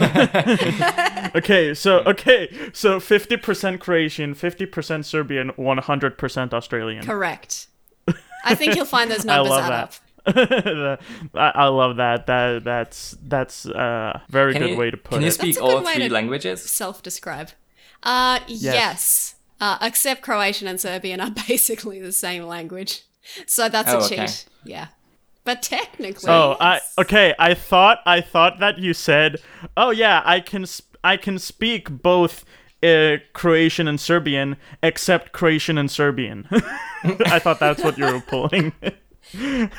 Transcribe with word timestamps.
okay, 1.34 1.74
so 1.74 1.98
okay, 2.00 2.70
so 2.72 3.00
fifty 3.00 3.36
percent 3.36 3.80
Croatian, 3.80 4.34
fifty 4.34 4.66
percent 4.66 5.06
Serbian, 5.06 5.50
one 5.56 5.78
hundred 5.78 6.18
percent 6.18 6.52
Australian. 6.54 7.04
Correct. 7.04 7.66
I 8.44 8.54
think 8.54 8.74
you'll 8.74 8.86
find 8.86 9.10
those 9.10 9.26
I 9.26 9.36
numbers 9.36 9.50
love 9.50 9.64
add 9.64 9.70
that. 9.70 9.84
up. 9.84 11.00
I, 11.34 11.52
I 11.54 11.66
love 11.68 11.96
that. 11.96 12.26
That 12.26 12.64
that's 12.64 13.16
that's 13.22 13.66
a 13.66 14.22
very 14.28 14.52
Can 14.52 14.62
good 14.62 14.70
you, 14.70 14.76
way 14.76 14.90
to 14.90 14.96
put 14.96 15.12
it. 15.14 15.16
can 15.16 15.22
you 15.24 15.30
speak 15.30 15.54
That's 15.54 15.58
a 15.58 15.60
good 15.60 15.76
all 15.76 15.84
way 15.84 15.94
three 15.94 16.08
to- 16.08 16.14
languages? 16.14 16.62
Self-describe. 16.62 17.50
Uh, 18.02 18.40
yes. 18.46 19.34
Uh, 19.60 19.76
except 19.82 20.22
Croatian 20.22 20.68
and 20.68 20.80
Serbian 20.80 21.20
are 21.20 21.30
basically 21.48 22.00
the 22.00 22.12
same 22.12 22.44
language, 22.44 23.02
so 23.46 23.68
that's 23.68 23.90
Oh, 23.92 23.98
a 23.98 24.04
okay. 24.04 24.26
cheat. 24.26 24.46
Yeah, 24.64 24.86
but 25.44 25.62
technically. 25.62 26.28
Oh, 26.30 26.56
I 26.60 26.80
okay. 26.98 27.34
I 27.38 27.54
thought 27.54 28.00
I 28.06 28.20
thought 28.20 28.58
that 28.60 28.78
you 28.78 28.92
said, 28.94 29.36
"Oh 29.76 29.90
yeah, 29.90 30.22
I 30.24 30.40
can 30.40 30.66
sp- 30.68 30.96
I 31.02 31.16
can 31.16 31.38
speak 31.38 31.88
both 31.90 32.44
uh, 32.82 33.16
Croatian 33.32 33.88
and 33.88 33.98
Serbian, 34.00 34.56
except 34.82 35.32
Croatian 35.32 35.78
and 35.78 35.90
Serbian." 35.90 36.46
I 37.02 37.38
thought 37.38 37.58
that's 37.60 37.82
what 37.82 37.96
you 37.98 38.04
were 38.06 38.20
pulling. 38.20 38.72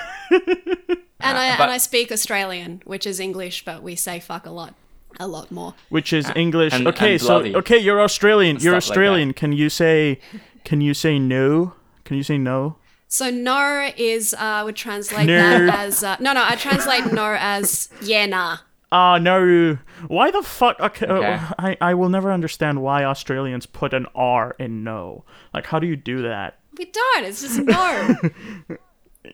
And 1.24 1.38
I 1.38 1.56
but- 1.56 1.64
and 1.64 1.72
I 1.72 1.78
speak 1.78 2.12
Australian, 2.12 2.82
which 2.86 3.06
is 3.06 3.20
English, 3.20 3.64
but 3.64 3.84
we 3.84 3.96
say 3.96 4.20
fuck 4.20 4.46
a 4.48 4.50
lot, 4.50 4.74
a 5.20 5.28
lot 5.28 5.52
more. 5.52 5.76
which 5.90 6.14
is 6.14 6.28
English. 6.36 6.74
and- 6.74 6.88
okay, 6.88 7.12
and 7.14 7.22
so 7.22 7.28
bloody. 7.28 7.56
okay, 7.58 7.78
you're 7.78 8.02
Australian. 8.02 8.56
You're 8.58 8.82
stuff 8.82 8.90
like. 8.90 8.98
Australian. 8.98 9.34
can 9.34 9.54
you 9.54 9.70
say 9.70 10.20
can 10.64 10.82
you 10.82 10.94
say 10.96 11.20
no? 11.20 11.74
Can 12.06 12.18
you 12.18 12.24
say 12.24 12.38
no? 12.40 12.78
So 13.14 13.30
no 13.30 13.90
is 13.98 14.34
uh, 14.34 14.38
I 14.40 14.64
would 14.64 14.78
translate 14.78 15.28
No. 15.28 15.36
that 15.66 15.80
as 15.80 16.02
uh, 16.02 16.16
no 16.22 16.32
no 16.32 16.42
I 16.46 16.56
translate 16.56 17.12
no 17.12 17.36
as 17.38 17.90
yeah 18.02 18.26
nah. 18.26 18.58
Ah, 18.94 19.18
no. 19.18 19.78
Why 20.08 20.32
the 20.32 20.42
fuck? 20.42 20.80
Okay, 20.80 21.06
uh, 21.08 21.40
I 21.60 21.76
I 21.82 21.94
will 21.94 22.08
never 22.10 22.32
understand 22.32 22.82
why 22.82 23.04
Australians 23.04 23.66
put 23.66 23.94
an 23.94 24.06
R 24.16 24.56
in 24.60 24.84
no. 24.86 25.26
Like, 25.54 25.66
how 25.68 25.78
do 25.80 25.88
you 25.88 25.98
do 25.98 26.22
that? 26.24 26.60
We 26.78 26.86
don't. 26.86 27.26
It's 27.26 27.42
just 27.42 27.60
no, 27.60 28.16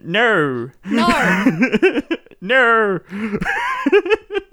No, 0.03 0.69
no. 0.86 1.08
no. 2.41 3.00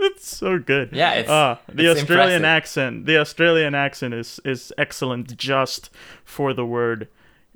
it's 0.00 0.28
so 0.28 0.58
good. 0.58 0.90
Yeah, 0.92 1.14
it's- 1.14 1.30
Ah, 1.30 1.60
the 1.72 1.90
it's 1.90 2.00
Australian 2.02 2.42
impressive. 2.42 2.44
accent. 2.44 3.06
The 3.06 3.18
Australian 3.18 3.74
accent 3.74 4.14
is 4.14 4.38
is 4.44 4.72
excellent 4.78 5.36
just 5.36 5.90
for 6.24 6.52
the 6.54 6.64
word 6.66 7.08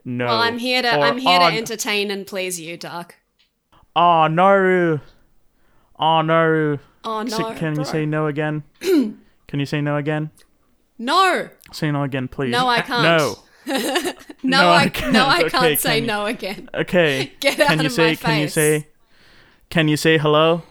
no. 0.09 0.25
Well, 0.27 0.41
I'm 0.41 0.59
here 0.59 0.83
to 0.83 0.97
Or, 0.97 1.05
I'm 1.05 1.19
here 1.19 1.39
"Ah, 1.41 1.51
to 1.51 1.57
entertain 1.57 2.11
and 2.11 2.27
please 2.27 2.59
you, 2.61 2.77
Dark. 2.77 3.17
Ah, 3.95 4.29
no. 4.29 5.01
Ah, 5.99 6.23
no. 6.23 6.79
Oh 7.05 7.23
no. 7.23 7.55
Can 7.55 7.77
you 7.77 7.85
say 7.85 8.07
no 8.07 8.27
again? 8.27 8.63
Can 8.81 9.61
you 9.61 9.67
say 9.67 9.81
no 9.81 9.97
again? 9.97 10.31
no? 10.99 11.49
Say 11.73 11.91
no 11.91 12.03
again, 12.03 12.27
please. 12.29 12.51
No, 12.51 12.69
I 12.69 12.81
can't. 12.91 13.03
No. 13.05 13.39
No, 14.43 14.61
No, 14.63 14.71
I 14.71 14.89
can't. 14.89 15.13
no, 15.13 15.27
I 15.27 15.49
can't 15.49 15.79
say 15.79 15.95
can 15.97 16.03
you- 16.03 16.07
no 16.07 16.27
again. 16.27 16.71
Okay. 16.73 17.33
Get 17.41 17.57
can 17.57 17.73
out 17.73 17.81
you 17.81 17.87
of 17.87 17.93
say 17.93 18.11
my 18.11 18.15
can 18.15 18.39
you 18.41 18.47
face. 18.47 18.55
say 18.55 18.89
Can 19.69 19.89
you 19.89 19.97
say 19.97 20.17
hello? 20.17 20.63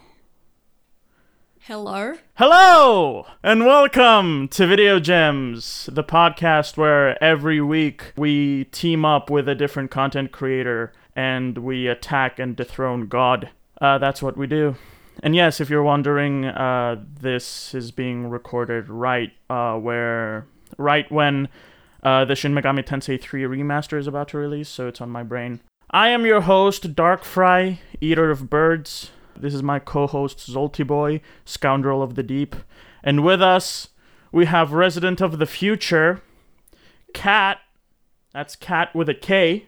Hello. 1.68 2.14
Hello 2.36 3.28
and 3.44 3.66
welcome 3.66 4.48
to 4.48 4.66
Video 4.66 5.02
Gems, 5.02 5.90
the 5.92 6.02
podcast 6.02 6.78
where 6.78 7.22
every 7.22 7.60
week 7.60 8.14
we 8.16 8.64
team 8.72 9.04
up 9.04 9.30
with 9.30 9.50
a 9.50 9.54
different 9.54 9.92
content 9.92 10.32
creator 10.32 10.94
and 11.14 11.58
we 11.58 11.88
attack 11.88 12.40
and 12.40 12.56
dethrone 12.56 13.08
God. 13.08 13.50
Uh, 13.82 13.98
that's 13.98 14.22
what 14.22 14.38
we 14.38 14.48
do. 14.48 14.78
And 15.22 15.36
yes, 15.36 15.60
if 15.60 15.70
you're 15.70 15.84
wondering, 15.84 16.46
uh, 16.46 17.04
this 17.20 17.76
is 17.76 17.92
being 17.92 18.30
recorded 18.30 18.88
right 18.88 19.34
uh, 19.50 19.76
where 19.76 20.48
right 20.78 21.12
when 21.12 21.50
uh, 22.02 22.24
the 22.24 22.36
Shin 22.38 22.54
Megami 22.54 22.86
Tensei 22.86 23.20
3 23.20 23.42
remaster 23.42 24.00
is 24.00 24.08
about 24.08 24.30
to 24.30 24.38
release, 24.38 24.70
so 24.70 24.88
it's 24.88 25.02
on 25.02 25.10
my 25.10 25.22
brain. 25.22 25.60
I 25.92 26.08
am 26.12 26.26
your 26.26 26.40
host, 26.40 26.96
Dark 26.96 27.26
Fry, 27.26 27.82
Eater 28.00 28.32
of 28.32 28.50
Birds. 28.50 29.12
This 29.42 29.54
is 29.54 29.64
my 29.64 29.80
co-host 29.80 30.40
Zolty 30.40 30.86
Boy, 30.86 31.22
Scoundrel 31.46 32.02
of 32.02 32.16
the 32.16 32.24
Deep, 32.24 32.56
and 33.04 33.24
with 33.24 33.42
us 33.42 33.90
we 34.32 34.46
have 34.46 34.74
Resident 34.74 35.22
of 35.22 35.40
the 35.40 35.46
Future, 35.46 36.22
Cat. 37.14 37.60
That's 38.34 38.56
Cat 38.56 38.94
with 38.96 39.10
a 39.10 39.14
K, 39.14 39.68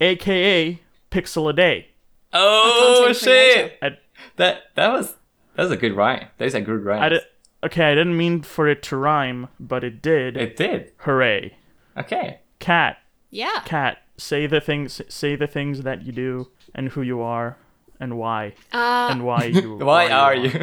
aka 0.00 0.80
Pixel 1.10 1.50
a 1.50 1.52
Day. 1.52 1.88
Oh 2.32 3.02
content 3.06 3.16
shit! 3.18 3.78
I, 3.82 3.98
That 4.36 4.62
that 4.74 4.88
was 4.92 5.14
that 5.54 5.62
was 5.64 5.70
a 5.72 5.76
good 5.76 5.94
rhyme. 5.94 6.26
Those 6.38 6.54
are 6.54 6.60
good 6.60 6.84
rhymes. 6.84 7.02
I 7.02 7.08
di- 7.10 7.26
okay, 7.64 7.92
I 7.92 7.94
didn't 7.94 8.16
mean 8.16 8.42
for 8.42 8.68
it 8.68 8.82
to 8.84 8.96
rhyme, 8.96 9.48
but 9.60 9.84
it 9.84 10.02
did. 10.02 10.36
It 10.36 10.56
did. 10.56 10.92
Hooray! 10.98 11.56
Okay. 11.96 12.40
Cat, 12.58 12.98
Yeah. 13.30 13.60
Cat, 13.66 13.98
say 14.16 14.46
the 14.46 14.60
things, 14.60 15.00
say 15.08 15.36
the 15.36 15.46
things 15.46 15.82
that 15.82 16.02
you 16.02 16.12
do 16.12 16.48
and 16.74 16.88
who 16.90 17.02
you 17.02 17.20
are 17.20 17.56
and 18.00 18.18
why 18.18 18.54
Uh, 18.72 19.08
and 19.10 19.24
why 19.24 19.44
you. 19.44 19.76
Why 19.78 20.10
are 20.10 20.34
you? 20.34 20.50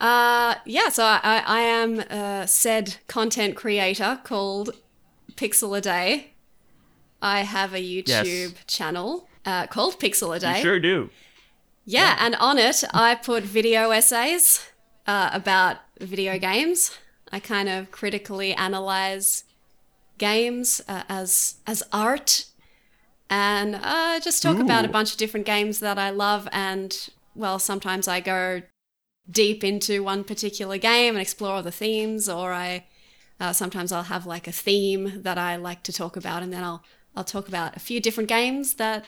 uh, 0.00 0.54
yeah. 0.64 0.88
So 0.90 1.04
I, 1.04 1.42
I 1.46 1.60
am 1.60 2.00
a 2.00 2.46
said 2.46 2.96
content 3.06 3.56
creator 3.56 4.20
called 4.24 4.70
Pixel 5.36 5.76
a 5.76 5.80
Day. 5.80 6.32
I 7.22 7.42
have 7.42 7.72
a 7.72 7.80
YouTube 7.80 8.54
channel 8.66 9.28
uh, 9.46 9.66
called 9.66 9.98
Pixel 9.98 10.36
a 10.36 10.40
Day. 10.40 10.58
You 10.58 10.62
sure 10.62 10.80
do. 10.80 11.10
Yeah, 11.86 12.16
and 12.18 12.34
on 12.36 12.58
it, 12.58 12.82
I 12.92 13.14
put 13.14 13.44
video 13.44 13.90
essays 13.90 14.66
uh, 15.06 15.30
about 15.32 15.78
video 16.00 16.38
games. 16.38 16.96
I 17.30 17.40
kind 17.40 17.68
of 17.68 17.90
critically 17.90 18.54
analyze 18.54 19.44
games 20.18 20.80
uh, 20.88 21.02
as 21.08 21.56
as 21.66 21.82
art, 21.92 22.46
and 23.34 23.74
uh, 23.82 24.20
just 24.20 24.42
talk 24.44 24.58
about 24.60 24.84
a 24.84 24.88
bunch 24.88 25.10
of 25.12 25.18
different 25.18 25.44
games 25.46 25.80
that 25.80 25.98
I 25.98 26.10
love. 26.10 26.46
And 26.52 26.90
well, 27.34 27.58
sometimes 27.58 28.06
I 28.06 28.20
go 28.20 28.62
deep 29.28 29.64
into 29.64 30.04
one 30.04 30.22
particular 30.22 30.78
game 30.78 31.14
and 31.14 31.20
explore 31.22 31.60
the 31.62 31.72
themes, 31.72 32.28
or 32.28 32.52
I 32.52 32.84
uh, 33.40 33.52
sometimes 33.52 33.90
I'll 33.90 34.04
have 34.04 34.24
like 34.24 34.46
a 34.46 34.52
theme 34.52 35.22
that 35.22 35.36
I 35.36 35.56
like 35.56 35.82
to 35.84 35.92
talk 35.92 36.16
about, 36.16 36.42
and 36.44 36.52
then 36.52 36.62
I'll 36.62 36.82
I'll 37.16 37.24
talk 37.24 37.48
about 37.48 37.76
a 37.76 37.80
few 37.80 38.00
different 38.00 38.28
games 38.28 38.74
that 38.74 39.06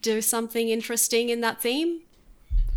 do 0.00 0.22
something 0.22 0.68
interesting 0.70 1.28
in 1.28 1.40
that 1.42 1.60
theme. 1.60 2.00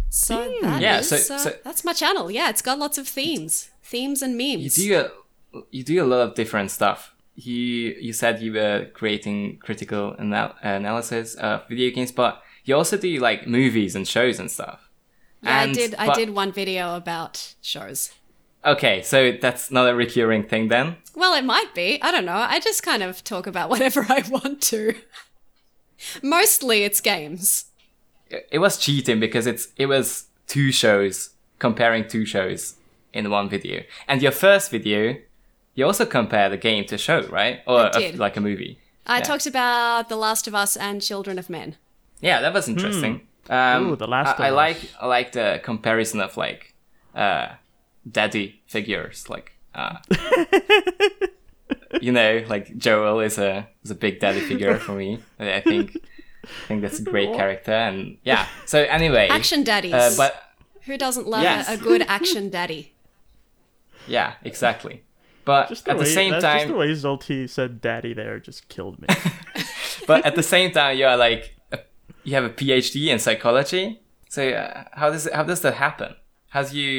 So 0.10 0.36
that 0.62 0.82
Yeah, 0.82 1.00
is, 1.00 1.10
so- 1.10 1.36
uh, 1.36 1.38
so- 1.38 1.58
that's 1.64 1.84
my 1.86 1.94
channel. 1.94 2.30
Yeah, 2.32 2.50
it's 2.50 2.62
got 2.62 2.78
lots 2.80 2.98
of 2.98 3.08
themes, 3.08 3.70
themes 3.84 4.22
and 4.22 4.36
memes. 4.38 4.54
you 4.60 4.60
memes. 4.62 4.76
do 4.76 4.96
a 5.00 5.62
you 5.72 5.84
do 5.84 6.04
a 6.04 6.08
lot 6.14 6.22
of 6.28 6.36
different 6.36 6.72
stuff. 6.72 7.14
You 7.48 7.96
you 8.08 8.14
said 8.14 8.42
you 8.42 8.54
were 8.54 8.88
creating 8.94 9.58
critical 9.60 10.16
anal- 10.20 10.56
analysis 10.62 11.36
of 11.36 11.68
video 11.70 11.90
games, 11.96 12.12
but 12.12 12.42
you 12.66 12.76
also 12.76 12.98
do 12.98 13.20
like 13.20 13.48
movies 13.48 13.96
and 13.96 14.06
shows 14.08 14.40
and 14.40 14.50
stuff. 14.52 14.90
yeah, 15.42 15.60
I 15.60 15.64
And- 15.64 15.74
did. 15.76 15.96
I 15.96 16.14
did 16.14 16.30
one 16.32 16.52
video 16.52 16.96
about 16.96 17.56
shows. 17.62 18.12
Okay, 18.66 19.02
so 19.02 19.32
that's 19.42 19.72
not 19.72 19.88
a 19.90 19.96
recurring 19.96 20.44
thing 20.44 20.68
then. 20.68 20.98
Well, 21.16 21.34
it 21.34 21.46
might 21.46 21.74
be. 21.74 21.98
I 22.02 22.12
don't 22.12 22.26
know. 22.26 22.44
I 22.56 22.60
just 22.60 22.84
kind 22.84 23.02
of 23.04 23.24
talk 23.24 23.48
about 23.48 23.70
whatever 23.74 24.06
I 24.10 24.22
want 24.30 24.62
to. 24.74 24.96
Mostly, 26.24 26.84
it's 26.84 27.02
games. 27.02 27.66
It- 28.30 28.48
It 28.52 28.60
was 28.60 28.78
cheating 28.78 29.20
because 29.20 29.48
it's 29.48 29.70
it 29.78 29.86
was 29.88 30.28
two 30.48 30.72
shows 30.72 31.30
comparing 31.60 32.08
two 32.08 32.26
shows 32.26 32.76
in 33.14 33.30
one 33.30 33.50
video. 33.50 33.84
And 34.08 34.22
your 34.22 34.32
first 34.34 34.72
video, 34.72 35.16
you 35.80 35.86
also 35.86 36.06
compare 36.06 36.48
the 36.50 36.58
game 36.58 36.84
to 36.86 36.98
show, 36.98 37.20
right? 37.40 37.62
Or 37.66 37.80
I 37.96 38.00
did. 38.00 38.16
A, 38.16 38.18
like 38.26 38.38
a 38.38 38.42
movie. 38.42 38.78
I 39.06 39.18
Yeah. 39.18 39.24
talked 39.24 39.48
about 39.48 40.10
The 40.10 40.16
Last 40.16 40.48
of 40.48 40.54
Us 40.64 40.78
and 40.78 41.02
Children 41.02 41.40
of 41.40 41.50
Men. 41.50 41.76
Yeah, 42.22 42.42
that 42.42 42.54
was 42.54 42.68
interesting. 42.68 43.14
Um, 43.50 43.84
Hmm. 43.86 43.90
Ooh, 43.92 43.96
The 43.96 44.08
Last 44.08 44.40
I, 44.40 44.48
I 44.48 44.50
like 44.52 44.78
Us. 44.84 44.94
I 45.02 45.06
like 45.08 45.32
the 45.32 45.60
comparison 45.64 46.20
of 46.22 46.38
like 46.38 46.74
uh, 47.16 47.48
daddy 48.18 48.62
figures, 48.68 49.28
like 49.30 49.48
uh, 49.74 49.96
you 52.02 52.12
know, 52.12 52.44
like 52.48 52.78
Joel 52.78 53.20
is 53.22 53.38
a 53.38 53.68
is 53.84 53.92
a 53.92 53.96
big 53.96 54.20
daddy 54.20 54.40
figure 54.42 54.78
for 54.80 54.94
me. 54.94 55.20
I 55.40 55.54
I 55.56 55.62
think 55.62 55.98
I 56.44 56.68
think 56.68 56.82
that's 56.82 57.00
a 57.00 57.04
great 57.04 57.34
character, 57.36 57.72
and 57.74 58.18
yeah. 58.24 58.46
So 58.66 58.84
anyway, 58.84 59.28
Action 59.32 59.64
daddies. 59.64 59.94
uh, 59.94 60.14
but 60.18 60.32
Who 60.86 60.98
doesn't 60.98 61.28
love 61.28 61.44
Yes. 61.44 61.70
a, 61.70 61.74
a 61.74 61.78
good 61.78 62.02
action 62.08 62.50
daddy? 62.50 62.94
yeah, 64.08 64.34
exactly. 64.44 65.04
But 65.50 65.64
Just 65.74 65.86
the 65.86 65.92
at 65.92 65.98
way, 65.98 66.04
the 66.06 66.10
same 66.20 66.32
that's 66.32 66.44
just 66.44 66.68
the 66.68 66.80
way 66.82 66.90
Zolti 67.04 67.40
said 67.58 67.72
"daddy" 67.88 68.14
there 68.20 68.36
just 68.50 68.62
killed 68.76 68.96
me. 69.02 69.08
but 70.10 70.20
at 70.30 70.36
the 70.40 70.44
same 70.54 70.70
time, 70.78 70.94
you 71.00 71.06
are 71.12 71.18
like 71.28 71.44
a, 71.72 71.78
you 72.28 72.34
have 72.38 72.44
a 72.52 72.56
PhD 72.60 73.08
in 73.14 73.18
psychology. 73.26 73.86
So 74.36 74.42
uh, 74.50 74.84
how 75.00 75.10
does 75.14 75.26
it, 75.28 75.34
how 75.38 75.44
does 75.52 75.62
that 75.66 75.76
happen? 75.86 76.12
How 76.56 76.62
do 76.70 76.74
you 76.84 76.96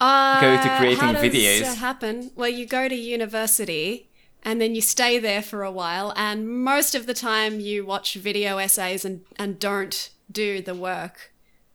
Uh, 0.00 0.40
Go 0.46 0.50
to 0.64 0.68
creating 0.78 0.98
how 1.06 1.12
does 1.12 1.22
videos. 1.22 1.60
that 1.68 1.78
happen? 1.90 2.14
Well, 2.38 2.50
you 2.58 2.66
go 2.78 2.82
to 2.88 2.94
university 3.18 4.08
and 4.46 4.60
then 4.60 4.74
you 4.76 4.82
stay 4.96 5.18
there 5.28 5.42
for 5.50 5.60
a 5.62 5.70
while, 5.82 6.12
and 6.16 6.48
most 6.72 6.94
of 6.98 7.02
the 7.06 7.14
time 7.14 7.52
you 7.68 7.86
watch 7.92 8.08
video 8.28 8.58
essays 8.66 9.04
and, 9.08 9.16
and 9.42 9.58
don't 9.58 9.96
do 10.42 10.48
the 10.68 10.74
work 10.74 11.16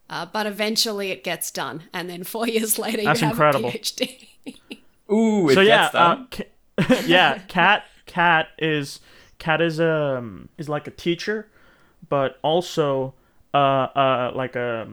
Uh, 0.10 0.26
but 0.36 0.46
eventually 0.46 1.08
it 1.16 1.24
gets 1.24 1.48
done, 1.52 1.78
and 1.96 2.10
then 2.10 2.24
four 2.34 2.46
years 2.56 2.74
later 2.78 3.04
That's 3.04 3.22
you 3.22 3.28
have 3.28 3.36
incredible. 3.38 3.70
a 3.70 3.74
PhD. 3.74 4.28
Ooh, 5.12 5.50
it 5.50 5.56
so 5.56 5.62
yeah, 5.62 5.90
uh, 5.94 6.26
Ca- 6.32 7.02
yeah, 7.06 7.40
cat 7.48 7.86
cat 8.06 8.50
is 8.58 9.00
cat 9.40 9.62
is 9.62 9.80
um 9.80 10.50
is 10.58 10.70
like 10.70 10.88
a 10.88 10.92
teacher, 10.92 11.50
but 12.10 12.40
also 12.42 13.14
uh 13.54 13.58
uh 13.58 14.32
like 14.36 14.56
a 14.56 14.88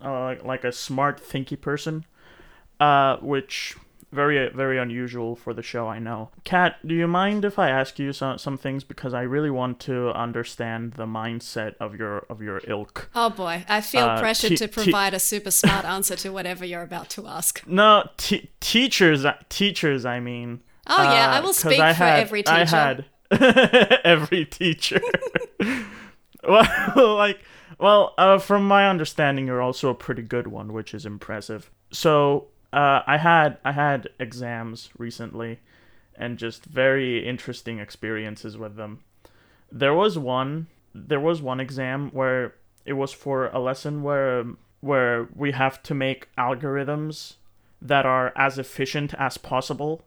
uh, 0.00 0.34
like 0.44 0.64
a 0.64 0.72
smart 0.72 1.20
thinky 1.22 1.60
person, 1.60 2.04
uh 2.80 3.16
which 3.18 3.76
very 4.12 4.48
very 4.50 4.78
unusual 4.78 5.34
for 5.34 5.52
the 5.54 5.62
show 5.62 5.88
I 5.88 5.98
know. 5.98 6.30
Cat, 6.44 6.76
do 6.86 6.94
you 6.94 7.06
mind 7.08 7.44
if 7.44 7.58
I 7.58 7.70
ask 7.70 7.98
you 7.98 8.12
some 8.12 8.38
some 8.38 8.56
things 8.58 8.84
because 8.84 9.14
I 9.14 9.22
really 9.22 9.50
want 9.50 9.80
to 9.80 10.10
understand 10.10 10.92
the 10.92 11.06
mindset 11.06 11.74
of 11.80 11.96
your 11.96 12.18
of 12.30 12.40
your 12.42 12.60
ilk. 12.66 13.08
Oh 13.14 13.30
boy, 13.30 13.64
I 13.68 13.80
feel 13.80 14.04
Uh, 14.04 14.20
pressured 14.20 14.50
te- 14.50 14.56
to 14.58 14.68
provide 14.68 15.14
a 15.14 15.18
super 15.32 15.50
smart 15.50 15.84
answer 15.84 16.16
to 16.16 16.30
whatever 16.30 16.64
you're 16.64 16.82
about 16.82 17.08
to 17.10 17.26
ask. 17.26 17.62
No, 17.66 18.08
te- 18.16 18.50
teachers 18.60 19.24
teachers 19.48 20.04
I 20.04 20.20
mean. 20.20 20.60
Oh 20.86 21.02
yeah, 21.02 21.30
I 21.30 21.40
will 21.40 21.52
speak 21.54 21.80
I 21.80 21.92
for 21.94 22.04
had- 22.04 22.20
every 22.20 22.42
teacher. 22.42 22.54
I 22.54 22.64
had 22.64 23.04
every 24.04 24.44
teacher. 24.44 25.00
well, 26.46 27.16
like, 27.16 27.40
well, 27.78 28.14
uh, 28.18 28.38
from 28.38 28.66
my 28.66 28.88
understanding, 28.88 29.46
you're 29.46 29.62
also 29.62 29.88
a 29.90 29.94
pretty 29.94 30.22
good 30.22 30.46
one, 30.46 30.72
which 30.72 30.94
is 30.94 31.06
impressive. 31.06 31.70
So, 31.92 32.48
uh, 32.72 33.02
I 33.06 33.18
had 33.18 33.58
I 33.64 33.72
had 33.72 34.08
exams 34.18 34.90
recently, 34.98 35.60
and 36.16 36.38
just 36.38 36.64
very 36.64 37.26
interesting 37.26 37.78
experiences 37.78 38.56
with 38.56 38.76
them. 38.76 39.00
There 39.70 39.94
was 39.94 40.18
one. 40.18 40.68
There 40.94 41.20
was 41.20 41.40
one 41.40 41.60
exam 41.60 42.10
where 42.10 42.54
it 42.84 42.94
was 42.94 43.12
for 43.12 43.48
a 43.48 43.58
lesson 43.58 44.02
where 44.02 44.44
where 44.80 45.28
we 45.34 45.52
have 45.52 45.82
to 45.84 45.94
make 45.94 46.28
algorithms 46.36 47.34
that 47.80 48.04
are 48.04 48.32
as 48.36 48.58
efficient 48.58 49.14
as 49.14 49.38
possible 49.38 50.02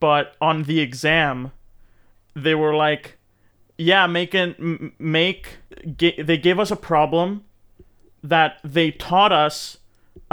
but 0.00 0.36
on 0.40 0.64
the 0.64 0.80
exam 0.80 1.52
they 2.34 2.54
were 2.54 2.74
like 2.74 3.18
yeah 3.76 4.06
make 4.06 4.34
an 4.34 4.92
make 4.98 5.58
ga- 5.96 6.22
they 6.22 6.38
gave 6.38 6.58
us 6.58 6.70
a 6.70 6.76
problem 6.76 7.44
that 8.22 8.58
they 8.64 8.90
taught 8.90 9.32
us 9.32 9.78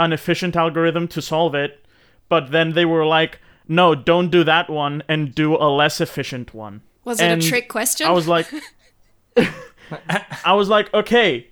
an 0.02 0.12
efficient 0.12 0.56
algorithm 0.56 1.08
to 1.08 1.22
solve 1.22 1.54
it 1.54 1.84
but 2.28 2.50
then 2.50 2.72
they 2.72 2.84
were 2.84 3.06
like 3.06 3.38
no 3.68 3.94
don't 3.94 4.30
do 4.30 4.44
that 4.44 4.68
one 4.68 5.02
and 5.08 5.34
do 5.34 5.56
a 5.56 5.68
less 5.70 6.00
efficient 6.00 6.52
one 6.54 6.82
Was 7.04 7.20
it 7.20 7.24
And 7.24 7.42
a 7.42 7.44
trick 7.44 7.68
question? 7.68 8.06
I 8.06 8.10
was 8.10 8.28
like, 8.28 8.46
I 10.44 10.52
was 10.54 10.68
like, 10.68 10.92
okay, 10.94 11.48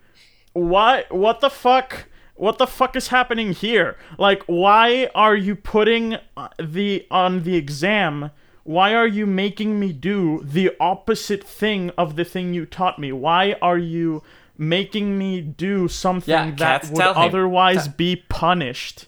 why? 0.52 1.04
What 1.10 1.40
the 1.40 1.50
fuck? 1.50 2.06
What 2.34 2.58
the 2.58 2.66
fuck 2.66 2.96
is 2.96 3.08
happening 3.08 3.52
here? 3.52 3.96
Like, 4.18 4.42
why 4.46 5.10
are 5.14 5.36
you 5.36 5.54
putting 5.54 6.16
uh, 6.36 6.48
the 6.58 7.06
on 7.10 7.42
the 7.42 7.56
exam? 7.56 8.30
Why 8.64 8.94
are 8.94 9.06
you 9.06 9.26
making 9.26 9.78
me 9.80 9.92
do 9.92 10.40
the 10.44 10.70
opposite 10.80 11.44
thing 11.44 11.90
of 11.98 12.16
the 12.16 12.24
thing 12.24 12.54
you 12.54 12.64
taught 12.66 12.98
me? 12.98 13.12
Why 13.12 13.56
are 13.60 13.78
you 13.78 14.22
making 14.60 15.16
me 15.18 15.40
do 15.40 15.88
something 15.88 16.30
Yeah, 16.32 16.50
that 16.56 16.84
would 16.90 16.96
tell 16.96 17.14
him. 17.14 17.22
otherwise 17.22 17.88
be 17.88 18.14
punished? 18.28 19.06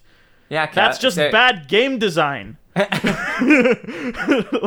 yeah, 0.49 0.67
Kat, 0.67 0.75
That's 0.75 0.99
just 0.99 1.17
so- 1.17 1.31
bad 1.31 1.69
game 1.69 1.99
design. 1.99 2.57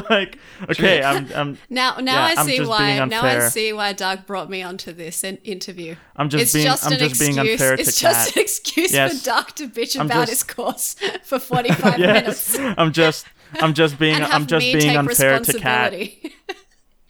like, 0.10 0.38
okay, 0.70 1.02
I'm, 1.04 1.28
I'm, 1.34 1.58
now, 1.70 1.98
now 1.98 2.28
Yeah, 2.28 2.34
I 2.38 2.46
see 2.46 2.62
why. 2.66 3.04
Now 3.06 3.24
I 3.24 3.40
see 3.50 3.74
why 3.74 3.94
Doug 3.94 4.26
brought 4.28 4.48
me 4.50 4.62
onto 4.62 4.94
this 4.94 5.24
in- 5.24 5.38
interview. 5.38 5.96
I'm 6.16 6.30
just 6.30 6.44
it's 6.44 6.54
being, 6.54 6.66
just 6.66 6.86
I'm 6.86 6.94
an 6.94 7.00
just 7.00 7.20
being 7.20 7.32
excuse. 7.38 7.52
unfair 7.62 7.76
to 7.78 7.82
it's 7.82 8.00
Kat. 8.02 8.12
just 8.14 8.36
an 8.36 8.42
excuse 8.44 8.94
Yes. 8.94 9.20
for 9.20 9.26
Doug 9.26 9.56
to 9.56 9.68
bitch 9.70 10.00
I'm 10.00 10.06
about 10.06 10.28
just- 10.28 10.32
his 10.32 10.44
course 10.44 10.96
for 11.24 11.40
45 11.40 11.98
yes, 12.00 12.58
minutes 12.58 12.78
I'm 12.78 12.92
just, 12.94 13.26
I'm 13.60 13.74
just 13.74 13.98
being, 13.98 14.16
and 14.16 14.26
I'm 14.26 14.46
just 14.46 14.64
being 14.66 14.96
unfair 14.96 15.40
to 15.40 15.60
Kat. 15.60 15.94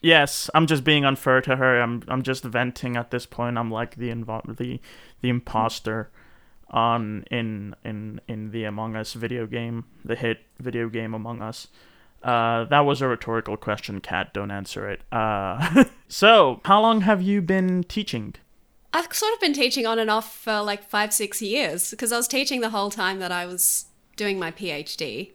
Yes, 0.05 0.51
I'm 0.53 0.67
just 0.67 0.83
being 0.83 1.03
unfair 1.03 1.41
to 1.41 1.55
her. 1.55 1.81
I'm, 1.81 2.03
I'm 2.07 2.21
just 2.21 2.43
venting 2.43 2.95
at 2.95 3.09
this 3.09 3.25
point. 3.25 3.57
I'm 3.57 3.71
like 3.71 3.95
the 3.95 4.09
invo- 4.09 4.55
the, 4.55 4.79
the 5.21 5.29
imposter 5.29 6.11
on 6.69 7.25
in 7.31 7.75
in 7.83 8.21
in 8.27 8.51
the 8.51 8.65
Among 8.65 8.95
Us 8.95 9.13
video 9.13 9.47
game, 9.47 9.85
the 10.03 10.15
hit 10.15 10.41
video 10.59 10.89
game 10.89 11.15
Among 11.15 11.41
Us. 11.41 11.69
Uh, 12.21 12.65
that 12.65 12.81
was 12.81 13.01
a 13.01 13.07
rhetorical 13.07 13.57
question, 13.57 13.99
Kat. 13.99 14.31
Don't 14.31 14.51
answer 14.51 14.87
it. 14.87 15.01
Uh, 15.11 15.85
so, 16.07 16.61
how 16.65 16.79
long 16.79 17.01
have 17.01 17.23
you 17.23 17.41
been 17.41 17.83
teaching? 17.83 18.35
I've 18.93 19.11
sort 19.11 19.33
of 19.33 19.39
been 19.39 19.53
teaching 19.53 19.87
on 19.87 19.97
and 19.97 20.11
off 20.11 20.35
for 20.35 20.61
like 20.61 20.83
five, 20.83 21.13
six 21.13 21.41
years 21.41 21.89
because 21.89 22.11
I 22.11 22.17
was 22.17 22.27
teaching 22.27 22.61
the 22.61 22.69
whole 22.69 22.91
time 22.91 23.17
that 23.17 23.31
I 23.31 23.47
was 23.47 23.85
doing 24.17 24.37
my 24.37 24.51
PhD. 24.51 25.31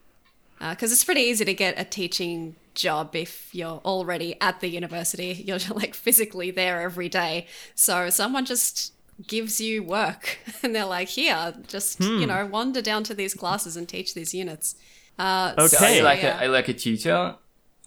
Because 0.60 0.92
it's 0.92 1.02
pretty 1.02 1.22
easy 1.22 1.44
to 1.44 1.54
get 1.54 1.74
a 1.76 1.84
teaching 1.84 2.54
job 2.74 3.14
if 3.16 3.54
you're 3.54 3.80
already 3.84 4.36
at 4.40 4.60
the 4.60 4.68
university. 4.68 5.32
You're 5.46 5.58
like 5.74 5.94
physically 5.94 6.50
there 6.50 6.80
every 6.82 7.08
day. 7.08 7.46
So 7.74 8.10
someone 8.10 8.44
just 8.44 8.92
gives 9.26 9.60
you 9.60 9.82
work 9.82 10.38
and 10.62 10.74
they're 10.74 10.84
like, 10.86 11.08
here, 11.08 11.54
just, 11.66 11.98
Hmm. 11.98 12.18
you 12.20 12.26
know, 12.26 12.46
wander 12.46 12.80
down 12.82 13.04
to 13.04 13.14
these 13.14 13.34
classes 13.34 13.76
and 13.76 13.88
teach 13.88 14.14
these 14.14 14.32
units. 14.34 14.76
Uh, 15.18 15.52
Okay. 15.58 15.66
So 15.76 15.84
are 15.84 15.90
you 15.94 16.02
like 16.02 16.22
yeah. 16.22 16.36
a, 16.36 16.40
are 16.40 16.44
you 16.46 16.50
like 16.52 16.68
a 16.68 16.74
teacher? 16.74 17.34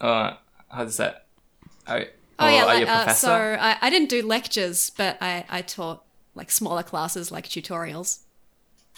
Or 0.02 0.38
how 0.70 0.84
does 0.84 0.98
that? 0.98 1.26
Are, 1.88 2.06
Oh 2.40 2.48
yeah, 2.50 2.64
are 2.64 2.66
like, 2.66 2.80
you 2.82 2.86
a 2.86 2.90
uh, 2.90 2.98
professor? 3.04 3.28
so 3.28 3.34
I, 3.60 3.78
I 3.82 3.90
didn't 3.90 4.10
do 4.10 4.22
lectures, 4.24 4.92
but 4.98 5.18
I, 5.22 5.46
I 5.50 5.62
taught 5.62 6.04
like 6.36 6.52
smaller 6.52 6.84
classes, 6.84 7.32
like 7.32 7.48
tutorials 7.48 8.20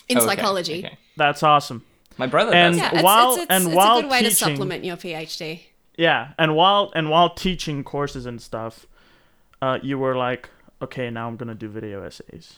in 0.07 0.17
Okay, 0.17 0.25
psychology. 0.25 0.85
okay. 0.85 0.97
That's 1.17 1.43
awesome. 1.43 1.83
My 2.17 2.27
brother 2.27 2.53
And- 2.53 2.73
does. 2.75 2.81
Yeah, 2.81 2.91
it's, 2.95 3.03
While- 3.03 3.33
it's, 3.33 3.41
it's, 3.43 3.51
and 3.51 3.65
it's 3.67 3.75
while 3.75 3.97
a 3.97 4.01
good 4.03 4.11
way 4.11 4.23
to 4.23 4.31
supplement 4.31 4.83
your 4.85 4.95
PhD. 4.97 5.61
Yeah, 5.97 6.33
and 6.37 6.55
while 6.55 6.91
and 6.95 7.09
while 7.09 7.33
teaching 7.33 7.83
courses 7.83 8.25
and 8.25 8.41
stuff, 8.41 8.85
uh, 9.61 9.79
you 9.81 9.97
were 9.97 10.15
like, 10.15 10.49
okay, 10.81 11.09
now 11.09 11.27
I'm 11.27 11.37
gonna 11.37 11.55
do 11.55 11.69
video 11.69 12.03
essays. 12.03 12.57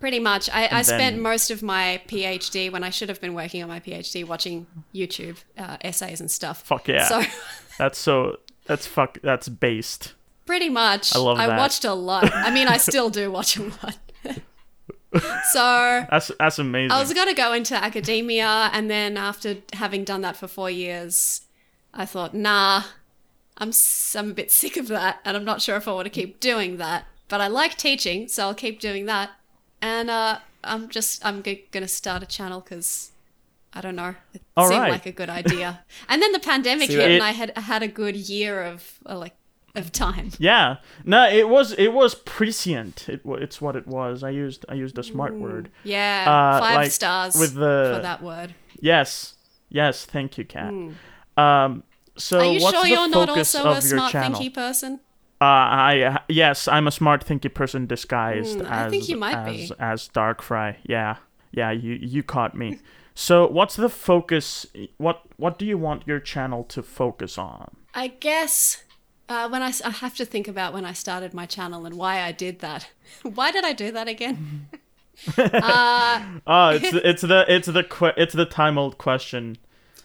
Pretty 0.00 0.18
much. 0.18 0.50
I, 0.52 0.68
I 0.78 0.82
spent 0.82 1.20
most 1.20 1.52
of 1.52 1.62
my 1.62 2.02
PhD 2.08 2.72
when 2.72 2.82
I 2.82 2.90
should 2.90 3.08
have 3.08 3.20
been 3.20 3.34
working 3.34 3.62
on 3.62 3.68
my 3.68 3.78
PhD 3.78 4.26
watching 4.26 4.66
YouTube 4.92 5.36
uh, 5.56 5.76
essays 5.80 6.20
and 6.20 6.28
stuff. 6.28 6.62
Fuck 6.62 6.88
yeah. 6.88 7.04
So 7.04 7.22
That's 7.78 7.98
so. 7.98 8.38
That's 8.66 8.86
fuck. 8.86 9.18
That's 9.22 9.48
based. 9.48 10.14
pretty 10.46 10.68
much, 10.68 11.14
I 11.14 11.18
love 11.18 11.38
that. 11.38 11.56
watched 11.58 11.84
a 11.84 11.94
lot. 11.94 12.32
I 12.32 12.50
mean, 12.50 12.68
I 12.68 12.76
still 12.76 13.10
do 13.10 13.30
watch 13.30 13.56
a 13.56 13.62
lot. 13.62 13.98
so 15.50 16.06
That's 16.10 16.30
that's 16.38 16.58
amazing. 16.58 16.92
I 16.92 17.00
was 17.00 17.12
going 17.12 17.28
to 17.28 17.34
go 17.34 17.52
into 17.52 17.74
academia, 17.74 18.70
and 18.72 18.90
then 18.90 19.16
after 19.16 19.56
having 19.72 20.04
done 20.04 20.20
that 20.22 20.36
for 20.36 20.46
four 20.48 20.70
years, 20.70 21.42
I 21.94 22.06
thought, 22.06 22.34
nah, 22.34 22.82
I'm 23.58 23.72
I'm 24.14 24.30
a 24.30 24.34
bit 24.34 24.50
sick 24.50 24.76
of 24.76 24.88
that, 24.88 25.20
and 25.24 25.36
I'm 25.36 25.44
not 25.44 25.60
sure 25.62 25.76
if 25.76 25.86
I 25.86 25.92
want 25.92 26.06
to 26.06 26.10
keep 26.10 26.40
doing 26.40 26.76
that. 26.78 27.06
But 27.28 27.40
I 27.40 27.48
like 27.48 27.76
teaching, 27.76 28.28
so 28.28 28.44
I'll 28.48 28.54
keep 28.54 28.80
doing 28.80 29.06
that. 29.06 29.30
And 29.80 30.10
uh, 30.10 30.38
I'm 30.64 30.88
just 30.88 31.24
I'm 31.24 31.42
g- 31.42 31.64
gonna 31.70 31.88
start 31.88 32.22
a 32.22 32.26
channel 32.26 32.60
because 32.60 33.10
I 33.74 33.80
don't 33.80 33.96
know, 33.96 34.14
it 34.34 34.42
All 34.56 34.68
seemed 34.68 34.80
right. 34.82 34.90
like 34.92 35.06
a 35.06 35.12
good 35.12 35.30
idea. 35.30 35.84
and 36.08 36.20
then 36.22 36.32
the 36.32 36.38
pandemic 36.40 36.90
hit, 36.90 36.98
it- 36.98 37.10
and 37.12 37.22
I 37.22 37.30
had 37.32 37.56
had 37.56 37.82
a 37.82 37.88
good 37.88 38.16
year 38.16 38.62
of 38.62 38.98
uh, 39.06 39.16
like 39.18 39.34
of 39.74 39.90
time. 39.92 40.30
yeah. 40.38 40.76
No, 41.04 41.28
it 41.28 41.48
was 41.48 41.72
it 41.72 41.92
was 41.94 42.14
prescient. 42.14 43.08
It 43.08 43.22
it's 43.24 43.60
what 43.60 43.76
it 43.76 43.86
was. 43.86 44.22
I 44.22 44.30
used 44.30 44.64
I 44.68 44.74
used 44.74 44.98
a 44.98 45.02
smart 45.02 45.34
word. 45.34 45.70
Yeah, 45.84 46.24
Uh, 46.26 46.60
five 46.60 46.74
like, 46.76 46.90
stars 46.90 47.34
with 47.36 47.54
the- 47.54 47.92
for 47.96 48.02
that 48.02 48.22
word. 48.22 48.54
Yes. 48.80 49.34
Yes. 49.70 50.04
Thank 50.04 50.36
you, 50.36 50.44
Kat. 50.44 50.72
Um. 51.36 51.82
So. 52.16 52.38
Are 52.40 52.44
you 52.44 52.60
what's 52.60 52.74
sure 52.76 52.82
the 52.84 52.90
you're 52.90 53.08
not 53.08 53.28
focus 53.28 53.54
also 53.54 53.70
of 53.70 53.84
a 53.84 53.88
your 53.88 53.98
smart 53.98 54.12
channel? 54.12 54.40
thinky 54.40 54.52
person? 54.54 55.00
Uh, 55.40 55.44
I 55.44 56.18
yes, 56.28 56.68
I'm 56.68 56.86
a 56.86 56.90
smart 56.92 57.26
thinky 57.26 57.52
person 57.52 57.86
disguised 57.86 58.58
Mm, 58.58 58.70
as 58.70 58.86
I 58.86 58.90
think 58.90 59.08
you 59.08 59.16
might 59.16 59.38
as, 59.48 59.70
be. 59.70 59.74
as 59.78 60.08
Darkfry. 60.08 60.76
Yeah, 60.84 61.16
yeah, 61.52 61.70
you 61.72 61.94
you 62.00 62.22
caught 62.22 62.54
me. 62.54 62.78
so 63.14 63.46
what's 63.48 63.74
the 63.76 63.88
focus? 63.88 64.66
What 64.98 65.22
what 65.38 65.58
do 65.58 65.64
you 65.66 65.78
want 65.78 66.06
your 66.06 66.20
channel 66.20 66.62
to 66.64 66.82
focus 66.82 67.38
on? 67.38 67.76
I 67.94 68.08
guess 68.08 68.84
uh, 69.28 69.48
when 69.48 69.62
I, 69.62 69.72
I 69.84 69.90
have 69.90 70.14
to 70.16 70.24
think 70.24 70.46
about 70.48 70.72
when 70.74 70.84
I 70.84 70.92
started 70.92 71.34
my 71.34 71.46
channel 71.46 71.86
and 71.86 71.96
why 71.96 72.20
I 72.22 72.30
did 72.32 72.60
that. 72.60 72.88
why 73.22 73.50
did 73.50 73.64
I 73.64 73.72
do 73.72 73.90
that 73.90 74.06
again? 74.08 74.68
uh, 75.38 76.22
Oh, 76.46 76.68
it's 76.70 76.92
it's 76.92 77.22
the 77.22 77.44
it's 77.48 77.66
the 77.66 78.12
it's 78.16 78.34
the 78.34 78.44
time 78.46 78.78
old 78.78 78.98
question. 78.98 79.56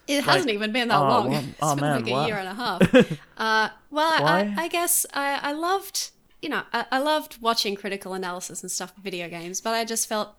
It 0.07 0.23
hasn't 0.23 0.51
even 0.51 0.71
been 0.71 0.87
that 0.87 0.99
oh, 0.99 1.07
long. 1.07 1.29
well, 1.29 1.39
it's 1.47 1.57
oh, 1.61 1.75
been 1.75 1.81
man, 1.81 2.01
like 2.01 2.09
a 2.09 2.13
wow. 2.13 2.27
year 2.27 2.37
and 2.37 2.47
a 2.47 2.53
half. 2.53 3.11
uh, 3.37 3.69
well, 3.91 4.25
I, 4.25 4.53
I, 4.57 4.67
guess 4.67 5.05
I, 5.13 5.39
I 5.41 5.51
loved, 5.53 6.11
you 6.41 6.49
know, 6.49 6.63
I, 6.73 6.85
I 6.91 6.99
loved 6.99 7.41
watching 7.41 7.75
critical 7.75 8.13
analysis 8.13 8.61
and 8.61 8.71
stuff 8.71 8.95
for 8.95 9.01
video 9.01 9.29
games, 9.29 9.61
but 9.61 9.73
I 9.73 9.85
just 9.85 10.07
felt 10.07 10.35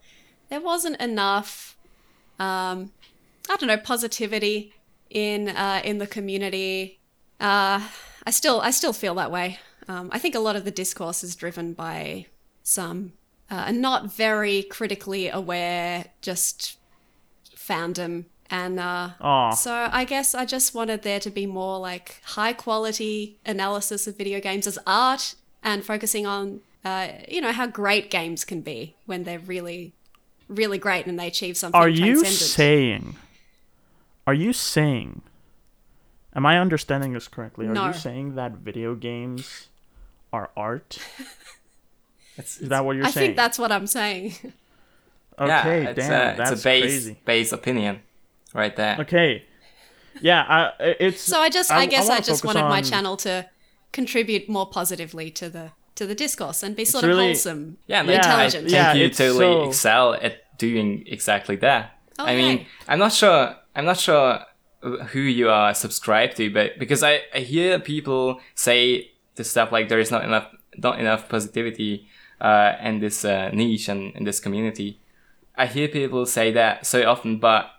there 0.49 0.61
wasn't 0.61 1.01
enough, 1.01 1.77
um, 2.39 2.93
I 3.51 3.57
don't 3.57 3.69
know, 3.69 3.77
positivity 3.77 4.75
in 5.11 5.49
uh, 5.49 5.81
in 5.85 5.99
the 5.99 6.07
community. 6.07 6.99
Uh, 7.41 7.81
I 8.27 8.31
still 8.31 8.61
I 8.61 8.71
still 8.71 8.93
feel 8.93 9.15
that 9.15 9.31
way. 9.31 9.59
Um, 9.87 10.11
I 10.13 10.19
think 10.19 10.35
a 10.35 10.41
lot 10.41 10.57
of 10.57 10.65
the 10.65 10.71
discourse 10.71 11.25
is 11.25 11.35
driven 11.35 11.73
by 11.73 12.27
some 12.63 13.13
uh, 13.51 13.65
and 13.67 13.81
not 13.81 14.13
very 14.13 14.63
critically 14.63 15.29
aware, 15.29 16.07
just 16.21 16.79
fandom. 17.57 18.27
And 18.50 18.81
uh, 18.81 19.50
so 19.52 19.88
I 19.93 20.05
guess 20.05 20.35
I 20.35 20.45
just 20.47 20.75
wanted 20.75 21.02
there 21.02 21.21
to 21.21 21.31
be 21.31 21.45
more 21.47 21.78
like 21.78 22.21
high 22.25 22.52
quality 22.55 23.37
analysis 23.45 24.07
of 24.07 24.17
video 24.17 24.40
games 24.40 24.67
as 24.67 24.78
art 24.87 25.35
and 25.62 25.85
focusing 25.85 26.26
on, 26.26 26.61
uh, 26.85 27.09
you 27.28 27.40
know, 27.43 27.52
how 27.52 27.67
great 27.67 28.11
games 28.11 28.45
can 28.47 28.62
be 28.62 28.95
when 29.05 29.25
they're 29.25 29.38
really, 29.38 29.93
really 30.49 30.78
great 30.78 31.07
and 31.07 31.19
they 31.19 31.26
achieve 31.26 31.57
something 31.59 31.78
Are 31.78 31.88
you 31.90 32.25
saying? 32.25 33.17
Are 34.26 34.35
you 34.35 34.52
saying? 34.55 35.21
Am 36.35 36.47
I 36.47 36.59
understanding 36.59 37.12
this 37.12 37.28
correctly? 37.28 37.67
Are 37.67 37.73
No. 37.75 37.88
you 37.88 37.93
saying 37.93 38.35
that 38.37 38.52
video 38.52 38.95
games 38.95 39.69
are 40.33 40.50
art? 40.57 40.99
It's, 42.38 42.61
Is 42.61 42.69
that 42.69 42.85
what 42.85 42.95
you're 42.95 43.05
I 43.05 43.11
saying? 43.11 43.25
I 43.25 43.26
think 43.26 43.37
that's 43.37 43.59
what 43.59 43.73
I'm 43.73 43.88
saying. 43.88 44.33
okay. 45.40 45.49
yeah, 45.49 45.88
it's 45.90 45.99
damn, 45.99 46.35
a, 46.35 46.37
that's 46.37 46.50
it's 46.52 46.61
a 46.61 46.64
base 46.64 46.83
crazy. 46.85 47.17
base 47.25 47.52
opinion, 47.52 48.00
right 48.55 48.75
there. 48.76 48.97
Okay. 49.00 49.45
Yeah, 50.21 50.45
I, 50.81 50.97
it's 50.99 51.21
So 51.21 51.38
I 51.38 51.49
just, 51.49 51.71
I, 51.71 51.87
guess 51.87 52.07
I, 52.07 52.09
wanna 52.09 52.23
just 52.23 52.43
focus 52.43 52.55
wanted 52.57 52.69
my 52.69 52.83
channel 52.83 53.17
to 53.19 53.47
contribute 53.93 54.49
more 54.49 54.69
positively 54.69 55.31
to 55.33 55.49
the 55.49 55.71
to 55.95 56.07
the 56.07 56.14
discourse 56.14 56.62
and 56.62 56.76
be 56.76 56.85
sort 56.85 57.05
really- 57.05 57.31
of 57.31 57.37
wholesome, 57.37 57.76
Yeah, 57.88 58.00
and 58.00 58.09
no, 58.09 58.14
intelligent. 58.14 58.67
I 58.67 58.69
think 58.69 58.73
Yeah, 58.73 58.93
you 58.95 59.09
totally 59.11 59.38
so- 59.38 59.69
excel 59.69 60.14
at 60.14 60.57
doing 60.59 61.05
exactly 61.07 61.57
that. 61.57 61.99
Oh, 62.19 62.25
I 62.25 62.37
mean, 62.37 62.59
yay. 62.59 62.67
I'm 62.88 62.99
not 62.99 63.12
sure. 63.12 63.57
I'm 63.75 63.85
not 63.85 63.99
sure 63.99 64.40
who 64.81 65.21
you 65.21 65.49
are 65.50 65.75
subscribed 65.75 66.37
to, 66.37 66.50
but 66.50 66.78
because 66.78 67.02
I, 67.02 67.23
I 67.35 67.40
hear 67.40 67.78
people 67.81 68.40
say 68.55 69.11
the 69.35 69.45
stuff 69.45 69.73
like 69.73 69.88
there 69.88 69.99
is 70.00 70.11
not 70.11 70.25
enough 70.25 70.49
not 70.76 71.00
enough 71.00 71.28
positivity 71.28 72.09
uh, 72.40 72.75
in 72.83 73.00
this 73.00 73.25
uh, 73.25 73.50
niche 73.52 73.88
and 73.88 74.14
in 74.14 74.25
this 74.25 74.38
community. 74.40 75.00
I 75.57 75.67
hear 75.67 75.88
people 75.88 76.25
say 76.26 76.52
that 76.52 76.87
so 76.87 77.02
often, 77.09 77.38
but 77.38 77.71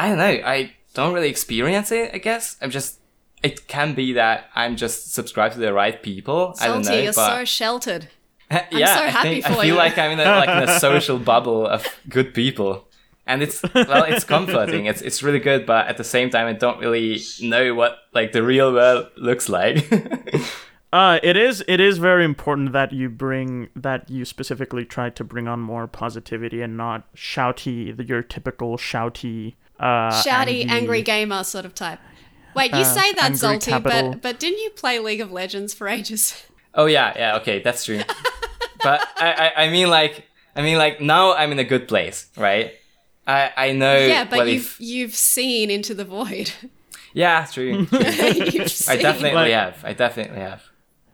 I 0.00 0.08
don't 0.08 0.18
know. 0.18 0.24
I 0.24 0.72
don't 0.94 1.12
really 1.12 1.28
experience 1.28 1.92
it. 1.92 2.10
I 2.14 2.18
guess 2.18 2.56
I'm 2.62 2.70
just. 2.70 2.98
It 3.42 3.68
can 3.68 3.94
be 3.94 4.14
that 4.14 4.46
I'm 4.54 4.76
just 4.76 5.14
subscribed 5.14 5.54
to 5.54 5.60
the 5.60 5.72
right 5.72 6.02
people. 6.02 6.54
I 6.60 6.68
don't 6.68 6.84
know, 6.84 6.92
you're 6.92 7.12
but 7.12 7.38
so 7.38 7.44
sheltered. 7.44 8.08
yeah, 8.70 8.96
so 8.96 9.18
I 9.18 9.22
think 9.22 9.44
for 9.44 9.52
I 9.52 9.54
feel 9.56 9.64
you. 9.64 9.74
like 9.74 9.96
I'm 9.96 10.12
in 10.12 10.20
a, 10.20 10.24
like 10.24 10.48
in 10.48 10.68
a 10.68 10.78
social 10.80 11.18
bubble 11.18 11.66
of 11.66 11.86
good 12.08 12.34
people, 12.34 12.88
and 13.26 13.42
it's 13.42 13.62
well, 13.74 14.04
it's 14.04 14.24
comforting. 14.24 14.86
It's 14.86 15.02
it's 15.02 15.22
really 15.22 15.38
good, 15.38 15.64
but 15.66 15.86
at 15.86 15.96
the 15.96 16.04
same 16.04 16.30
time, 16.30 16.46
I 16.46 16.54
don't 16.54 16.80
really 16.80 17.20
know 17.40 17.74
what 17.74 17.98
like 18.12 18.32
the 18.32 18.42
real 18.42 18.72
world 18.72 19.08
looks 19.16 19.48
like. 19.48 19.86
Uh, 20.92 21.20
it 21.22 21.36
is 21.36 21.62
it 21.68 21.78
is 21.78 21.98
very 21.98 22.24
important 22.24 22.72
that 22.72 22.92
you 22.92 23.08
bring 23.08 23.68
that 23.76 24.10
you 24.10 24.24
specifically 24.24 24.84
try 24.84 25.08
to 25.08 25.22
bring 25.22 25.46
on 25.46 25.60
more 25.60 25.86
positivity 25.86 26.62
and 26.62 26.76
not 26.76 27.14
shouty 27.14 28.08
your 28.08 28.24
typical 28.24 28.76
shouty 28.76 29.54
uh 29.80 30.10
Shouty, 30.22 30.68
angry, 30.68 31.02
gamer 31.02 31.42
sort 31.44 31.64
of 31.64 31.74
type. 31.74 31.98
Wait, 32.54 32.70
you 32.72 32.78
Uh, 32.78 32.84
say 32.84 33.12
that, 33.14 33.24
angry 33.32 33.38
Zolty, 33.38 33.68
capital. 33.70 34.10
but 34.12 34.22
but 34.22 34.40
didn't 34.40 34.58
you 34.58 34.70
play 34.70 34.98
League 34.98 35.20
of 35.20 35.30
Legends 35.32 35.72
for 35.74 35.88
ages? 35.88 36.42
oh 36.74 36.86
yeah, 36.86 37.12
yeah, 37.16 37.36
okay, 37.38 37.60
that's 37.62 37.84
true. 37.84 38.00
but 38.82 39.06
I, 39.16 39.32
I 39.56 39.64
I 39.64 39.70
mean 39.70 39.88
like 39.88 40.24
I 40.56 40.62
mean 40.62 40.76
like 40.78 41.00
now 41.00 41.34
I'm 41.34 41.52
in 41.52 41.58
a 41.58 41.64
good 41.64 41.86
place, 41.88 42.28
right? 42.36 42.72
I 43.26 43.50
I 43.56 43.72
know 43.72 43.96
yeah, 43.98 44.24
but 44.24 44.46
you've 44.48 44.64
if 44.64 44.80
you've 44.80 45.14
seen 45.14 45.70
into 45.70 45.94
the 45.94 46.04
void. 46.04 46.52
yeah, 47.14 47.46
true. 47.52 47.86
true. 47.86 47.98
you've 48.00 48.62
I 48.62 48.66
seen. 48.66 49.02
definitely 49.02 49.52
Like- 49.52 49.52
have. 49.52 49.84
I 49.84 49.92
definitely 49.92 50.40
have. 50.40 50.62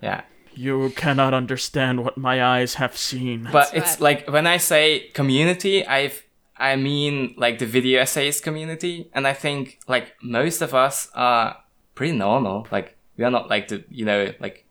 Yeah. 0.02 0.22
You 0.58 0.90
cannot 0.96 1.34
understand 1.34 2.02
what 2.02 2.16
my 2.16 2.42
eyes 2.42 2.74
have 2.74 2.96
seen. 2.96 3.44
but 3.52 3.52
That's 3.52 3.72
it's 3.74 3.90
right. 4.00 4.00
like 4.24 4.30
when 4.32 4.46
I 4.46 4.56
say 4.56 5.10
community, 5.12 5.84
I've 5.86 6.22
I 6.58 6.76
mean 6.76 7.34
like 7.36 7.58
the 7.58 7.66
video 7.66 8.00
essays 8.00 8.40
community, 8.40 9.10
and 9.12 9.26
I 9.26 9.32
think 9.32 9.80
like 9.86 10.14
most 10.22 10.62
of 10.62 10.74
us 10.74 11.10
are 11.14 11.56
pretty 11.94 12.16
normal. 12.16 12.66
Like 12.70 12.96
we 13.16 13.24
are 13.24 13.30
not 13.30 13.48
like 13.50 13.68
the 13.68 13.84
you 13.90 14.04
know 14.04 14.32
like 14.40 14.64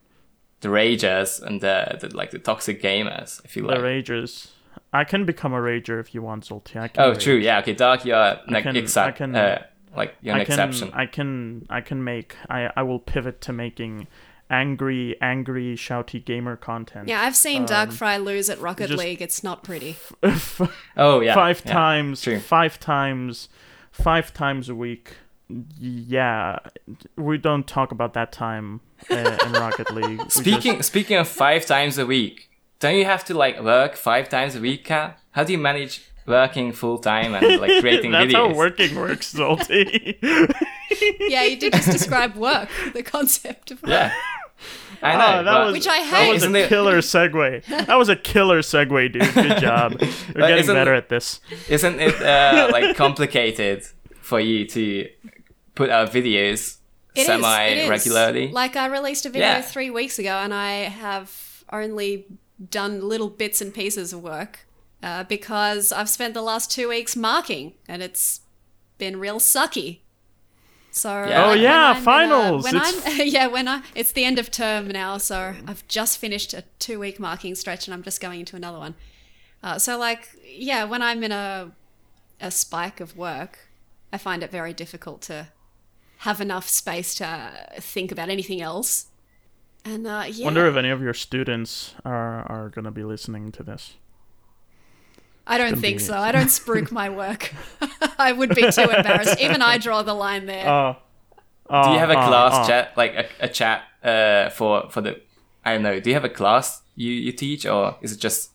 the 0.62 0.70
ragers 0.70 1.42
and 1.42 1.62
the, 1.62 1.98
the 2.02 2.16
like 2.16 2.32
the 2.32 2.40
toxic 2.40 2.82
gamers. 2.82 3.42
I 3.44 3.48
feel 3.48 3.66
like 3.66 3.78
the 3.78 3.84
ragers. 3.84 4.48
I 4.92 5.04
can 5.04 5.26
become 5.26 5.54
a 5.54 5.58
rager 5.58 6.00
if 6.00 6.16
you 6.16 6.22
want, 6.22 6.46
Zolty. 6.46 6.78
I 6.78 6.88
can 6.88 7.04
oh, 7.04 7.12
rage. 7.12 7.24
true. 7.24 7.36
Yeah. 7.36 7.60
Okay. 7.60 7.74
Dark, 7.74 8.06
you 8.06 8.14
are 8.14 8.40
like 8.48 8.64
can- 8.64 8.78
I 8.78 9.12
can- 9.12 9.36
uh, 9.36 9.64
like 9.96 10.16
you're 10.22 10.36
an 10.36 10.42
I 10.42 10.46
can, 10.46 10.54
exception. 10.54 10.92
I 10.94 11.06
can 11.06 11.66
I 11.70 11.82
can 11.82 12.04
make 12.04 12.36
I 12.50 12.70
I 12.76 12.84
will 12.84 13.00
pivot 13.00 13.42
to 13.42 13.54
making 13.54 14.08
angry 14.50 15.16
angry 15.22 15.76
shouty 15.76 16.24
gamer 16.24 16.56
content. 16.56 17.08
Yeah, 17.08 17.22
I've 17.22 17.36
seen 17.36 17.66
Dark 17.66 17.92
Fry 17.92 18.18
lose 18.18 18.50
at 18.50 18.60
Rocket 18.60 18.92
League. 18.92 19.22
It's 19.22 19.44
not 19.44 19.64
pretty. 19.64 19.98
oh 20.98 21.20
yeah. 21.22 21.34
five 21.34 21.62
yeah. 21.66 21.74
times 21.74 22.22
true. 22.22 22.40
five 22.40 22.80
times 22.80 23.50
five 23.92 24.34
times 24.34 24.70
a 24.70 24.76
week 24.76 25.16
yeah 25.80 26.58
we 27.16 27.38
don't 27.38 27.68
talk 27.68 27.92
about 27.92 28.14
that 28.14 28.32
time 28.32 28.82
uh, 29.12 29.38
in 29.46 29.52
rocket 29.54 29.92
league 29.94 30.20
We 30.24 30.30
Speaking 30.30 30.82
speaking 30.82 31.18
of 31.18 31.28
five 31.28 31.66
times 31.66 31.98
a 31.98 32.06
week, 32.06 32.50
don't 32.80 32.96
you 32.96 33.06
have 33.06 33.24
to 33.26 33.34
like 33.34 33.62
work 33.62 33.96
five 33.96 34.28
times 34.30 34.56
a 34.56 34.60
week, 34.60 34.86
Kat? 34.86 35.20
How 35.32 35.44
do 35.44 35.52
you 35.52 35.60
manage 35.60 36.02
working 36.26 36.72
full 36.72 36.98
time 36.98 37.36
and 37.36 37.62
like 37.62 37.70
just- 37.70 37.82
creating 37.82 38.12
that's 38.12 38.34
videos? 38.34 38.50
how 38.50 38.54
working 38.56 38.96
works 38.96 39.34
zolty 39.34 40.18
Yeah, 41.20 41.44
you 41.44 41.58
did 41.58 41.74
just 41.74 41.92
describe 41.92 42.36
work, 42.36 42.70
the 42.94 43.04
concept 43.04 43.72
of 43.72 43.84
work. 43.84 43.92
Yeah. 43.92 44.14
I 45.06 45.14
know. 45.14 45.20
Ah, 45.40 45.44
that 45.44 45.52
but- 45.54 45.66
was 45.68 45.74
Which 45.74 45.88
I 45.88 46.10
that 46.12 46.28
was 46.30 46.44
Isn't 46.44 46.56
a 46.56 46.60
it- 46.60 46.70
killer 46.70 46.98
segue 47.00 47.66
that 47.66 47.96
was 47.98 48.10
a 48.10 48.16
killer 48.16 48.62
segue 48.62 49.12
dude 49.14 49.34
good 49.34 49.58
job 49.68 49.92
you're 50.02 50.10
But 50.34 50.48
getting 50.48 50.68
better 50.68 50.94
at 50.94 51.10
this 51.10 51.40
Isn't 51.70 52.00
it 52.00 52.22
uh, 52.22 52.70
like 52.78 52.96
complicated 52.96 53.84
for 54.22 54.40
you 54.40 54.66
to 54.68 55.08
put 55.76 55.90
out 55.90 56.12
videos 56.12 56.78
It 57.16 57.22
is, 57.22 57.26
semi 57.28 57.64
it 57.66 57.78
is. 57.84 57.90
regularly? 57.90 58.48
Like 58.52 58.76
I 58.76 58.88
released 58.88 59.26
a 59.26 59.30
video 59.30 59.48
Yeah. 59.48 59.62
three 59.62 59.90
weeks 59.90 60.18
ago, 60.20 60.32
and 60.44 60.54
I 60.54 60.72
have 60.90 61.64
only 61.72 62.26
done 62.70 63.02
little 63.08 63.30
bits 63.30 63.62
and 63.62 63.74
pieces 63.74 64.14
of 64.14 64.22
work 64.24 64.66
uh, 65.04 65.24
because 65.26 65.92
I've 65.92 66.10
spent 66.10 66.34
the 66.34 66.42
last 66.42 66.72
two 66.72 66.90
weeks 66.90 67.16
marking, 67.16 67.74
and 67.88 68.02
it's 68.02 68.42
been 68.98 69.20
real 69.20 69.40
sucky. 69.40 70.00
So 70.96 71.10
Yeah. 71.26 71.44
Oh, 71.46 71.50
when 71.50 71.60
yeah, 71.62 71.88
I'm 71.90 71.96
in 71.98 72.02
a- 72.02 72.06
finals. 72.06 72.64
when 72.64 72.76
It's- 72.78 73.02
I'm 73.20 73.28
yeah, 73.38 73.48
when 73.48 73.68
I 73.68 73.82
it's 73.96 74.14
the 74.14 74.24
end 74.24 74.40
of 74.40 74.50
term 74.50 74.88
now, 74.88 75.18
so 75.18 75.54
I've 75.68 75.86
just 75.90 76.18
finished 76.20 76.54
a 76.54 76.64
two 76.80 77.00
week 77.00 77.20
marking 77.20 77.54
stretch, 77.56 77.86
and 77.88 77.94
I'm 77.94 78.02
just 78.04 78.22
going 78.22 78.40
into 78.40 78.56
another 78.56 78.80
one. 78.80 78.96
Uh, 79.62 79.78
so 79.78 79.98
like 79.98 80.30
yeah, 80.48 80.86
when 80.86 81.02
I'm 81.02 81.22
in 81.24 81.32
a 81.34 81.72
a 82.40 82.50
spike 82.50 83.02
of 83.02 83.18
work, 83.18 83.60
I 84.14 84.18
find 84.18 84.42
it 84.42 84.52
very 84.52 84.74
difficult 84.74 85.22
to 85.24 85.50
have 86.20 86.40
enough 86.40 86.68
space 86.70 87.14
to 87.16 87.52
think 87.80 88.12
about 88.12 88.30
anything 88.30 88.62
else. 88.62 89.08
And 89.84 90.08
uh, 90.08 90.24
yeah, 90.30 90.46
wonder 90.46 90.66
if 90.66 90.78
any 90.78 90.90
of 90.92 91.02
your 91.02 91.14
students 91.14 91.94
are 92.06 92.44
are 92.50 92.70
gonna 92.70 92.92
be 92.92 93.04
listening 93.04 93.52
to 93.52 93.64
this 93.64 93.96
I 95.48 95.58
don't 95.58 95.78
think 95.78 96.00
so. 96.00 96.18
I 96.18 96.32
don't 96.32 96.48
spruik 96.48 96.92
my 96.92 97.10
work. 97.10 97.54
I 98.20 98.32
would 98.32 98.56
be 98.56 98.72
too 98.72 98.82
embarrassed. 98.98 99.40
Even 99.40 99.62
I 99.62 99.78
draw 99.78 100.02
the 100.02 100.14
line 100.14 100.46
there. 100.48 100.68
oh 100.68 100.98
do 101.70 101.92
you 101.92 101.98
have 102.00 102.10
a 102.12 102.18
oh, 102.18 102.28
class 102.28 102.54
oh. 102.66 102.68
chat 102.68 102.94
like 102.96 103.14
a, 103.16 103.26
a 103.40 103.50
chat 103.50 103.84
uh, 104.04 104.50
for 104.50 104.90
for 104.90 105.02
the 105.02 105.20
I 105.64 105.74
don't 105.74 105.84
know? 105.84 106.00
Do 106.00 106.10
you 106.10 106.14
have 106.14 106.26
a 106.26 106.30
class 106.30 106.82
you, 106.96 107.12
you 107.12 107.32
teach 107.32 107.66
or 107.66 107.98
is 108.02 108.12
it 108.12 108.20
just 108.20 108.52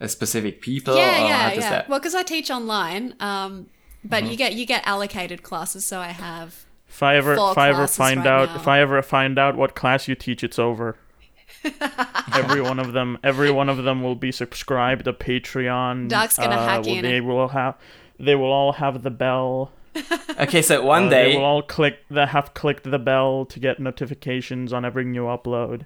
a 0.00 0.08
specific 0.08 0.60
people? 0.60 0.96
yeah, 0.96 1.24
or 1.24 1.28
yeah, 1.28 1.38
how 1.38 1.48
does 1.54 1.58
yeah. 1.64 1.70
that? 1.70 1.88
Well, 1.88 1.98
because 1.98 2.14
I 2.14 2.22
teach 2.22 2.50
online, 2.50 3.14
um, 3.20 3.66
but 4.04 4.22
Uh-huh. 4.22 4.30
you 4.30 4.36
get 4.36 4.54
you 4.54 4.66
get 4.66 4.86
allocated 4.86 5.42
classes. 5.42 5.84
So 5.84 5.98
I 6.00 6.08
have 6.08 6.64
If 6.88 7.02
I 7.02 7.16
ever, 7.16 7.34
Four 7.36 7.52
if 7.52 7.58
I 7.58 7.68
ever 7.70 7.86
find 7.86 8.18
right 8.18 8.26
out, 8.26 8.48
now. 8.50 8.56
if 8.56 8.68
I 8.68 8.80
ever 8.80 9.02
find 9.02 9.38
out 9.38 9.56
what 9.56 9.74
class 9.74 10.06
you 10.08 10.14
teach, 10.14 10.44
it's 10.44 10.58
over. 10.58 10.96
every 12.34 12.60
one 12.60 12.78
of 12.78 12.92
them, 12.92 13.18
every 13.22 13.50
one 13.50 13.68
of 13.68 13.84
them 13.84 14.02
will 14.02 14.14
be 14.14 14.32
subscribed 14.32 15.04
to 15.04 15.12
Patreon. 15.12 16.08
Dark's 16.08 16.36
gonna 16.36 16.56
uh, 16.56 16.66
hack 16.66 16.84
will- 16.84 16.96
in. 16.96 17.02
They 17.02 17.20
will 17.20 17.48
have, 17.48 17.76
they 18.18 18.34
will 18.34 18.52
all 18.52 18.72
have 18.72 19.02
the 19.02 19.10
bell. 19.10 19.72
Okay, 20.40 20.62
so 20.62 20.82
one 20.82 21.06
Uh, 21.06 21.10
they 21.10 21.36
will 21.36 21.44
all 21.44 21.62
click. 21.62 21.98
They 22.10 22.24
have 22.24 22.54
clicked 22.54 22.90
the 22.90 22.98
bell 22.98 23.44
to 23.44 23.60
get 23.60 23.78
notifications 23.78 24.72
on 24.72 24.84
every 24.84 25.04
new 25.04 25.24
upload. 25.24 25.84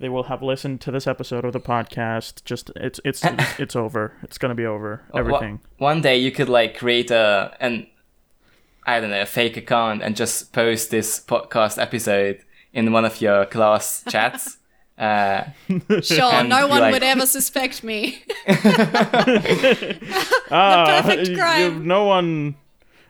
They 0.00 0.08
will 0.08 0.24
have 0.24 0.42
listened 0.42 0.80
to 0.82 0.90
this 0.90 1.06
episode 1.06 1.44
of 1.44 1.52
the 1.52 1.60
podcast. 1.60 2.44
Just 2.44 2.70
it's 2.74 3.00
it's 3.04 3.22
it's 3.58 3.76
over. 3.76 4.12
It's 4.22 4.36
gonna 4.38 4.56
be 4.56 4.66
over. 4.66 5.02
Everything. 5.14 5.60
one 5.78 6.00
day 6.00 6.18
you 6.18 6.32
could 6.32 6.48
like 6.48 6.76
create 6.76 7.10
a 7.12 7.56
an 7.60 7.86
I 8.84 9.00
don't 9.00 9.10
know 9.10 9.22
a 9.22 9.26
fake 9.26 9.56
account 9.56 10.02
and 10.02 10.16
just 10.16 10.52
post 10.52 10.90
this 10.90 11.20
podcast 11.20 11.80
episode 11.80 12.40
in 12.72 12.92
one 12.92 13.04
of 13.04 13.20
your 13.20 13.46
class 13.46 14.02
chats. 14.08 14.57
Uh, 14.98 15.44
sure, 16.02 16.42
no 16.44 16.66
one 16.66 16.80
like- 16.80 16.92
would 16.92 17.02
ever 17.04 17.24
suspect 17.26 17.84
me. 17.84 18.22
Ah, 20.50 21.02
perfect 21.02 21.36
crime. 21.38 21.86
no 21.86 22.04
one. 22.04 22.56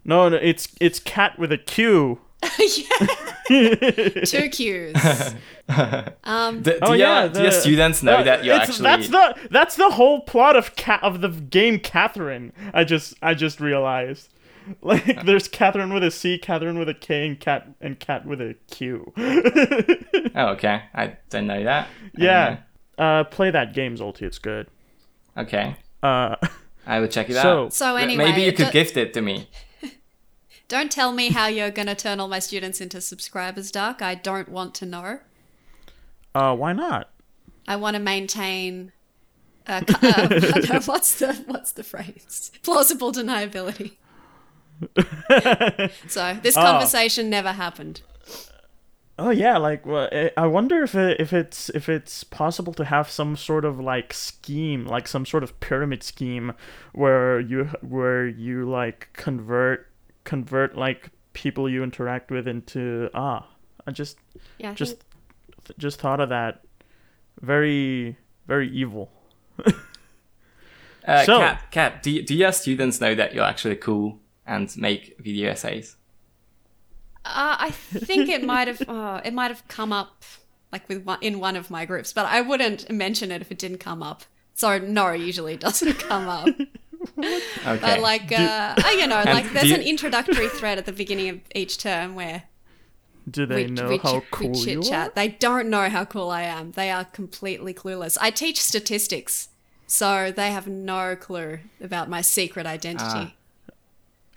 No, 0.05 0.29
no, 0.29 0.37
it's 0.37 0.69
it's 0.81 0.99
cat 0.99 1.39
with 1.39 1.53
a 1.53 1.59
Q. 1.59 2.19
yeah. 2.59 4.25
Two 4.25 4.49
Q's. 4.49 5.35
Um, 6.25 6.63
Do, 6.63 6.71
do, 6.73 6.79
Oh, 6.83 6.89
your, 6.93 6.97
yeah, 6.97 7.29
do 7.29 7.43
your 7.43 7.51
students 7.51 8.03
know 8.03 8.23
that 8.23 8.45
you're 8.45 8.55
actually? 8.55 8.83
that's 8.85 9.09
the 9.09 9.35
that's 9.51 9.77
the 9.77 9.91
whole 9.91 10.21
plot 10.21 10.57
of 10.57 10.77
cat 10.77 11.03
of 11.03 11.21
the 11.21 11.29
game 11.29 11.79
Catherine. 11.79 12.53
I 12.73 12.85
just 12.85 13.15
I 13.23 13.35
just 13.35 13.61
realized. 13.61 14.29
Like 14.83 15.25
there's 15.25 15.49
Catherine 15.49 15.93
with 15.93 16.03
a 16.05 16.11
C, 16.11 16.39
Catherine 16.39 16.79
with 16.79 16.89
a 16.89 16.95
K, 16.95 17.27
and 17.27 17.39
cat 17.41 17.69
and 17.81 17.99
cat 17.99 18.27
with 18.27 18.41
a 18.41 18.55
Q. 18.71 19.13
Oh, 20.35 20.49
okay. 20.53 20.83
I 20.95 21.17
didn't 21.31 21.47
know 21.49 21.65
that. 21.65 21.87
I 21.87 21.89
yeah. 22.17 22.59
Uh 22.97 23.25
play 23.25 23.51
that 23.51 23.75
game, 23.75 23.97
Zolty, 23.97 24.23
it's 24.23 24.39
good. 24.39 24.69
Okay. 25.37 25.77
Uh 26.03 26.37
I 26.87 27.01
will 27.01 27.09
check 27.09 27.29
it 27.31 27.35
So- 27.35 27.65
out. 27.67 27.73
So 27.73 27.97
M- 27.97 28.03
anyway, 28.05 28.31
maybe 28.31 28.43
you 28.43 28.53
could 28.53 28.67
do- 28.67 28.73
gift 28.73 28.97
it 28.97 29.13
to 29.15 29.21
me. 29.23 29.49
don't 30.69 30.91
tell 30.93 31.13
me 31.13 31.29
how 31.31 31.47
you're 31.47 31.71
going 31.71 31.87
to 31.89 31.95
turn 31.95 32.21
all 32.21 32.29
my 32.29 32.39
students 32.39 32.81
into 32.81 33.01
subscribers, 33.01 33.71
Dark. 33.71 34.01
I 34.03 34.15
don't 34.15 34.49
want 34.49 34.75
to 34.77 34.87
know. 34.87 35.21
uh 36.35 36.55
why 36.55 36.73
not? 36.73 37.11
I 37.67 37.77
want 37.77 37.95
to 37.95 38.01
maintain. 38.01 38.93
Uh, 39.67 39.83
uh, 39.89 39.95
I 40.03 40.27
don't 40.29 40.69
know, 40.71 40.81
what's 40.87 41.19
the 41.19 41.35
what's 41.47 41.73
the 41.73 41.85
phrase? 41.85 42.51
Plausible 42.63 43.13
deniability. 43.13 43.97
so 46.09 46.37
this 46.43 46.57
Ah. 46.57 46.73
conversation 46.73 47.31
never 47.31 47.53
happened. 47.53 48.03
Oh 49.21 49.31
yeah, 49.31 49.57
like 49.59 49.85
well, 49.85 50.09
I- 50.13 50.31
I 50.37 50.47
wonder 50.47 50.83
if 50.85 50.95
it, 50.95 51.21
if 51.21 51.33
it's 51.33 51.69
if 51.71 51.89
it's 51.89 52.23
possible 52.23 52.73
to 52.75 52.85
have 52.85 53.11
some 53.11 53.35
sort 53.37 53.65
of 53.65 53.81
like 53.81 54.13
scheme, 54.15 54.87
like 54.87 55.09
some 55.09 55.27
sort 55.27 55.43
of 55.43 55.59
pyramid 55.61 56.03
scheme, 56.05 56.53
where 56.93 57.41
you 57.41 57.65
where 57.81 58.29
you 58.29 58.69
like 58.71 59.09
convert 59.15 59.89
convert 60.25 60.77
like 60.77 61.11
people 61.33 61.69
you 61.69 61.83
interact 61.83 62.31
with 62.31 62.47
into 62.47 63.11
ah. 63.15 63.47
I 63.87 63.91
just 63.91 64.19
Yeah, 64.59 64.71
I 64.71 64.75
just 64.75 64.99
think- 65.65 65.79
just 65.79 66.01
thought 66.01 66.21
of 66.21 66.29
that. 66.29 66.61
Very 67.41 68.17
very 68.47 68.71
evil. 68.71 69.11
Uh, 71.07 71.25
So- 71.25 71.39
Kat, 71.39 71.63
Kat, 71.71 72.03
do, 72.03 72.23
do 72.23 72.35
your 72.35 72.53
students 72.53 73.01
know 73.01 73.15
that 73.15 73.33
you're 73.35 73.45
actually 73.45 73.77
cool 73.77 74.19
and 74.49 74.75
make 74.77 75.17
video 75.21 75.51
essays? 75.51 75.97
Uh, 77.25 77.57
I 77.61 77.71
think 77.71 78.29
it 78.29 78.43
might 78.45 78.69
have 78.69 78.81
uh, 78.89 79.21
it 79.25 79.35
might 79.35 79.51
have 79.51 79.67
come 79.69 79.93
up 79.93 80.23
like 80.73 80.89
with 80.89 81.05
one, 81.05 81.19
in 81.23 81.39
one 81.41 81.57
of 81.57 81.71
my 81.71 81.85
groups, 81.85 82.13
but 82.13 82.27
I 82.27 82.41
wouldn't 82.41 82.91
mention 82.91 83.31
it 83.31 83.41
if 83.43 83.51
it 83.53 83.59
didn't 83.59 83.79
come 83.79 84.03
up. 84.03 84.25
So 84.55 84.79
no, 84.79 85.13
usually 85.13 85.55
it 85.55 85.61
doesn't 85.61 85.99
come 86.09 86.29
up. 86.29 86.49
Okay. 87.17 87.79
But 87.81 88.01
like 88.01 88.33
uh, 88.33 88.75
uh, 88.85 88.91
you 88.91 89.07
know, 89.07 89.23
like 89.25 89.53
there's 89.53 89.69
you- 89.71 89.77
an 89.77 89.83
introductory 89.83 90.49
thread 90.49 90.79
at 90.79 90.85
the 90.87 90.93
beginning 90.93 91.29
of 91.29 91.41
each 91.55 91.79
term 91.79 92.17
where 92.17 92.43
Do 93.31 93.47
they 93.47 93.67
we, 93.67 93.71
know 93.71 93.89
we, 93.89 93.99
how 93.99 94.19
ch- 94.21 94.25
cool 94.33 94.57
you 94.57 94.65
chit 94.65 94.79
are? 94.79 94.83
chat. 94.83 95.15
They 95.15 95.29
don't 95.29 95.69
know 95.71 95.89
how 95.89 96.05
cool 96.05 96.29
I 96.31 96.43
am. 96.43 96.73
They 96.73 96.91
are 96.91 97.05
completely 97.05 97.73
clueless. 97.73 98.19
I 98.21 98.31
teach 98.31 98.61
statistics, 98.61 99.49
so 99.87 100.33
they 100.33 100.51
have 100.51 100.67
no 100.67 101.15
clue 101.15 101.61
about 101.81 102.11
my 102.11 102.21
secret 102.21 102.67
identity. 102.67 103.37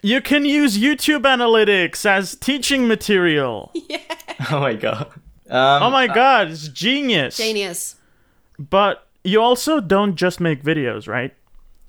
You 0.01 0.21
can 0.21 0.45
use 0.45 0.77
YouTube 0.77 1.21
analytics 1.23 2.05
as 2.05 2.35
teaching 2.35 2.87
material. 2.87 3.71
Yeah. 3.89 3.99
oh 4.51 4.59
my 4.59 4.73
god. 4.73 5.07
Um, 5.49 5.83
Oh 5.83 5.89
my 5.91 6.07
god, 6.07 6.49
it's 6.49 6.67
genius. 6.69 7.37
Genius. 7.37 7.95
But 8.57 9.07
you 9.23 9.41
also 9.41 9.79
don't 9.79 10.15
just 10.15 10.39
make 10.39 10.63
videos, 10.63 11.07
right? 11.07 11.33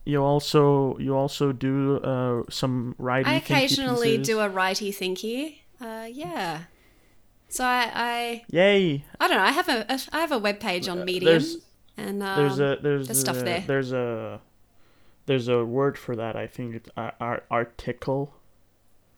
You 0.04 0.22
also 0.22 0.98
you 0.98 1.14
also 1.16 1.52
do 1.52 1.98
uh, 1.98 2.42
some 2.50 2.94
writing. 2.98 3.32
I 3.32 3.36
occasionally 3.36 4.18
do 4.18 4.40
a 4.40 4.48
righty 4.48 4.90
thinky. 4.92 5.58
Uh, 5.80 6.06
yeah. 6.10 6.62
So 7.48 7.64
I, 7.64 7.90
I 7.94 8.44
Yay! 8.50 9.04
I 9.20 9.28
don't 9.28 9.36
know. 9.36 9.44
I 9.44 9.52
have 9.52 9.68
a, 9.68 9.86
a 9.88 10.00
I 10.12 10.20
have 10.20 10.32
a 10.32 10.38
web 10.38 10.58
page 10.60 10.88
on 10.88 11.04
Medium, 11.04 11.30
there's- 11.30 11.56
and 11.96 12.22
um, 12.22 12.36
There's 12.36 12.58
a 12.58 12.78
there's 12.82 13.06
there's 13.08 13.20
stuff 13.20 13.36
a, 13.40 13.44
there. 13.44 13.64
There's 13.66 13.92
a 13.92 14.40
there's 15.26 15.48
a 15.48 15.64
word 15.64 15.96
for 15.98 16.16
that. 16.16 16.36
I 16.36 16.46
think 16.46 16.74
it's 16.76 16.90
uh, 16.96 17.10
ar- 17.20 17.44
article. 17.50 18.34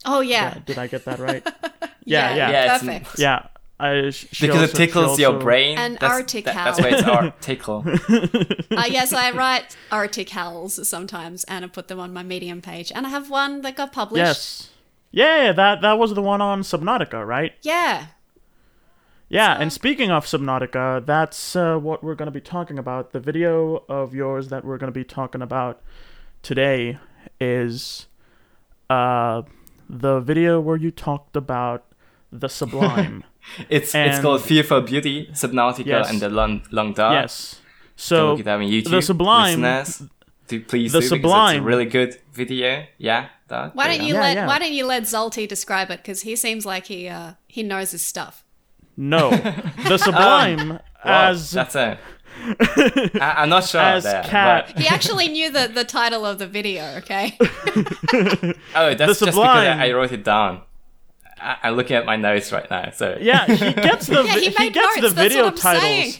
oh 0.05 0.21
Yeah. 0.21 0.55
yeah, 0.55 0.59
Did 0.67 0.79
I 0.79 0.87
get 0.87 1.05
that 1.07 1.19
right? 1.19 1.43
yeah, 2.05 2.35
yeah, 2.35 2.51
Yeah, 2.51 2.65
it's- 2.65 2.81
perfect. 2.81 3.19
yeah. 3.19 3.47
I, 3.81 4.11
she 4.11 4.47
because 4.47 4.61
also- 4.61 4.65
it 4.65 4.71
she 4.71 4.87
tickles 4.87 5.19
your 5.19 5.39
brain. 5.41 5.77
An 5.79 5.93
that's, 6.01 6.05
article. 6.05 6.53
that- 6.53 6.65
that's 6.77 6.81
why 6.81 6.89
it's 6.91 7.03
article. 7.21 7.85
Uh, 8.75 8.87
yes, 8.91 9.13
I 9.13 9.31
write 9.31 9.77
articles 9.93 10.89
sometimes, 10.89 11.45
and 11.45 11.65
I 11.65 11.69
put 11.69 11.87
them 11.89 12.01
on 12.01 12.13
my 12.13 12.23
Medium 12.25 12.61
page, 12.61 12.91
and 12.95 13.07
I 13.07 13.11
have 13.11 13.31
one 13.31 13.61
that 13.63 13.77
got 13.77 13.93
published. 13.93 14.25
Yes. 14.27 14.71
Yeah, 15.13 15.53
that 15.53 15.81
that 15.83 15.97
was 15.99 16.13
the 16.15 16.23
one 16.23 16.41
on 16.41 16.63
Subnautica, 16.63 17.25
right? 17.27 17.53
Yeah. 17.63 18.07
Yeah, 19.29 19.57
So- 19.57 19.63
and 19.63 19.73
speaking 19.73 20.11
of 20.11 20.27
Subnautica, 20.27 21.05
that's 21.07 21.57
uh, 21.57 21.77
what 21.79 22.03
we're 22.05 22.15
going 22.15 22.27
to 22.27 22.33
be 22.33 22.41
talking 22.41 22.79
about. 22.79 23.13
The 23.13 23.21
video 23.21 23.85
of 23.89 24.15
yours 24.15 24.49
that 24.49 24.65
we're 24.65 24.79
going 24.79 24.93
to 24.93 24.99
be 24.99 25.05
talking 25.05 25.43
about 25.43 25.81
today 26.43 26.99
is 27.41 28.07
uh, 28.91 29.43
the 29.89 30.21
video 30.21 30.61
where 30.61 30.77
you 30.77 30.91
talked 30.91 31.37
about 31.37 31.85
the 32.31 32.49
sublime. 32.49 33.25
It's 33.69 33.95
it's 33.95 34.21
called 34.21 34.41
Fearful 34.43 34.81
Beauty, 34.81 35.27
Subnautica, 35.33 35.85
Yes. 35.87 36.09
and 36.11 36.19
the 36.19 36.31
Long, 36.31 36.63
long 36.71 36.95
Dark. 36.95 37.13
yes. 37.13 37.57
Go 37.57 37.61
So 37.97 38.31
look 38.31 38.41
it 38.41 38.49
up 38.49 38.59
on 38.59 38.65
YouTube. 38.67 38.91
the 38.91 39.03
Sublime- 39.03 39.61
Listeners, 39.61 40.09
do 40.49 40.61
please 40.61 40.93
the 40.93 41.01
do, 41.01 41.05
because 41.05 41.13
it's 41.13 41.23
Sublime- 41.23 41.61
a 41.63 41.67
really 41.67 41.85
good 41.85 42.17
video. 42.33 42.87
Yeah, 42.97 43.29
Dark. 43.49 43.75
Why 43.75 43.87
don't 43.89 44.07
you 44.07 44.15
Yeah, 44.15 44.21
let 44.23 44.37
yeah. 44.37 44.47
Why 44.47 44.59
don't 44.59 44.73
you 44.73 44.87
let 44.87 45.03
Zolti 45.03 45.47
describe 45.47 45.91
it? 45.91 45.99
Because 45.99 46.23
he 46.23 46.37
seems 46.37 46.65
like 46.65 46.87
he 46.87 47.07
uh, 47.07 47.35
he 47.47 47.63
knows 47.63 47.91
his 47.91 48.03
stuff. 48.03 48.45
No, 48.97 49.31
the 49.89 49.99
sublime 49.99 50.71
Wow, 50.71 50.81
as 51.31 51.51
that's 51.51 51.75
a. 51.75 51.99
I, 52.47 53.35
I'm 53.39 53.49
not 53.49 53.65
sure 53.65 53.81
As 53.81 54.03
there, 54.05 54.23
Cat- 54.25 54.73
but- 54.75 54.79
He 54.83 54.89
actually 54.89 55.29
knew 55.29 55.51
the, 55.53 55.71
the 55.73 55.85
title 55.85 56.27
of 56.27 56.39
the 56.39 56.47
video. 56.47 56.85
Okay. 56.97 57.37
oh, 58.75 58.95
that's 58.95 59.21
just 59.21 59.21
because 59.21 59.39
I, 59.39 59.87
I 59.89 59.93
wrote 59.93 60.13
it 60.13 60.25
down. 60.25 60.63
I, 61.39 61.57
I'm 61.63 61.75
looking 61.77 61.97
at 61.97 62.07
my 62.07 62.17
notes 62.17 62.53
right 62.53 62.69
now, 62.71 62.91
so 62.91 63.17
yeah, 63.21 63.47
he 63.47 63.73
gets 63.75 64.07
the 64.09 64.25
Yeah, 64.25 64.33
he 64.39 64.49
vi- 64.49 64.65
made 64.65 64.73
gets 64.75 64.97
notes, 64.97 65.15
the 65.15 65.23
video 65.23 65.51
titles. 65.51 66.19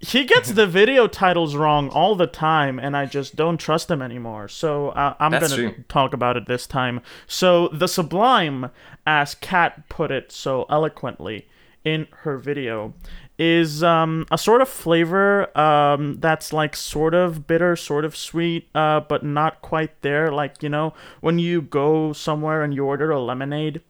he 0.00 0.24
gets 0.24 0.50
the 0.52 0.66
video 0.66 1.06
titles 1.06 1.54
wrong 1.54 1.88
all 1.90 2.16
the 2.16 2.26
time 2.26 2.78
and 2.80 2.96
i 2.96 3.06
just 3.06 3.36
don't 3.36 3.58
trust 3.58 3.88
him 3.88 4.02
anymore 4.02 4.48
so 4.48 4.88
uh, 4.88 5.14
i'm 5.20 5.30
That's 5.30 5.50
gonna 5.54 5.70
true. 5.74 5.84
talk 5.88 6.12
about 6.12 6.36
it 6.36 6.46
this 6.48 6.66
time 6.66 7.00
so 7.28 7.68
the 7.68 7.86
sublime 7.86 8.70
as 9.06 9.36
Cat 9.36 9.88
put 9.88 10.10
it 10.10 10.32
so 10.32 10.66
eloquently 10.68 11.46
in 11.84 12.06
her 12.20 12.38
video 12.38 12.94
is 13.38 13.82
um, 13.82 14.26
a 14.30 14.38
sort 14.38 14.62
of 14.62 14.68
flavor 14.68 15.56
um, 15.58 16.18
that's 16.20 16.52
like 16.52 16.76
sort 16.76 17.14
of 17.14 17.46
bitter 17.46 17.74
sort 17.74 18.04
of 18.04 18.16
sweet 18.16 18.68
uh, 18.74 19.00
but 19.00 19.24
not 19.24 19.60
quite 19.62 20.00
there. 20.02 20.30
Like 20.30 20.62
you 20.62 20.68
know 20.68 20.94
when 21.20 21.38
you 21.38 21.62
go 21.62 22.12
somewhere 22.12 22.62
and 22.62 22.74
you 22.74 22.84
order 22.84 23.10
a 23.10 23.20
lemonade 23.20 23.80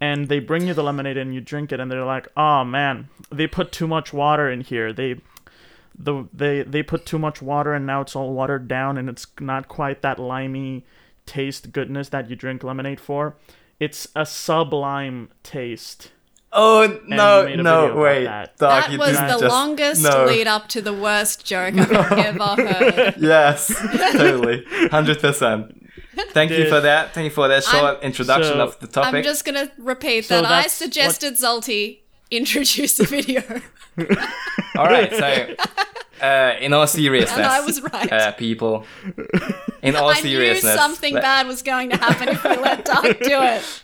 and 0.00 0.28
they 0.28 0.38
bring 0.38 0.66
you 0.66 0.74
the 0.74 0.82
lemonade 0.82 1.16
and 1.16 1.34
you 1.34 1.40
drink 1.40 1.72
it 1.72 1.80
and 1.80 1.90
they're 1.90 2.04
like 2.04 2.28
oh 2.36 2.64
man 2.64 3.08
they 3.30 3.46
put 3.46 3.72
too 3.72 3.86
much 3.86 4.12
water 4.12 4.50
in 4.50 4.62
here. 4.62 4.92
They 4.92 5.20
the 5.96 6.26
they 6.32 6.62
they 6.62 6.82
put 6.82 7.06
too 7.06 7.18
much 7.18 7.42
water 7.42 7.74
and 7.74 7.86
now 7.86 8.00
it's 8.00 8.16
all 8.16 8.32
watered 8.32 8.66
down 8.68 8.98
and 8.98 9.08
it's 9.08 9.26
not 9.40 9.68
quite 9.68 10.02
that 10.02 10.18
limey 10.18 10.84
taste 11.26 11.72
goodness 11.72 12.08
that 12.08 12.30
you 12.30 12.36
drink 12.36 12.64
lemonade 12.64 13.00
for. 13.00 13.36
It's 13.78 14.08
a 14.16 14.26
sublime 14.26 15.28
taste 15.44 16.10
Oh 16.50 16.98
no, 17.06 17.46
no, 17.46 17.94
wait. 17.96 18.24
that. 18.24 18.56
Doc, 18.56 18.88
that 18.88 18.98
was 18.98 19.16
the 19.18 19.26
just- 19.26 19.42
longest 19.44 20.02
no. 20.02 20.24
lead 20.24 20.46
up 20.46 20.68
to 20.70 20.80
the 20.80 20.94
worst 20.94 21.44
joke 21.44 21.74
I've 21.76 21.92
ever 21.92 22.62
heard. 22.68 23.14
Yes, 23.18 23.68
totally, 24.12 24.64
hundred 24.90 25.20
percent. 25.20 25.74
Thank 26.30 26.50
you 26.50 26.68
for 26.68 26.80
that. 26.80 27.12
Thank 27.14 27.24
you 27.26 27.30
for 27.30 27.48
that 27.48 27.64
short 27.64 27.96
I'm- 27.96 28.02
introduction 28.02 28.54
So- 28.54 28.60
of 28.60 28.80
the 28.80 28.86
topic. 28.86 29.14
I'm 29.14 29.22
just 29.22 29.44
gonna 29.44 29.70
repeat 29.78 30.24
So 30.24 30.36
that 30.40 30.44
I 30.46 30.62
that's 30.62 30.64
what- 30.80 30.86
suggested 30.86 31.34
Zolty 31.34 31.98
introduce 32.30 32.96
the 32.96 33.04
video, 33.04 33.42
All 34.76 34.84
right, 34.86 35.10
so 35.12 35.54
uh, 36.26 36.54
in 36.60 36.72
all 36.72 36.86
seriousness, 36.86 37.36
and 37.36 37.46
I 37.46 37.60
was 37.60 37.80
right. 37.82 38.12
uh, 38.12 38.32
people. 38.32 38.84
In 39.82 39.96
all 39.96 40.08
I 40.10 40.14
knew 40.20 40.22
seriousness, 40.30 40.74
something 40.74 41.14
let- 41.14 41.22
bad 41.22 41.46
was 41.46 41.62
going 41.62 41.90
to 41.90 41.96
happen 41.96 42.28
if 42.28 42.42
we 42.44 42.56
let 42.56 42.84
Dark 42.84 43.18
do 43.20 43.42
it. 43.42 43.82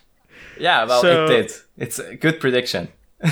Yeah, 0.58 0.84
well, 0.84 1.00
So- 1.02 1.24
it 1.26 1.28
did. 1.28 1.52
It's 1.76 1.98
a 1.98 2.14
good 2.16 2.38
prediction. 2.40 2.88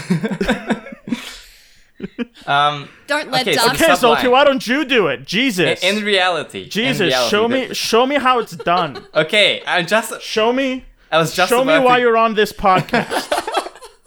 um, 2.46 2.88
Don't 3.06 3.30
let 3.30 3.42
Okay, 3.42 3.54
so 3.54 3.62
Dark. 3.66 3.74
okay 3.80 3.94
Sublime. 3.94 4.16
Zolty, 4.24 4.30
why 4.30 4.44
don't 4.44 4.66
you 4.66 4.84
do 4.84 5.06
it 5.08 5.24
jesus 5.26 5.82
in 5.84 6.02
reality, 6.04 6.64
in 6.64 6.70
jesus 6.70 7.06
reality, 7.08 7.30
show 7.30 7.42
the- 7.48 7.54
me 7.68 7.74
show 7.74 8.06
me 8.06 8.16
how 8.16 8.38
it's 8.40 8.56
done 8.56 9.04
Okay, 9.14 9.62
I 9.66 9.82
just, 9.82 10.20
show 10.22 10.52
me 10.52 10.84
I 11.10 11.18
was 11.18 11.34
just 11.34 11.48
show 11.50 11.64
me 11.64 11.78
why 11.78 11.96
to- 11.96 12.02
you're 12.02 12.16
on 12.16 12.34
this 12.34 12.52
podcast 12.52 13.28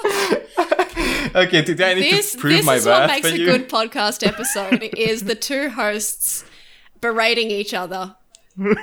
Okay, 1.36 1.62
do 1.64 1.76
I 1.84 1.94
need 1.96 2.12
This 2.14 2.32
to 2.32 2.38
prove 2.38 2.66
this 2.66 2.82
is 2.82 2.86
what 2.86 3.08
makes 3.08 3.28
a 3.30 3.38
you? 3.38 3.46
good 3.46 3.68
podcast 3.70 4.26
episode 4.26 4.82
is 4.98 5.24
the 5.24 5.36
two 5.36 5.70
hosts 5.70 6.46
berating 7.02 7.52
each 7.52 7.74
other 7.74 8.16
constantly. 8.58 8.80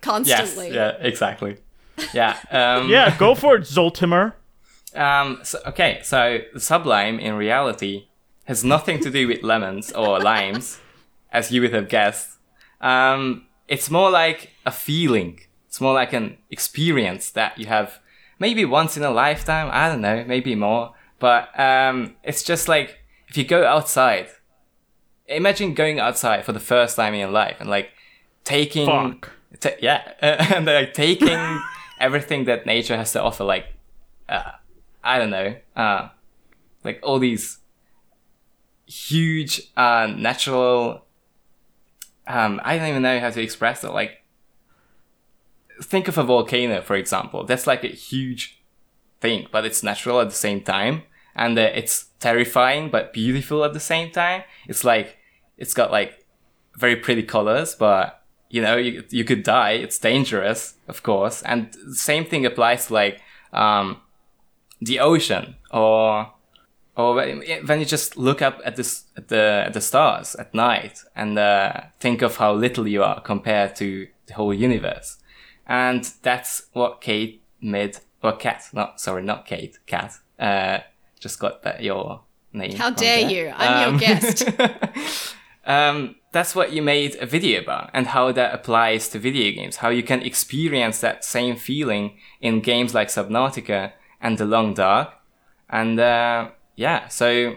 constantly. 0.02 0.74
yeah, 0.74 0.90
exactly. 1.00 1.56
Yeah, 2.14 2.36
um, 2.52 2.88
yeah 2.88 3.16
go 3.18 3.34
for 3.34 3.56
it 3.56 3.62
zoltimer 3.62 4.34
Um, 4.96 5.40
so, 5.42 5.58
okay, 5.66 6.00
so 6.02 6.38
the 6.54 6.60
sublime 6.60 7.18
in 7.18 7.34
reality 7.34 8.08
has 8.44 8.64
nothing 8.64 9.00
to 9.00 9.10
do 9.10 9.28
with 9.28 9.42
lemons 9.52 9.92
or 9.92 10.20
limes, 10.20 10.80
as 11.32 11.52
you 11.52 11.60
would 11.60 11.74
have 11.74 11.88
guessed. 11.88 12.38
Um, 12.80 13.46
it's 13.68 13.90
more 13.90 14.10
like 14.10 14.52
a 14.64 14.70
feeling. 14.70 15.40
It's 15.68 15.80
more 15.80 15.94
like 15.94 16.12
an 16.12 16.38
experience 16.50 17.30
that 17.30 17.58
you 17.58 17.66
have 17.66 18.00
maybe 18.38 18.64
once 18.64 18.96
in 18.96 19.02
a 19.02 19.10
lifetime. 19.10 19.68
I 19.72 19.88
don't 19.88 20.00
know, 20.00 20.24
maybe 20.26 20.54
more. 20.54 20.94
But 21.18 21.58
um, 21.58 22.14
it's 22.22 22.42
just 22.42 22.68
like 22.68 22.98
if 23.28 23.36
you 23.36 23.44
go 23.44 23.66
outside, 23.66 24.28
imagine 25.26 25.74
going 25.74 25.98
outside 25.98 26.44
for 26.44 26.52
the 26.52 26.60
first 26.60 26.96
time 26.96 27.14
in 27.14 27.20
your 27.20 27.30
life 27.30 27.56
and 27.60 27.68
like 27.68 27.90
taking, 28.44 28.86
Fuck. 28.86 29.30
ta- 29.60 29.70
yeah, 29.80 30.12
and 30.20 30.66
like 30.66 30.94
taking 30.94 31.60
everything 32.00 32.44
that 32.44 32.66
nature 32.66 32.96
has 32.96 33.12
to 33.12 33.22
offer. 33.22 33.44
Like, 33.44 33.66
uh, 34.28 34.52
I 35.06 35.18
don't 35.18 35.30
know, 35.30 35.54
uh, 35.76 36.08
like 36.82 36.98
all 37.04 37.20
these 37.20 37.58
huge 38.86 39.62
uh, 39.76 40.12
natural. 40.16 41.06
Um, 42.26 42.60
I 42.64 42.76
don't 42.76 42.88
even 42.88 43.02
know 43.02 43.20
how 43.20 43.30
to 43.30 43.40
express 43.40 43.84
it. 43.84 43.92
Like, 43.92 44.24
think 45.80 46.08
of 46.08 46.18
a 46.18 46.24
volcano, 46.24 46.82
for 46.82 46.96
example. 46.96 47.44
That's 47.44 47.68
like 47.68 47.84
a 47.84 47.88
huge 47.88 48.60
thing, 49.20 49.46
but 49.52 49.64
it's 49.64 49.84
natural 49.84 50.20
at 50.20 50.28
the 50.28 50.34
same 50.34 50.60
time, 50.60 51.02
and 51.36 51.56
uh, 51.56 51.70
it's 51.72 52.06
terrifying 52.18 52.90
but 52.90 53.12
beautiful 53.12 53.64
at 53.64 53.74
the 53.74 53.80
same 53.80 54.10
time. 54.10 54.42
It's 54.66 54.82
like 54.82 55.18
it's 55.56 55.72
got 55.72 55.92
like 55.92 56.26
very 56.76 56.96
pretty 56.96 57.22
colors, 57.22 57.76
but 57.76 58.24
you 58.50 58.60
know 58.60 58.76
you 58.76 59.04
you 59.10 59.24
could 59.24 59.44
die. 59.44 59.72
It's 59.72 60.00
dangerous, 60.00 60.74
of 60.88 61.04
course, 61.04 61.42
and 61.42 61.72
the 61.86 61.94
same 61.94 62.24
thing 62.24 62.44
applies 62.44 62.88
to 62.88 62.94
like 62.94 63.20
um, 63.52 64.00
the 64.80 65.00
ocean 65.00 65.56
or 65.70 66.32
or 66.96 67.14
when 67.14 67.78
you 67.78 67.84
just 67.84 68.16
look 68.16 68.40
up 68.40 68.60
at 68.64 68.76
this 68.76 69.04
at 69.16 69.28
the 69.28 69.64
at 69.66 69.74
the 69.74 69.80
stars 69.80 70.34
at 70.36 70.54
night 70.54 71.04
and 71.14 71.38
uh, 71.38 71.82
think 72.00 72.22
of 72.22 72.36
how 72.36 72.54
little 72.54 72.88
you 72.88 73.02
are 73.02 73.20
compared 73.20 73.76
to 73.76 74.08
the 74.26 74.34
whole 74.34 74.54
universe, 74.54 75.18
and 75.66 76.10
that's 76.22 76.66
what 76.72 77.00
Kate 77.00 77.42
made 77.60 77.98
or 78.22 78.32
Cat, 78.32 78.68
not 78.72 79.00
sorry, 79.00 79.22
not 79.22 79.46
Kate, 79.46 79.78
Cat. 79.86 80.18
Uh, 80.38 80.78
just 81.20 81.38
got 81.38 81.62
that 81.62 81.82
your 81.82 82.22
name. 82.52 82.76
How 82.76 82.90
dare 82.90 83.22
there. 83.22 83.30
you? 83.30 83.52
I'm 83.54 83.90
your 83.90 84.00
guest. 84.00 84.48
um, 85.66 86.16
that's 86.32 86.54
what 86.54 86.72
you 86.72 86.80
made 86.80 87.16
a 87.20 87.26
video 87.26 87.60
about, 87.60 87.90
and 87.92 88.06
how 88.08 88.32
that 88.32 88.54
applies 88.54 89.08
to 89.10 89.18
video 89.18 89.52
games. 89.54 89.76
How 89.76 89.90
you 89.90 90.02
can 90.02 90.22
experience 90.22 91.00
that 91.00 91.24
same 91.26 91.56
feeling 91.56 92.16
in 92.40 92.60
games 92.60 92.94
like 92.94 93.08
Subnautica 93.08 93.92
and 94.26 94.38
The 94.38 94.44
Long 94.44 94.74
Dark, 94.74 95.08
and 95.70 96.00
uh, 96.00 96.50
yeah. 96.74 97.06
So, 97.08 97.56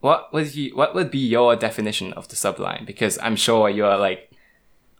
what 0.00 0.32
would 0.32 0.54
you? 0.54 0.76
What 0.76 0.94
would 0.94 1.10
be 1.10 1.18
your 1.18 1.56
definition 1.56 2.12
of 2.12 2.28
the 2.28 2.36
sublime? 2.36 2.84
Because 2.86 3.18
I'm 3.20 3.36
sure 3.36 3.68
you 3.68 3.84
are 3.84 3.98
like 3.98 4.30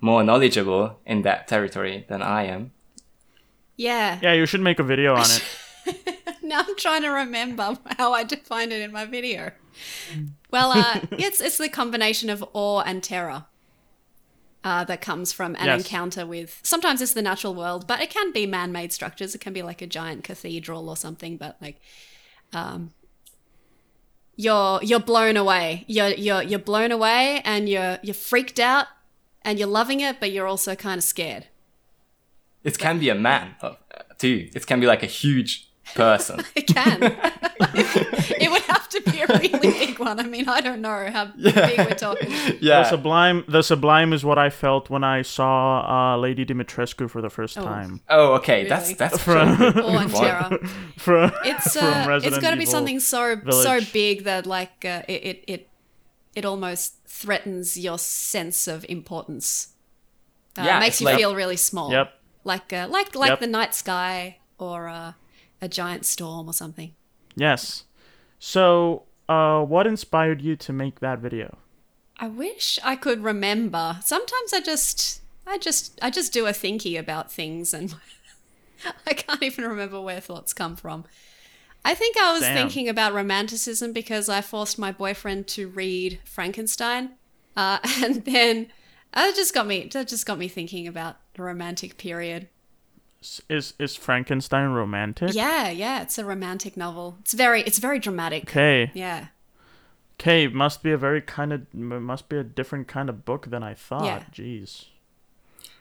more 0.00 0.24
knowledgeable 0.24 0.98
in 1.06 1.22
that 1.22 1.46
territory 1.46 2.04
than 2.08 2.20
I 2.20 2.44
am. 2.54 2.72
yeah. 3.76 4.18
Yeah, 4.22 4.32
you 4.34 4.46
should 4.46 4.60
make 4.60 4.80
a 4.80 4.82
video 4.82 5.14
on 5.14 5.22
it. 5.22 5.44
Now 6.44 6.60
I'm 6.60 6.76
trying 6.76 7.02
to 7.02 7.08
remember 7.08 7.78
how 7.96 8.12
I 8.12 8.22
defined 8.22 8.70
it 8.70 8.82
in 8.82 8.92
my 8.92 9.06
video. 9.06 9.52
Well, 10.50 10.72
uh, 10.72 11.00
it's 11.12 11.40
it's 11.40 11.56
the 11.56 11.70
combination 11.70 12.28
of 12.28 12.44
awe 12.52 12.82
and 12.82 13.02
terror 13.02 13.46
uh, 14.64 14.82
that 14.84 15.00
comes 15.00 15.30
from 15.32 15.54
an 15.56 15.66
Yes. 15.66 15.82
encounter 15.82 16.26
with. 16.26 16.58
Sometimes 16.62 17.00
it's 17.02 17.12
the 17.12 17.22
natural 17.22 17.54
world, 17.54 17.86
but 17.86 18.00
it 18.00 18.10
can 18.10 18.32
be 18.32 18.46
man-made 18.46 18.92
structures. 18.92 19.34
It 19.34 19.40
can 19.40 19.52
be 19.52 19.62
like 19.62 19.82
a 19.82 19.86
giant 19.86 20.24
cathedral 20.24 20.88
or 20.88 20.96
something. 20.96 21.36
But 21.36 21.56
like, 21.60 21.80
um, 22.52 22.92
you're 24.36 24.80
you're 24.82 25.00
blown 25.00 25.36
away. 25.36 25.84
You're 25.86 26.08
you're 26.08 26.42
you're 26.42 26.58
blown 26.58 26.90
away, 26.90 27.40
and 27.44 27.68
you're 27.68 27.98
you're 28.02 28.14
freaked 28.14 28.58
out, 28.58 28.86
and 29.42 29.58
you're 29.58 29.68
loving 29.68 30.00
it, 30.00 30.18
but 30.18 30.32
you're 30.32 30.46
also 30.46 30.74
kind 30.74 30.98
of 30.98 31.04
scared. 31.04 31.46
It 32.64 32.78
can 32.78 32.98
be 32.98 33.10
a 33.10 33.14
man 33.14 33.56
uh, 33.60 33.74
too. 34.18 34.48
It 34.54 34.66
can 34.66 34.80
be 34.80 34.86
like 34.86 35.02
a 35.02 35.06
huge 35.06 35.68
person. 35.94 36.40
It 36.56 36.66
can. 36.66 37.02
it 38.40 38.50
would 38.50 38.62
have 38.62 38.63
to 38.63 38.63
be 38.63 38.63
a 39.28 39.38
really 39.38 39.58
big 39.58 39.98
one. 39.98 40.18
I 40.20 40.24
mean, 40.24 40.48
I 40.48 40.60
don't 40.60 40.80
know 40.80 41.10
how 41.12 41.26
big 41.26 41.54
we're 41.78 41.94
talking. 41.94 42.30
Yeah. 42.60 42.82
The 42.82 42.90
sublime, 42.90 43.44
the 43.48 43.62
sublime 43.62 44.12
is 44.12 44.24
what 44.24 44.38
I 44.38 44.50
felt 44.50 44.90
when 44.90 45.04
I 45.04 45.22
saw 45.22 46.14
uh, 46.14 46.16
Lady 46.18 46.44
Dimitrescu 46.44 47.08
for 47.10 47.20
the 47.22 47.30
first 47.30 47.54
time. 47.54 48.00
Oh, 48.08 48.34
okay. 48.34 48.66
That's 48.68 48.84
Really? 48.88 48.94
that's 48.94 49.18
From- 49.22 49.56
pretty 49.56 49.72
good 49.72 49.84
Awe 49.84 49.98
and 49.98 50.10
point. 50.12 50.24
terror. 50.24 50.58
From, 50.96 51.32
It's 51.44 51.72
from 51.76 51.86
uh, 51.86 51.98
it's 51.98 52.08
Resident 52.08 52.42
got 52.42 52.50
to 52.52 52.56
be 52.56 52.66
something 52.66 53.00
so 53.00 53.40
so 53.50 53.80
big 53.92 54.24
that 54.24 54.46
like 54.46 54.84
uh, 54.84 55.02
it, 55.08 55.22
it 55.30 55.44
it 55.46 55.68
it 56.34 56.44
almost 56.44 56.94
threatens 57.06 57.76
your 57.76 57.98
sense 57.98 58.66
of 58.68 58.84
importance. 58.88 59.68
Uh, 60.58 60.62
Yeah, 60.64 60.76
it 60.76 60.80
makes 60.80 61.00
you 61.00 61.06
like- 61.06 61.16
feel 61.18 61.34
really 61.34 61.56
small. 61.56 61.90
Yep. 61.90 62.12
Like 62.44 62.72
uh, 62.72 62.86
like 62.90 63.14
like 63.14 63.30
Yep. 63.30 63.40
the 63.40 63.46
night 63.46 63.74
sky 63.74 64.38
or 64.58 64.88
uh, 64.88 65.12
a 65.60 65.68
giant 65.68 66.04
storm 66.06 66.46
or 66.48 66.52
something. 66.52 66.92
Yes. 67.36 67.84
So, 68.38 69.04
uh, 69.28 69.62
what 69.62 69.86
inspired 69.86 70.40
you 70.42 70.56
to 70.56 70.72
make 70.72 71.00
that 71.00 71.18
video? 71.18 71.58
I 72.18 72.28
wish 72.28 72.78
I 72.84 72.96
could 72.96 73.22
remember. 73.22 73.98
Sometimes 74.02 74.52
I 74.52 74.60
just 74.60 75.20
I 75.46 75.58
just 75.58 75.98
I 76.02 76.10
just 76.10 76.32
do 76.32 76.46
a 76.46 76.50
thinky 76.50 76.98
about 76.98 77.32
things 77.32 77.74
and 77.74 77.94
I 79.06 79.14
can't 79.14 79.42
even 79.42 79.64
remember 79.64 80.00
where 80.00 80.20
thoughts 80.20 80.52
come 80.52 80.76
from. 80.76 81.04
I 81.84 81.94
think 81.94 82.16
I 82.16 82.32
was 82.32 82.42
Damn. 82.42 82.56
thinking 82.56 82.88
about 82.88 83.12
romanticism 83.12 83.92
because 83.92 84.28
I 84.28 84.40
forced 84.40 84.78
my 84.78 84.90
boyfriend 84.90 85.46
to 85.48 85.68
read 85.68 86.18
Frankenstein. 86.24 87.10
Uh, 87.56 87.78
and 88.02 88.24
then 88.24 88.68
that 89.12 89.34
just 89.34 89.54
got 89.54 89.66
me 89.66 89.88
that 89.92 90.08
just 90.08 90.26
got 90.26 90.38
me 90.38 90.48
thinking 90.48 90.86
about 90.86 91.16
the 91.34 91.42
romantic 91.42 91.98
period. 91.98 92.48
S- 93.24 93.40
Is 93.48 93.72
is 93.78 93.96
Frankenstein 93.96 94.68
romantic? 94.70 95.32
Yeah, 95.34 95.70
yeah, 95.70 96.02
it's 96.02 96.18
a 96.18 96.24
romantic 96.26 96.76
novel. 96.76 97.16
It's 97.20 97.32
very 97.32 97.62
it's 97.62 97.78
very 97.78 97.98
dramatic. 97.98 98.42
Okay. 98.44 98.90
Yeah. 98.92 99.28
Okay, 100.20 100.46
must 100.46 100.82
be 100.82 100.92
a 100.92 100.98
very 100.98 101.22
kind 101.22 101.52
of 101.52 101.72
must 101.72 102.28
be 102.28 102.36
a 102.36 102.44
different 102.44 102.86
kind 102.86 103.08
of 103.08 103.24
book 103.24 103.48
than 103.50 103.62
I 103.62 103.72
thought. 103.74 104.04
Yeah. 104.04 104.24
Jeez. 104.30 104.84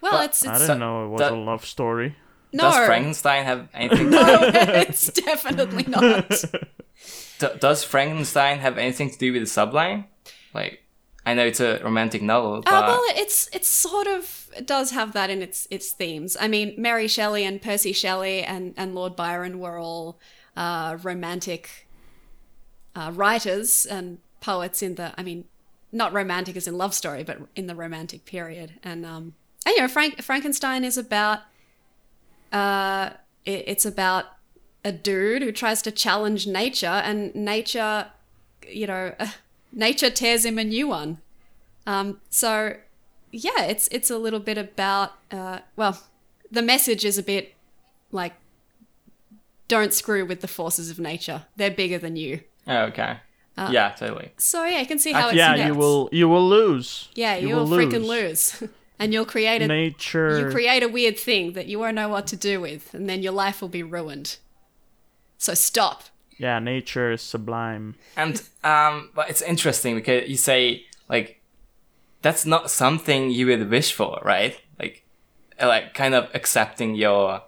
Well, 0.01 0.13
Well, 0.13 0.21
it's 0.23 0.45
I 0.47 0.58
didn't 0.58 0.79
know 0.79 1.06
it 1.06 1.10
was 1.10 1.19
that- 1.19 1.34
a 1.34 1.36
love 1.36 1.65
story. 1.65 2.15
no, 2.53 2.63
Does 2.63 2.86
Frankenstein 2.86 3.43
have 3.45 3.67
anything? 3.73 4.10
To, 4.12 4.17
no, 4.21 4.38
it's 4.53 5.08
definitely 5.12 5.84
not. 5.88 6.29
d- 7.39 7.47
does 7.60 7.84
Frankenstein 7.84 8.60
have 8.60 8.77
anything 8.77 9.10
to 9.12 9.17
do 9.17 9.34
with 9.34 9.41
the 9.41 9.47
sublime? 9.47 10.06
Like, 10.53 10.83
I 11.25 11.33
know 11.33 11.45
it's 11.45 11.59
a 11.59 11.79
romantic 11.83 12.21
novel, 12.21 12.62
but 12.62 12.73
Uh, 12.73 12.88
well, 12.88 13.01
it's 13.15 13.49
it's 13.53 13.69
sort 13.69 14.07
of 14.07 14.51
it 14.57 14.67
does 14.67 14.91
have 14.91 15.13
that 15.13 15.29
in 15.29 15.41
its 15.41 15.67
its 15.71 15.91
themes. 15.91 16.36
I 16.39 16.47
mean, 16.47 16.75
Mary 16.77 17.07
Shelley 17.07 17.45
and 17.45 17.62
Percy 17.62 17.93
Shelley 17.93 18.43
and 18.43 18.73
and 18.75 18.93
Lord 18.93 19.15
Byron 19.15 19.59
were 19.59 19.79
all 19.79 20.19
uh, 20.57 20.97
romantic 21.01 21.88
uh, 22.95 23.12
writers 23.13 23.86
and 23.86 24.19
poets 24.41 24.81
in 24.81 24.95
the. 24.95 25.13
I 25.17 25.23
mean, 25.23 25.45
not 25.91 26.12
romantic 26.13 26.57
as 26.57 26.67
in 26.67 26.77
love 26.77 26.93
story, 26.93 27.23
but 27.23 27.38
in 27.55 27.67
the 27.67 27.75
romantic 27.75 28.25
period. 28.25 28.73
And 28.83 29.05
um, 29.05 29.33
and 29.65 29.75
you 29.75 29.81
know, 29.81 29.88
Frank 29.88 30.21
Frankenstein 30.21 30.83
is 30.83 30.97
about 30.97 31.39
uh, 32.51 33.12
it, 33.45 33.63
it's 33.67 33.86
about 33.86 34.25
a 34.83 34.91
dude 34.91 35.41
who 35.41 35.51
tries 35.51 35.81
to 35.83 35.91
challenge 35.91 36.45
nature, 36.47 36.88
and 36.88 37.33
nature, 37.33 38.07
you 38.69 38.88
know, 38.88 39.13
nature 39.73 40.09
tears 40.09 40.45
him 40.45 40.57
a 40.57 40.63
new 40.63 40.88
one. 40.88 41.19
Um, 41.86 42.21
so 42.29 42.75
yeah, 43.31 43.63
it's 43.63 43.88
it's 43.89 44.09
a 44.09 44.17
little 44.17 44.39
bit 44.39 44.57
about 44.57 45.13
uh, 45.31 45.59
well, 45.75 46.01
the 46.51 46.62
message 46.62 47.03
is 47.03 47.17
a 47.17 47.23
bit 47.23 47.53
like 48.12 48.33
don't 49.67 49.93
screw 49.93 50.25
with 50.25 50.41
the 50.41 50.47
forces 50.47 50.89
of 50.89 50.99
nature. 50.99 51.45
They're 51.55 51.71
bigger 51.71 51.97
than 51.97 52.15
you. 52.15 52.41
oh, 52.67 52.83
okay. 52.83 53.17
Uh, 53.55 53.69
yeah, 53.71 53.89
totally. 53.91 54.31
So 54.38 54.65
yeah, 54.65 54.79
you 54.79 54.86
can 54.88 54.99
see 54.99 55.12
how 55.12 55.27
it's 55.27 55.38
yeah, 55.38 55.67
you 55.67 55.75
will 55.75 56.09
you 56.12 56.27
will 56.27 56.47
lose. 56.47 57.09
Yeah, 57.13 57.36
you, 57.36 57.55
will 57.55 57.67
will, 57.67 57.77
freaking 57.77 58.05
lose, 58.05 58.63
and 58.99 59.13
you'll 59.13 59.25
create 59.25 59.62
a 59.62 59.67
Nature. 59.67 60.39
you 60.39 60.51
create 60.51 60.81
a 60.81 60.88
weird 60.88 61.19
thing 61.19 61.53
that 61.53 61.67
you 61.67 61.77
won't 61.77 61.95
know 61.95 62.09
what 62.09 62.25
to 62.27 62.36
do 62.36 62.59
with, 62.59 62.93
and 62.93 63.07
then 63.07 63.21
your 63.21 63.33
life 63.33 63.62
will 63.62 63.69
be 63.69 63.83
ruined. 63.83 64.38
So 65.38 65.53
stop. 65.53 66.05
Yeah, 66.38 66.60
nature 66.60 67.12
is 67.12 67.22
sublime. 67.22 67.96
And 68.15 68.41
um, 68.63 69.10
but 69.15 69.30
it's 69.30 69.41
interesting 69.41 69.96
because 69.96 70.30
you 70.30 70.38
say 70.38 70.86
like 71.10 71.41
that's 72.22 72.46
not 72.46 72.72
something 72.72 73.30
you 73.30 73.46
would 73.48 73.69
wish 73.69 73.93
for, 73.93 74.19
right? 74.24 74.60
Like, 74.80 75.04
uh, 75.62 75.67
like 75.67 75.93
kind 75.93 76.15
of 76.15 76.30
accepting 76.34 76.96
your 76.96 77.41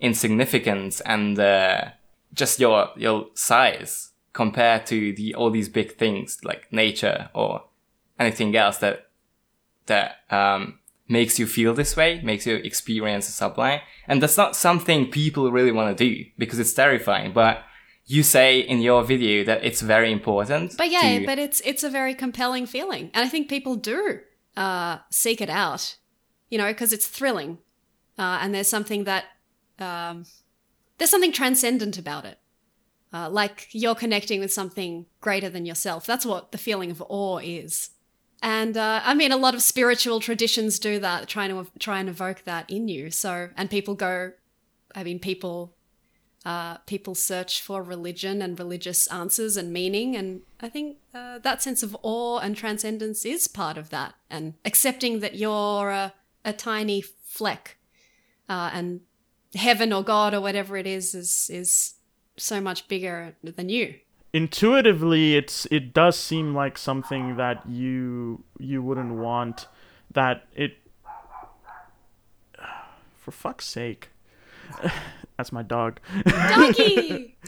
insignificance 0.00 1.00
and 1.02 1.38
uh, 1.38 1.90
just 2.32 2.58
your 2.58 2.90
your 2.96 3.26
size 3.34 4.10
compared 4.32 4.86
to 4.86 5.12
the 5.14 5.34
all 5.34 5.50
these 5.50 5.68
big 5.68 5.96
things 5.96 6.38
like 6.44 6.72
nature 6.72 7.28
or 7.34 7.64
anything 8.18 8.56
else 8.56 8.78
that 8.78 9.08
that 9.86 10.18
um, 10.30 10.78
makes 11.08 11.38
you 11.38 11.46
feel 11.46 11.74
this 11.74 11.96
way, 11.96 12.20
makes 12.22 12.46
you 12.46 12.54
experience 12.56 13.26
sublime. 13.26 13.80
And 14.06 14.22
that's 14.22 14.36
not 14.36 14.54
something 14.54 15.10
people 15.10 15.50
really 15.50 15.72
want 15.72 15.96
to 15.96 16.04
do 16.04 16.24
because 16.38 16.60
it's 16.60 16.72
terrifying. 16.72 17.32
But 17.32 17.64
you 18.10 18.24
say 18.24 18.58
in 18.58 18.80
your 18.80 19.04
video 19.04 19.44
that 19.44 19.64
it's 19.64 19.80
very 19.80 20.10
important. 20.10 20.76
But 20.76 20.90
yeah, 20.90 21.20
but 21.24 21.38
it's 21.38 21.60
it's 21.60 21.84
a 21.84 21.88
very 21.88 22.12
compelling 22.12 22.66
feeling, 22.66 23.10
and 23.14 23.24
I 23.24 23.28
think 23.28 23.48
people 23.48 23.76
do 23.76 24.18
uh, 24.56 24.98
seek 25.10 25.40
it 25.40 25.48
out, 25.48 25.96
you 26.48 26.58
know, 26.58 26.66
because 26.66 26.92
it's 26.92 27.06
thrilling, 27.06 27.58
uh, 28.18 28.40
and 28.42 28.52
there's 28.52 28.66
something 28.66 29.04
that 29.04 29.26
um, 29.78 30.24
there's 30.98 31.10
something 31.10 31.30
transcendent 31.30 31.98
about 31.98 32.24
it, 32.24 32.40
uh, 33.12 33.30
like 33.30 33.68
you're 33.70 33.94
connecting 33.94 34.40
with 34.40 34.52
something 34.52 35.06
greater 35.20 35.48
than 35.48 35.64
yourself. 35.64 36.04
That's 36.04 36.26
what 36.26 36.50
the 36.50 36.58
feeling 36.58 36.90
of 36.90 37.00
awe 37.08 37.38
is, 37.38 37.90
and 38.42 38.76
uh, 38.76 39.02
I 39.04 39.14
mean, 39.14 39.30
a 39.30 39.36
lot 39.36 39.54
of 39.54 39.62
spiritual 39.62 40.18
traditions 40.18 40.80
do 40.80 40.98
that, 40.98 41.28
trying 41.28 41.50
to 41.50 41.70
try 41.78 42.00
and 42.00 42.08
evoke 42.08 42.42
that 42.42 42.68
in 42.68 42.88
you. 42.88 43.12
So, 43.12 43.50
and 43.56 43.70
people 43.70 43.94
go, 43.94 44.32
I 44.96 45.04
mean, 45.04 45.20
people 45.20 45.76
uh, 46.44 46.78
people 46.86 47.14
search 47.14 47.60
for 47.60 47.82
religion 47.82 48.40
and 48.40 48.58
religious 48.58 49.06
answers 49.08 49.56
and 49.56 49.72
meaning. 49.72 50.16
And 50.16 50.42
I 50.60 50.68
think 50.68 50.96
uh, 51.14 51.38
that 51.40 51.62
sense 51.62 51.82
of 51.82 51.96
awe 52.02 52.38
and 52.38 52.56
transcendence 52.56 53.24
is 53.24 53.46
part 53.46 53.76
of 53.76 53.90
that. 53.90 54.14
And 54.30 54.54
accepting 54.64 55.20
that 55.20 55.34
you're 55.34 55.90
a, 55.90 56.14
a 56.44 56.52
tiny 56.52 57.02
fleck 57.02 57.76
uh, 58.48 58.70
and 58.72 59.02
heaven 59.54 59.92
or 59.92 60.02
God 60.02 60.32
or 60.32 60.40
whatever 60.40 60.76
it 60.76 60.86
is, 60.86 61.14
is, 61.14 61.50
is 61.52 61.94
so 62.36 62.60
much 62.60 62.88
bigger 62.88 63.36
than 63.42 63.68
you. 63.68 63.96
Intuitively, 64.32 65.34
it's 65.34 65.66
it 65.72 65.92
does 65.92 66.16
seem 66.16 66.54
like 66.54 66.78
something 66.78 67.36
that 67.36 67.68
you 67.68 68.44
you 68.60 68.80
wouldn't 68.80 69.14
want. 69.14 69.66
That 70.12 70.46
it, 70.54 70.74
for 73.18 73.32
fuck's 73.32 73.66
sake, 73.66 74.10
that's 75.40 75.52
my 75.52 75.62
dog. 75.62 76.00
Doggy! 76.26 77.36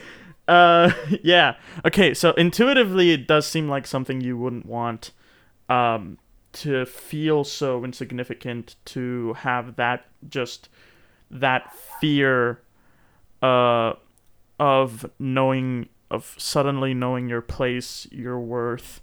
Uh, 0.48 0.92
yeah. 1.22 1.54
Okay, 1.84 2.12
so 2.12 2.32
intuitively, 2.32 3.12
it 3.12 3.28
does 3.28 3.46
seem 3.46 3.68
like 3.68 3.86
something 3.86 4.20
you 4.20 4.36
wouldn't 4.36 4.66
want 4.66 5.12
um, 5.68 6.18
to 6.52 6.84
feel 6.84 7.44
so 7.44 7.84
insignificant, 7.84 8.74
to 8.84 9.34
have 9.34 9.76
that 9.76 10.04
just 10.28 10.68
that 11.30 11.72
fear 12.00 12.60
uh, 13.40 13.92
of 14.58 15.08
knowing, 15.20 15.88
of 16.10 16.34
suddenly 16.36 16.92
knowing 16.92 17.28
your 17.28 17.40
place, 17.40 18.08
your 18.10 18.40
worth, 18.40 19.00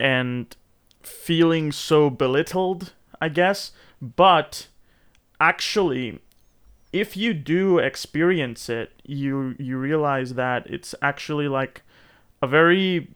and 0.00 0.56
feeling 1.02 1.70
so 1.70 2.08
belittled, 2.08 2.94
I 3.20 3.28
guess. 3.28 3.72
But 4.00 4.68
actually, 5.38 6.20
if 6.92 7.16
you 7.16 7.32
do 7.32 7.78
experience 7.78 8.68
it, 8.68 8.92
you 9.04 9.54
you 9.58 9.78
realize 9.78 10.34
that 10.34 10.66
it's 10.66 10.94
actually 11.00 11.48
like 11.48 11.82
a 12.40 12.46
very 12.46 13.08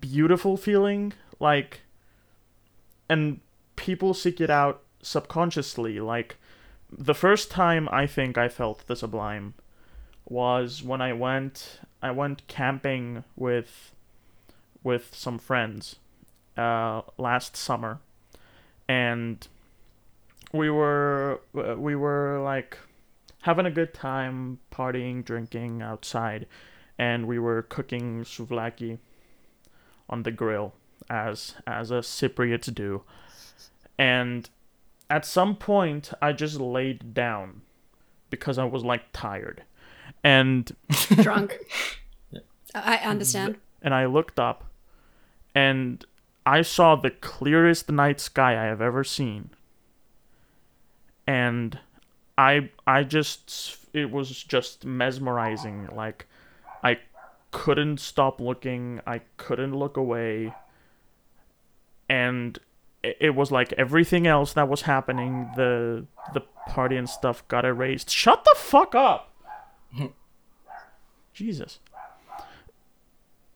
beautiful 0.00 0.56
feeling, 0.56 1.12
like 1.40 1.80
and 3.08 3.40
people 3.76 4.14
seek 4.14 4.40
it 4.40 4.50
out 4.50 4.82
subconsciously. 5.02 6.00
Like 6.00 6.36
the 6.90 7.14
first 7.14 7.50
time 7.50 7.88
I 7.90 8.06
think 8.06 8.36
I 8.36 8.48
felt 8.48 8.86
the 8.86 8.96
sublime 8.96 9.54
was 10.26 10.82
when 10.82 11.00
I 11.00 11.12
went 11.12 11.80
I 12.02 12.10
went 12.10 12.46
camping 12.48 13.24
with 13.36 13.92
with 14.82 15.14
some 15.14 15.38
friends 15.38 15.96
uh, 16.56 17.02
last 17.16 17.56
summer, 17.56 18.00
and 18.86 19.46
we 20.52 20.70
were 20.70 21.40
uh, 21.56 21.74
we 21.76 21.94
were 21.96 22.40
like 22.42 22.78
having 23.42 23.66
a 23.66 23.70
good 23.70 23.92
time 23.92 24.58
partying 24.72 25.24
drinking 25.24 25.82
outside 25.82 26.46
and 26.98 27.26
we 27.26 27.38
were 27.38 27.62
cooking 27.62 28.22
souvlaki 28.22 28.98
on 30.08 30.22
the 30.22 30.30
grill 30.30 30.72
as 31.10 31.54
as 31.66 31.90
a 31.90 31.94
cypriots 32.00 32.72
do 32.72 33.02
and 33.98 34.48
at 35.10 35.24
some 35.24 35.54
point 35.56 36.12
i 36.22 36.32
just 36.32 36.58
laid 36.58 37.12
down 37.12 37.60
because 38.30 38.58
i 38.58 38.64
was 38.64 38.84
like 38.84 39.02
tired 39.12 39.62
and 40.22 40.74
Drunk. 41.16 41.58
I 42.74 42.96
understand. 42.96 43.56
and 43.82 43.92
i 43.94 44.06
looked 44.06 44.38
up 44.38 44.64
and 45.54 46.04
i 46.46 46.62
saw 46.62 46.96
the 46.96 47.10
clearest 47.10 47.90
night 47.90 48.20
sky 48.20 48.52
i 48.52 48.66
have 48.66 48.80
ever 48.80 49.04
seen 49.04 49.50
and 51.26 51.78
I 52.36 52.70
I 52.86 53.02
just 53.04 53.78
it 53.92 54.10
was 54.10 54.42
just 54.42 54.84
mesmerizing. 54.84 55.88
Like 55.94 56.26
I 56.82 56.98
couldn't 57.50 58.00
stop 58.00 58.40
looking. 58.40 59.00
I 59.06 59.20
couldn't 59.36 59.74
look 59.74 59.96
away. 59.96 60.54
And 62.08 62.58
it, 63.02 63.34
was 63.34 63.50
like 63.50 63.72
everything 63.74 64.26
else 64.26 64.52
that 64.54 64.68
was 64.68 64.82
happening, 64.82 65.50
the 65.56 66.06
the 66.32 66.40
party 66.68 66.96
and 66.96 67.08
stuff 67.08 67.46
got 67.48 67.64
erased. 67.64 68.10
Shut 68.10 68.44
the 68.44 68.54
fuck 68.56 68.94
up. 68.94 69.32
Jesus. 71.32 71.80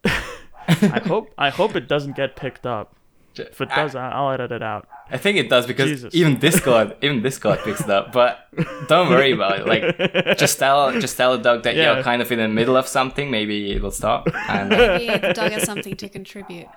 I 0.05 1.01
hope 1.05 1.33
I 1.37 1.49
hope 1.49 1.75
it 1.75 1.87
doesn't 1.87 2.15
get 2.15 2.35
picked 2.35 2.65
up. 2.65 2.95
If 3.39 3.61
it 3.61 3.69
does, 3.69 3.95
I- 3.95 4.09
I'll 4.11 4.31
edit 4.31 4.51
it 4.51 4.61
out. 4.61 4.87
I 5.11 5.17
think 5.17 5.37
it 5.37 5.49
does 5.49 5.65
because 5.65 5.89
Jesus. 5.89 6.13
even 6.13 6.37
Discord, 6.37 6.95
even 7.01 7.21
Discord 7.23 7.59
picks 7.63 7.81
it 7.81 7.89
up. 7.89 8.11
But 8.11 8.47
don't 8.87 9.09
worry 9.09 9.31
about 9.31 9.59
it. 9.59 9.65
Like, 9.67 10.37
just 10.37 10.59
tell, 10.59 10.91
just 10.99 11.17
tell 11.17 11.35
the 11.37 11.43
dog 11.43 11.63
that 11.63 11.75
Yeah. 11.75 11.95
you're 11.95 12.03
kind 12.03 12.21
of 12.21 12.31
in 12.31 12.37
the 12.39 12.47
middle 12.47 12.77
of 12.77 12.87
something. 12.87 13.31
Maybe 13.31 13.71
it 13.71 13.81
will 13.81 13.91
stop. 13.91 14.27
And 14.47 14.71
uh, 14.71 14.77
Maybe 14.99 15.17
the 15.17 15.33
dog 15.33 15.51
has 15.51 15.63
something 15.63 15.95
to 15.95 16.09
contribute. 16.09 16.67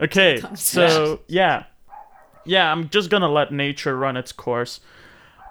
Okay, 0.00 0.40
conversation. 0.42 0.90
so 0.90 1.20
yeah, 1.28 1.64
yeah, 2.44 2.72
I'm 2.72 2.88
just 2.88 3.08
gonna 3.10 3.28
let 3.30 3.52
nature 3.52 3.96
run 3.96 4.16
its 4.16 4.32
course. 4.32 4.80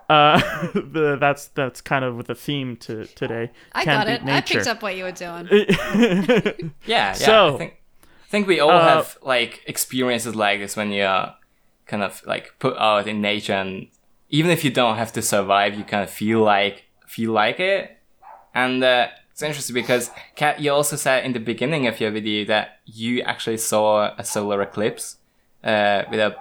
Uh, 0.09 0.39
the, 0.73 1.17
that's 1.21 1.47
that's 1.49 1.79
kind 1.81 2.03
of 2.03 2.25
the 2.25 2.33
theme 2.35 2.75
to 2.77 3.05
today. 3.05 3.51
I 3.73 3.83
Can't 3.85 4.07
got 4.07 4.07
beat 4.25 4.29
it. 4.29 4.35
I 4.35 4.41
picked 4.41 4.67
up 4.67 4.81
what 4.81 4.97
you 4.97 5.03
were 5.03 5.12
doing. 5.12 5.47
yeah, 5.51 6.51
yeah. 6.85 7.13
So- 7.13 7.59
I 7.59 7.73
think, 8.29 8.45
I 8.45 8.47
think 8.47 8.47
we 8.47 8.59
all 8.59 8.71
Uh, 8.71 8.87
have 8.95 9.17
like 9.21 9.61
experiences 9.65 10.35
like 10.35 10.59
this 10.59 10.75
when 10.75 10.91
you're 10.91 11.33
kind 11.87 12.03
of 12.03 12.21
like 12.25 12.53
put 12.59 12.77
out 12.77 13.07
in 13.07 13.21
nature, 13.21 13.53
and 13.53 13.87
even 14.29 14.51
if 14.51 14.63
you 14.63 14.71
don't 14.71 14.97
have 14.97 15.11
to 15.13 15.21
survive, 15.21 15.73
you 15.75 15.83
kind 15.83 16.03
of 16.03 16.09
feel 16.09 16.39
like 16.39 16.83
feel 17.07 17.31
like 17.31 17.59
it. 17.59 17.97
And 18.53 18.83
uh, 18.83 19.07
it's 19.31 19.41
interesting 19.41 19.73
because 19.73 20.11
Kat, 20.35 20.59
you 20.59 20.71
also 20.73 20.95
said 20.95 21.25
in 21.25 21.33
the 21.33 21.39
beginning 21.39 21.87
of 21.87 21.99
your 21.99 22.11
video 22.11 22.45
that 22.45 22.79
you 22.85 23.21
actually 23.21 23.57
saw 23.57 24.13
a 24.17 24.23
solar 24.23 24.61
eclipse 24.61 25.17
uh, 25.63 26.03
with 26.09 26.19
a, 26.19 26.35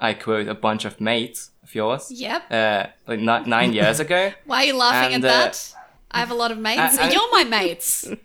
I 0.00 0.14
quote, 0.14 0.48
a 0.48 0.54
bunch 0.54 0.84
of 0.84 1.00
mates 1.00 1.50
of 1.62 1.74
yours. 1.74 2.10
Yep. 2.10 2.42
Uh, 2.50 2.86
like 3.06 3.20
ni- 3.20 3.50
nine 3.50 3.72
years 3.72 4.00
ago. 4.00 4.32
Why 4.46 4.62
are 4.62 4.66
you 4.66 4.76
laughing 4.76 5.14
and, 5.14 5.24
at 5.24 5.30
uh, 5.30 5.44
that? 5.44 5.74
I 6.10 6.18
have 6.20 6.30
a 6.30 6.34
lot 6.34 6.50
of 6.52 6.58
mates. 6.58 6.98
I- 6.98 7.08
I- 7.08 7.10
You're 7.10 7.30
my 7.32 7.44
mates. 7.44 8.06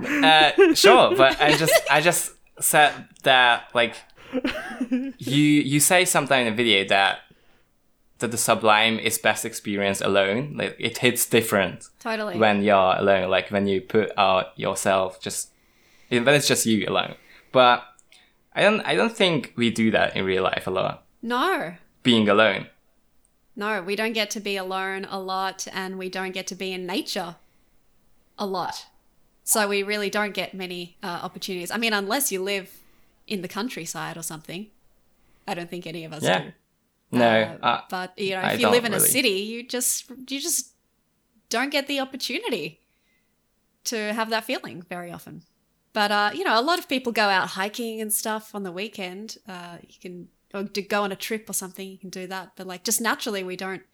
Uh, 0.00 0.74
sure, 0.74 1.16
but 1.16 1.40
I 1.40 1.56
just 1.56 1.74
I 1.90 2.00
just 2.00 2.32
said 2.60 3.08
that 3.22 3.70
like 3.74 3.96
you 4.90 5.42
you 5.42 5.80
say 5.80 6.04
sometime 6.04 6.46
in 6.46 6.52
the 6.52 6.56
video 6.56 6.86
that 6.88 7.20
that 8.18 8.30
the 8.32 8.36
sublime 8.36 8.98
is 8.98 9.16
best 9.18 9.44
experienced 9.44 10.02
alone. 10.02 10.54
Like 10.56 10.76
it 10.78 10.98
hits 10.98 11.26
different 11.26 11.88
Totally. 12.00 12.36
when 12.36 12.62
you're 12.62 12.96
alone. 12.96 13.30
Like 13.30 13.50
when 13.50 13.66
you 13.66 13.80
put 13.80 14.10
out 14.18 14.58
yourself, 14.58 15.20
just 15.20 15.50
when 16.10 16.26
it's 16.28 16.48
just 16.48 16.66
you 16.66 16.84
alone. 16.88 17.14
But 17.52 17.84
I 18.54 18.62
don't 18.62 18.80
I 18.82 18.94
don't 18.96 19.16
think 19.16 19.52
we 19.56 19.70
do 19.70 19.90
that 19.92 20.16
in 20.16 20.24
real 20.24 20.42
life 20.42 20.66
a 20.66 20.70
lot. 20.70 21.04
no. 21.22 21.74
Being 22.04 22.28
alone. 22.28 22.68
No, 23.56 23.82
we 23.82 23.96
don't 23.96 24.12
get 24.12 24.30
to 24.30 24.40
be 24.40 24.56
alone 24.56 25.04
a 25.10 25.18
lot 25.20 25.66
and 25.72 25.98
we 25.98 26.08
don't 26.08 26.30
get 26.32 26.46
to 26.46 26.54
be 26.54 26.72
in 26.72 26.86
nature 26.86 27.34
a 28.38 28.46
lot. 28.46 28.86
So 29.48 29.66
we 29.66 29.82
really 29.82 30.10
don't 30.10 30.34
get 30.34 30.52
many 30.52 30.98
uh, 31.02 31.20
opportunities. 31.22 31.70
I 31.70 31.78
mean, 31.78 31.94
unless 31.94 32.30
you 32.30 32.42
live 32.42 32.68
in 33.26 33.40
the 33.40 33.48
countryside 33.48 34.16
or 34.18 34.22
something. 34.22 34.66
I 35.46 35.54
don't 35.54 35.70
think 35.70 35.86
any 35.86 36.04
of 36.04 36.12
us 36.12 36.22
Yeah. 36.22 36.40
do. 36.40 36.52
No, 37.10 37.58
Uh, 37.62 37.66
uh, 37.66 37.80
but 37.88 38.18
you 38.18 38.32
know, 38.32 38.40
I 38.40 38.52
if 38.52 38.60
you 38.60 38.68
live 38.68 38.84
in 38.84 38.92
a 38.92 39.00
city, 39.00 39.40
you 39.52 39.62
just 39.62 40.10
you 40.10 40.38
just 40.40 40.74
don't 41.48 41.70
get 41.70 41.86
the 41.86 42.00
opportunity 42.00 42.80
to 43.84 44.12
have 44.12 44.28
that 44.28 44.44
feeling 44.44 44.82
very 44.82 45.10
often. 45.10 45.44
But 45.94 46.10
uh, 46.10 46.30
you 46.34 46.44
know, 46.44 46.60
a 46.60 46.64
lot 46.70 46.78
of 46.78 46.86
people 46.86 47.12
go 47.12 47.28
out 47.28 47.48
hiking 47.48 48.02
and 48.02 48.12
stuff 48.12 48.54
on 48.54 48.62
the 48.64 48.72
weekend. 48.72 49.38
Uh, 49.48 49.78
you 49.88 49.98
can 50.00 50.28
or 50.52 50.64
to 50.64 50.82
go 50.82 51.02
on 51.04 51.12
a 51.12 51.16
trip 51.16 51.48
or 51.48 51.54
something. 51.54 51.88
You 51.88 51.98
can 51.98 52.10
do 52.10 52.26
that, 52.26 52.52
but 52.56 52.66
like 52.66 52.84
just 52.84 53.00
naturally, 53.00 53.42
we 53.42 53.56
don't 53.56 53.84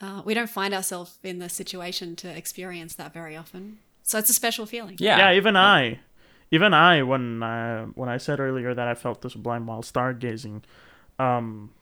uh, 0.00 0.22
we 0.24 0.34
don't 0.34 0.50
find 0.50 0.74
ourselves 0.74 1.20
in 1.22 1.38
the 1.38 1.48
situation 1.48 2.16
to 2.16 2.28
experience 2.28 2.96
that 2.96 3.12
very 3.14 3.36
often. 3.36 3.78
So 4.06 4.18
it's 4.18 4.30
a 4.30 4.34
special 4.34 4.66
feeling. 4.66 4.96
yeah. 5.00 5.18
Yeah, 5.18 5.36
even 5.36 5.56
I, 5.56 5.98
even 6.52 6.72
I, 6.72 7.02
when 7.02 7.42
uh, 7.42 7.86
when 7.86 8.08
I 8.08 8.18
said 8.18 8.38
earlier 8.38 8.72
that 8.72 8.86
I 8.86 8.94
felt 8.94 9.20
the 9.20 9.28
sublime 9.28 9.66
while 9.66 9.82
stargazing, 9.82 10.62
um, 11.18 11.72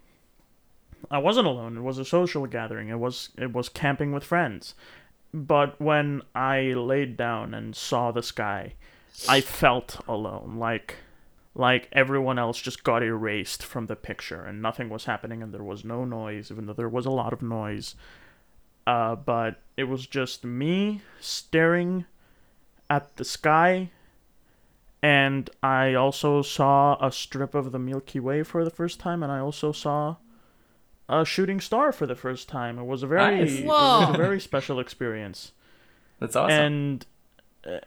I 1.10 1.18
wasn't 1.18 1.46
alone. 1.46 1.76
It 1.76 1.82
was 1.82 1.98
a 1.98 2.04
social 2.04 2.46
gathering. 2.46 2.88
It 2.88 2.98
was 2.98 3.28
it 3.36 3.52
was 3.52 3.68
camping 3.68 4.12
with 4.12 4.24
friends, 4.24 4.74
but 5.34 5.78
when 5.78 6.22
I 6.34 6.72
laid 6.72 7.18
down 7.18 7.52
and 7.52 7.76
saw 7.76 8.10
the 8.10 8.22
sky, 8.22 8.72
I 9.28 9.42
felt 9.42 10.00
alone. 10.08 10.56
Like 10.58 10.96
like 11.54 11.88
everyone 11.92 12.38
else 12.38 12.58
just 12.58 12.84
got 12.84 13.02
erased 13.02 13.62
from 13.62 13.86
the 13.86 13.96
picture 13.96 14.42
and 14.42 14.62
nothing 14.62 14.88
was 14.88 15.04
happening 15.04 15.42
and 15.42 15.52
there 15.52 15.62
was 15.62 15.84
no 15.84 16.06
noise, 16.06 16.50
even 16.50 16.64
though 16.64 16.72
there 16.72 16.88
was 16.88 17.04
a 17.04 17.10
lot 17.10 17.34
of 17.34 17.42
noise. 17.42 17.94
Uh, 18.86 19.14
but 19.14 19.60
it 19.76 19.84
was 19.84 20.06
just 20.06 20.44
me 20.44 21.02
staring 21.20 22.06
at 22.90 23.16
the 23.16 23.24
sky 23.24 23.90
and 25.02 25.50
I 25.62 25.92
also 25.94 26.40
saw 26.40 26.96
a 27.06 27.12
strip 27.12 27.54
of 27.54 27.72
the 27.72 27.78
Milky 27.78 28.18
Way 28.20 28.42
for 28.42 28.64
the 28.64 28.70
first 28.70 28.98
time, 29.00 29.22
and 29.22 29.30
I 29.30 29.38
also 29.38 29.70
saw 29.70 30.16
a 31.10 31.26
shooting 31.26 31.60
star 31.60 31.92
for 31.92 32.06
the 32.06 32.14
first 32.14 32.48
time. 32.48 32.78
It 32.78 32.84
was 32.84 33.02
a 33.02 33.06
very, 33.06 33.40
Nice. 33.40 33.58
it 33.58 33.66
was 33.66 34.14
a 34.14 34.16
very 34.16 34.40
special 34.40 34.80
experience, 34.80 35.52
That's 36.20 36.34
awesome. 36.36 36.58
and 36.58 37.06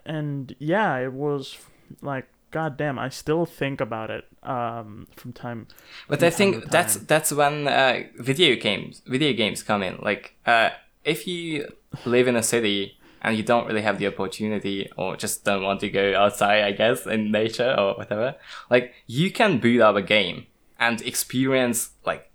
and 0.05 0.55
yeah, 0.60 0.97
it 0.97 1.12
was 1.13 1.57
like 2.01 2.27
goddamn. 2.51 2.99
I 2.99 3.10
still 3.10 3.47
think 3.47 3.81
about 3.81 4.12
it 4.12 4.25
um, 4.43 5.07
from 5.15 5.33
time. 5.33 5.67
But 6.07 6.19
from 6.19 6.27
I 6.27 6.29
time 6.29 6.38
think 6.38 6.63
to 6.65 6.69
that's 6.69 6.95
that's 6.97 7.31
when 7.31 7.67
uh, 7.67 8.03
video 8.19 8.55
games 8.55 9.01
video 9.07 9.33
games 9.33 9.63
come 9.63 9.81
in. 9.81 9.97
Like 10.03 10.36
uh, 10.45 10.69
if 11.03 11.25
you 11.27 11.71
live 12.05 12.27
in 12.27 12.36
a 12.36 12.43
city 12.43 12.96
and 13.28 13.38
you 13.38 13.44
don't 13.44 13.68
really 13.68 13.82
have 13.82 14.00
the 14.00 14.08
opportunity 14.08 14.90
or 14.98 15.16
just 15.18 15.44
don't 15.44 15.63
want 15.63 15.80
to 15.82 15.90
go 15.90 16.16
outside, 16.16 16.63
I 16.63 16.72
guess, 16.72 17.06
in 17.06 17.32
nature 17.32 17.76
or 17.78 17.96
whatever, 17.96 18.36
like 18.70 18.94
you 19.06 19.32
can 19.32 19.60
boot 19.60 19.82
up 19.82 19.96
a 19.96 20.02
game 20.02 20.46
and 20.80 21.02
experience 21.02 21.92
like 22.06 22.32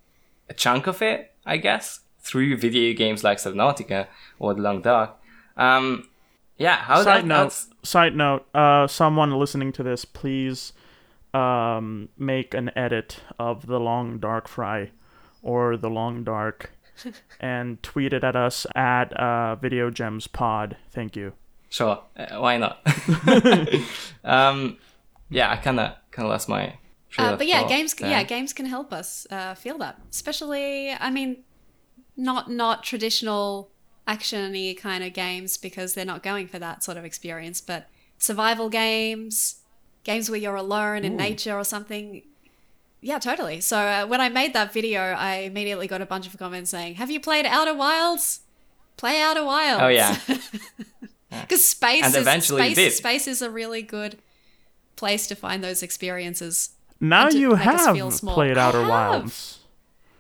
a 0.49 0.55
chunk 0.55 0.87
of 0.87 1.01
it, 1.03 1.35
I 1.47 1.57
guess, 1.57 2.01
through 2.21 2.57
video 2.59 2.95
games 2.95 3.25
like 3.25 3.39
Subnautica 3.39 4.07
or 4.39 4.55
The 4.55 4.61
Long 4.61 4.83
Dark. 4.83 5.17
Um, 5.57 6.09
yeah, 6.59 6.77
how 6.77 7.03
side 7.03 7.23
that, 7.23 7.27
note. 7.27 7.37
that's- 7.37 7.69
Side 7.85 8.15
note. 8.15 8.47
Uh, 8.55 8.87
someone 8.87 9.31
listening 9.33 9.73
to 9.73 9.83
this, 9.83 10.05
please, 10.05 10.73
um, 11.35 12.09
make 12.17 12.55
an 12.55 12.71
edit 12.77 13.21
of 13.39 13.67
the 13.67 13.81
long 13.81 14.19
dark 14.21 14.47
fry, 14.47 14.91
or 15.43 15.77
the 15.77 15.91
long 15.91 16.23
dark, 16.23 16.71
and 17.41 17.83
tweet 17.83 18.13
it 18.13 18.25
at 18.25 18.37
us 18.37 18.67
at 18.75 19.13
uh, 19.15 19.57
Video 19.57 19.91
Gems 19.91 20.27
Pod. 20.27 20.77
Thank 20.91 21.17
you. 21.17 21.33
Sure, 21.69 22.03
uh, 22.17 22.39
why 22.39 22.59
not? 22.59 22.87
um, 24.25 24.77
yeah, 25.31 25.51
I 25.51 25.57
kind 25.57 25.81
of 25.81 25.95
kind 26.11 26.27
of 26.27 26.31
lost 26.31 26.49
my. 26.49 26.79
Uh, 27.19 27.37
but 27.37 27.47
yeah, 27.47 27.61
thought 27.61 27.69
games. 27.69 27.95
there. 27.95 28.11
Yeah, 28.11 28.23
games 28.23 28.53
can 28.53 28.67
help 28.67 28.93
us 28.93 29.27
uh, 29.31 29.55
feel 29.55 29.79
that. 29.79 29.99
Especially, 30.11 30.91
I 30.91 31.11
mean, 31.11 31.45
not 32.17 32.51
not 32.51 32.85
traditional 32.85 33.71
actiony 34.07 34.77
kind 34.77 35.05
of 35.05 35.13
games 35.13 35.57
because 35.57 35.95
they're 35.95 36.05
not 36.05 36.23
going 36.23 36.47
for 36.47 36.59
that 36.59 36.83
sort 36.83 36.97
of 36.97 37.05
experience. 37.05 37.61
But 37.61 37.89
survival 38.19 38.69
games, 38.69 39.63
games 40.05 40.31
where 40.31 40.39
you're 40.39 40.57
alone 40.57 41.05
in 41.05 41.17
nature 41.17 41.57
or 41.57 41.65
something. 41.65 42.23
Yeah, 43.05 43.19
totally. 43.19 43.61
So 43.61 43.77
uh, 43.79 44.07
when 44.07 44.21
I 44.21 44.29
made 44.29 44.53
that 44.55 44.73
video, 44.73 45.01
I 45.01 45.35
immediately 45.39 45.89
got 45.89 46.01
a 46.01 46.07
bunch 46.07 46.27
of 46.27 46.39
comments 46.39 46.71
saying, 46.71 46.95
"Have 46.95 47.11
you 47.11 47.19
played 47.21 47.45
Outer 47.47 47.75
Wilds? 47.75 48.41
Play 48.97 49.21
Outer 49.21 49.45
Wilds." 49.45 49.83
Oh, 49.83 49.89
yeah. 49.89 50.17
because 51.43 51.67
space 51.67 52.05
And 52.05 52.15
is, 52.15 52.21
eventually 52.21 52.63
space, 52.63 52.77
did. 52.77 52.93
space 52.93 53.27
is 53.27 53.43
a 53.43 53.51
really 53.51 53.83
good 53.83 54.19
place 54.97 55.27
to 55.29 55.35
find 55.35 55.65
those 55.65 55.83
experiences. 55.83 56.71
Now 57.01 57.29
you 57.29 57.51
make 57.57 57.67
us 57.67 57.85
have 57.87 57.97
feel 57.97 58.11
small. 58.13 58.35
played 58.35 58.57
I 58.57 58.67
Outer 58.69 58.81
have. 58.81 58.89
Wilds. 58.89 59.59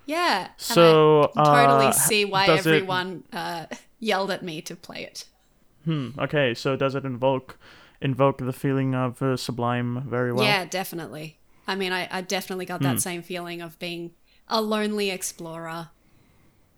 Yeah. 0.05 0.41
and 0.47 0.51
So, 0.59 1.31
I 1.37 1.45
can 1.45 1.45
totally 1.69 1.87
uh, 1.87 1.93
see 1.93 2.25
why 2.25 2.47
does 2.47 2.67
it- 2.67 2.71
everyone 2.75 3.23
uh, 3.33 3.67
yelled 4.01 4.31
at 4.33 4.43
me 4.43 4.61
to 4.63 4.75
play 4.75 5.05
it. 5.05 5.25
Hmm. 5.85 6.11
Okay. 6.19 6.55
So 6.55 6.75
does 6.77 6.95
it 6.97 7.05
invoke 7.05 7.59
invoke 8.01 8.39
the 8.39 8.53
feeling 8.53 8.95
of 8.97 9.23
uh, 9.23 9.37
Sublime 9.37 10.03
very 10.09 10.33
well? 10.33 10.45
Yeah, 10.45 10.65
definitely. 10.65 11.39
I 11.67 11.75
mean, 11.75 11.93
I, 11.93 12.09
I 12.11 12.21
definitely 12.23 12.67
got 12.67 12.81
that 12.83 12.95
hmm. 12.95 12.99
same 12.99 13.23
feeling 13.23 13.61
of 13.61 13.79
being 13.79 14.13
a 14.49 14.61
lonely 14.61 15.11
explorer, 15.11 15.91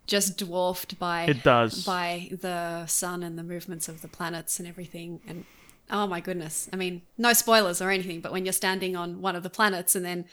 just 0.05 0.37
dwarfed 0.37 0.99
by 0.99 1.23
It 1.23 1.43
does. 1.43 1.83
by 1.83 2.29
the 2.31 2.85
sun 2.85 3.23
and 3.23 3.37
the 3.37 3.43
movements 3.43 3.87
of 3.87 4.01
the 4.01 4.07
planets 4.07 4.59
and 4.59 4.67
everything. 4.67 5.21
And 5.27 5.45
oh 5.89 6.07
my 6.07 6.19
goodness, 6.19 6.69
I 6.71 6.75
mean, 6.75 7.01
no 7.17 7.33
spoilers 7.33 7.81
or 7.81 7.89
anything, 7.89 8.21
but 8.21 8.31
when 8.31 8.45
you're 8.45 8.53
standing 8.53 8.95
on 8.95 9.21
one 9.21 9.35
of 9.35 9.43
the 9.43 9.49
planets 9.49 9.95
and 9.95 10.05
then 10.05 10.25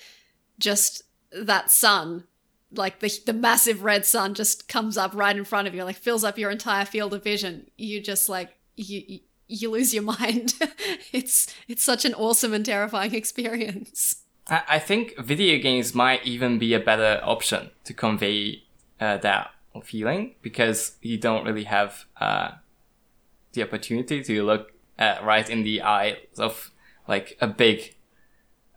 just 0.59 1.03
that 1.33 1.71
sun, 1.71 2.25
like 2.75 3.01
the 3.01 3.11
the 3.27 3.33
massive 3.33 3.83
red 3.83 4.05
sun, 4.05 4.35
just 4.35 4.69
comes 4.69 4.97
up 4.97 5.13
right 5.15 5.37
in 5.37 5.45
front 5.45 5.69
of 5.69 5.75
you, 5.75 5.85
like 5.85 5.97
fills 5.97 6.25
up 6.25 6.39
your 6.39 6.51
entire 6.51 6.85
field 6.85 7.15
of 7.15 7.25
vision, 7.25 7.71
you 7.77 8.01
just 8.01 8.29
like 8.29 8.57
you. 8.77 9.03
you 9.07 9.21
you 9.49 9.71
lose 9.71 9.93
your 9.93 10.03
mind. 10.19 10.55
it's 11.13 11.55
it's 11.69 11.83
such 11.83 12.05
an 12.05 12.15
awesome 12.15 12.55
and 12.55 12.65
terrifying 12.65 13.15
experience. 13.23 14.22
I, 14.49 14.63
I 14.69 14.79
think 14.79 15.17
video 15.19 15.59
games 15.63 15.95
might 15.95 16.27
even 16.27 16.59
be 16.59 16.75
a 16.75 16.81
better 16.81 17.21
option 17.25 17.71
to 17.85 17.95
convey 17.95 18.63
uh, 19.01 19.17
that 19.19 19.51
feeling 19.85 20.35
because 20.43 20.97
you 21.01 21.17
don't 21.19 21.45
really 21.47 21.65
have 21.65 22.05
uh, 22.21 22.53
the 23.53 23.63
opportunity 23.63 24.23
to 24.23 24.43
look 24.45 24.73
uh, 24.99 25.17
right 25.23 25.49
in 25.49 25.63
the 25.65 25.83
eyes 25.83 26.17
of 26.39 26.71
like 27.09 27.37
a 27.41 27.47
big. 27.47 27.95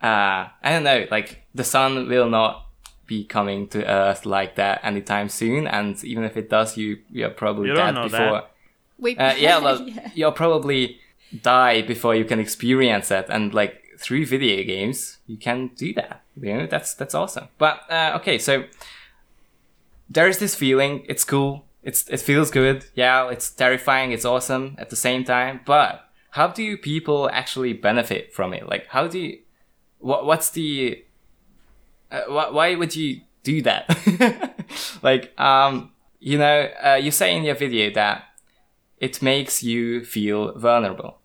Uh, 0.01 0.49
I 0.61 0.71
don't 0.71 0.83
know, 0.83 1.05
like 1.11 1.43
the 1.53 1.63
sun 1.63 2.07
will 2.07 2.29
not 2.29 2.67
be 3.07 3.23
coming 3.23 3.67
to 3.69 3.85
Earth 3.89 4.25
like 4.25 4.55
that 4.55 4.81
anytime 4.83 5.29
soon, 5.29 5.67
and 5.67 6.01
even 6.03 6.23
if 6.23 6.37
it 6.37 6.49
does, 6.49 6.77
you 6.77 6.99
you're 7.11 7.29
probably 7.29 7.69
You 7.69 7.75
don't 7.75 7.85
dead 7.87 7.93
know 7.95 8.03
before. 8.03 8.31
that. 8.31 8.51
We 8.97 9.17
Uh, 9.17 9.35
yeah, 9.35 9.59
well, 9.63 9.81
Yeah. 9.81 10.09
you'll 10.13 10.31
probably 10.31 10.99
die 11.41 11.81
before 11.81 12.15
you 12.15 12.25
can 12.25 12.39
experience 12.39 13.11
it, 13.11 13.25
and 13.29 13.53
like 13.53 13.84
through 13.99 14.25
video 14.25 14.63
games, 14.63 15.17
you 15.27 15.37
can 15.37 15.71
do 15.75 15.93
that. 15.93 16.23
You 16.39 16.57
know, 16.57 16.67
that's 16.67 16.93
that's 16.93 17.15
awesome. 17.15 17.47
But 17.57 17.81
uh, 17.89 18.13
okay, 18.17 18.37
so 18.37 18.65
there 20.09 20.27
is 20.27 20.39
this 20.39 20.55
feeling. 20.55 21.05
It's 21.07 21.23
cool. 21.23 21.65
It's 21.83 22.07
it 22.09 22.21
feels 22.21 22.51
good. 22.51 22.85
Yeah, 22.95 23.29
it's 23.29 23.49
terrifying. 23.49 24.11
It's 24.11 24.25
awesome 24.25 24.75
at 24.77 24.89
the 24.89 24.95
same 24.95 25.23
time. 25.23 25.61
But 25.65 26.09
how 26.31 26.47
do 26.47 26.77
people 26.77 27.29
actually 27.31 27.73
benefit 27.73 28.33
from 28.33 28.53
it? 28.53 28.67
Like, 28.67 28.87
how 28.87 29.07
do 29.07 29.19
you? 29.19 29.39
What 29.99 30.25
what's 30.25 30.49
the? 30.49 31.03
Uh, 32.11 32.21
wh- 32.23 32.53
why 32.53 32.75
would 32.75 32.95
you 32.95 33.21
do 33.43 33.61
that? 33.61 34.55
like, 35.03 35.39
um, 35.39 35.91
you 36.19 36.37
know, 36.37 36.69
uh, 36.83 36.95
you 37.01 37.11
say 37.11 37.35
in 37.35 37.43
your 37.43 37.55
video 37.55 37.93
that 37.93 38.23
it 38.97 39.21
makes 39.21 39.63
you 39.63 40.03
feel 40.03 40.57
vulnerable. 40.57 41.19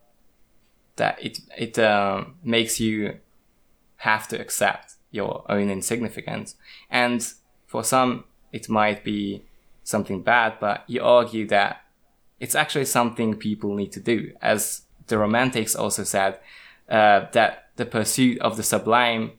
That 0.97 1.25
it 1.25 1.41
it 1.57 1.79
um, 1.79 2.35
makes 2.43 2.81
you 2.81 3.19
have 3.97 4.29
to 4.29 4.41
accept 4.41 4.95
your 5.11 5.45
own 5.49 5.71
insignificance, 5.71 6.57
and 6.91 7.27
for 7.67 7.83
some 7.85 8.25
it 8.53 8.69
might 8.69 9.05
be 9.05 9.45
something 9.85 10.23
bad, 10.23 10.55
but 10.61 10.85
you 10.87 11.03
argue 11.03 11.47
that 11.49 11.83
it's 12.39 12.55
actually 12.55 12.85
something 12.85 13.35
people 13.37 13.75
need 13.75 13.93
to 13.93 14.01
do, 14.01 14.33
as 14.41 14.83
the 15.07 15.19
Romantics 15.19 15.75
also 15.75 16.05
said 16.05 16.39
uh, 16.89 17.27
that 17.33 17.71
the 17.77 17.85
pursuit 17.85 18.39
of 18.41 18.57
the 18.57 18.63
sublime 18.63 19.33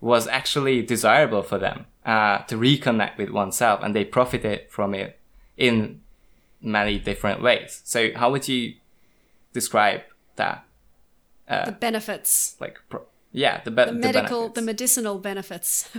was 0.00 0.26
actually 0.26 0.82
desirable 0.82 1.42
for 1.42 1.58
them 1.58 1.86
uh, 2.04 2.38
to 2.44 2.56
reconnect 2.56 3.18
with 3.18 3.30
oneself, 3.30 3.80
and 3.82 3.94
they 3.94 4.04
profited 4.04 4.70
from 4.70 4.94
it 4.94 5.18
in 5.56 6.00
many 6.60 6.98
different 6.98 7.42
ways. 7.42 7.82
So, 7.84 8.12
how 8.14 8.30
would 8.30 8.48
you 8.48 8.74
describe 9.52 10.02
that? 10.36 10.64
The 11.66 11.72
benefits, 11.72 12.56
Like, 12.60 12.78
pro- 12.88 13.06
yeah, 13.32 13.60
the, 13.64 13.70
be- 13.70 13.84
the 13.84 13.92
medical, 13.92 14.40
benefits. 14.48 14.54
the 14.54 14.62
medicinal 14.62 15.18
benefits. 15.18 15.90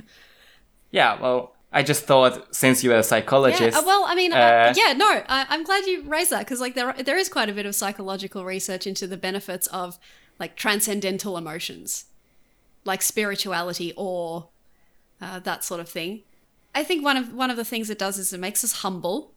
yeah, 0.92 1.20
well, 1.22 1.56
I 1.72 1.84
just 1.84 2.04
thought 2.04 2.54
since 2.54 2.84
you're 2.84 2.98
a 2.98 3.04
psychologist, 3.04 3.62
Yeah, 3.62 3.80
uh, 3.80 3.84
well, 3.86 4.04
I 4.08 4.16
mean, 4.16 4.34
uh, 4.34 4.36
uh, 4.36 4.74
yeah, 4.76 4.94
no, 4.94 5.24
I, 5.28 5.46
I'm 5.50 5.64
glad 5.64 5.86
you 5.86 6.04
raised 6.04 6.32
that 6.32 6.40
because 6.40 6.60
like 6.60 6.76
there 6.76 6.94
there 6.94 7.18
is 7.18 7.30
quite 7.30 7.50
a 7.50 7.54
bit 7.54 7.66
of 7.66 7.76
psychological 7.76 8.44
research 8.44 8.86
into 8.86 9.08
the 9.08 9.16
benefits 9.18 9.68
of 9.68 9.98
like 10.38 10.56
transcendental 10.58 11.38
emotions, 11.38 12.06
like 12.84 13.02
spirituality 13.02 13.94
or 13.96 14.50
uh, 15.22 15.40
that 15.40 15.64
sort 15.64 15.80
of 15.80 15.88
thing. 15.88 16.24
I 16.76 16.84
think 16.84 17.04
one 17.06 17.16
of 17.16 17.34
one 17.34 17.50
of 17.50 17.56
the 17.58 17.66
things 17.66 17.90
it 17.90 18.00
does 18.00 18.18
is 18.18 18.34
it 18.34 18.40
makes 18.40 18.64
us 18.66 18.74
humble, 18.82 19.34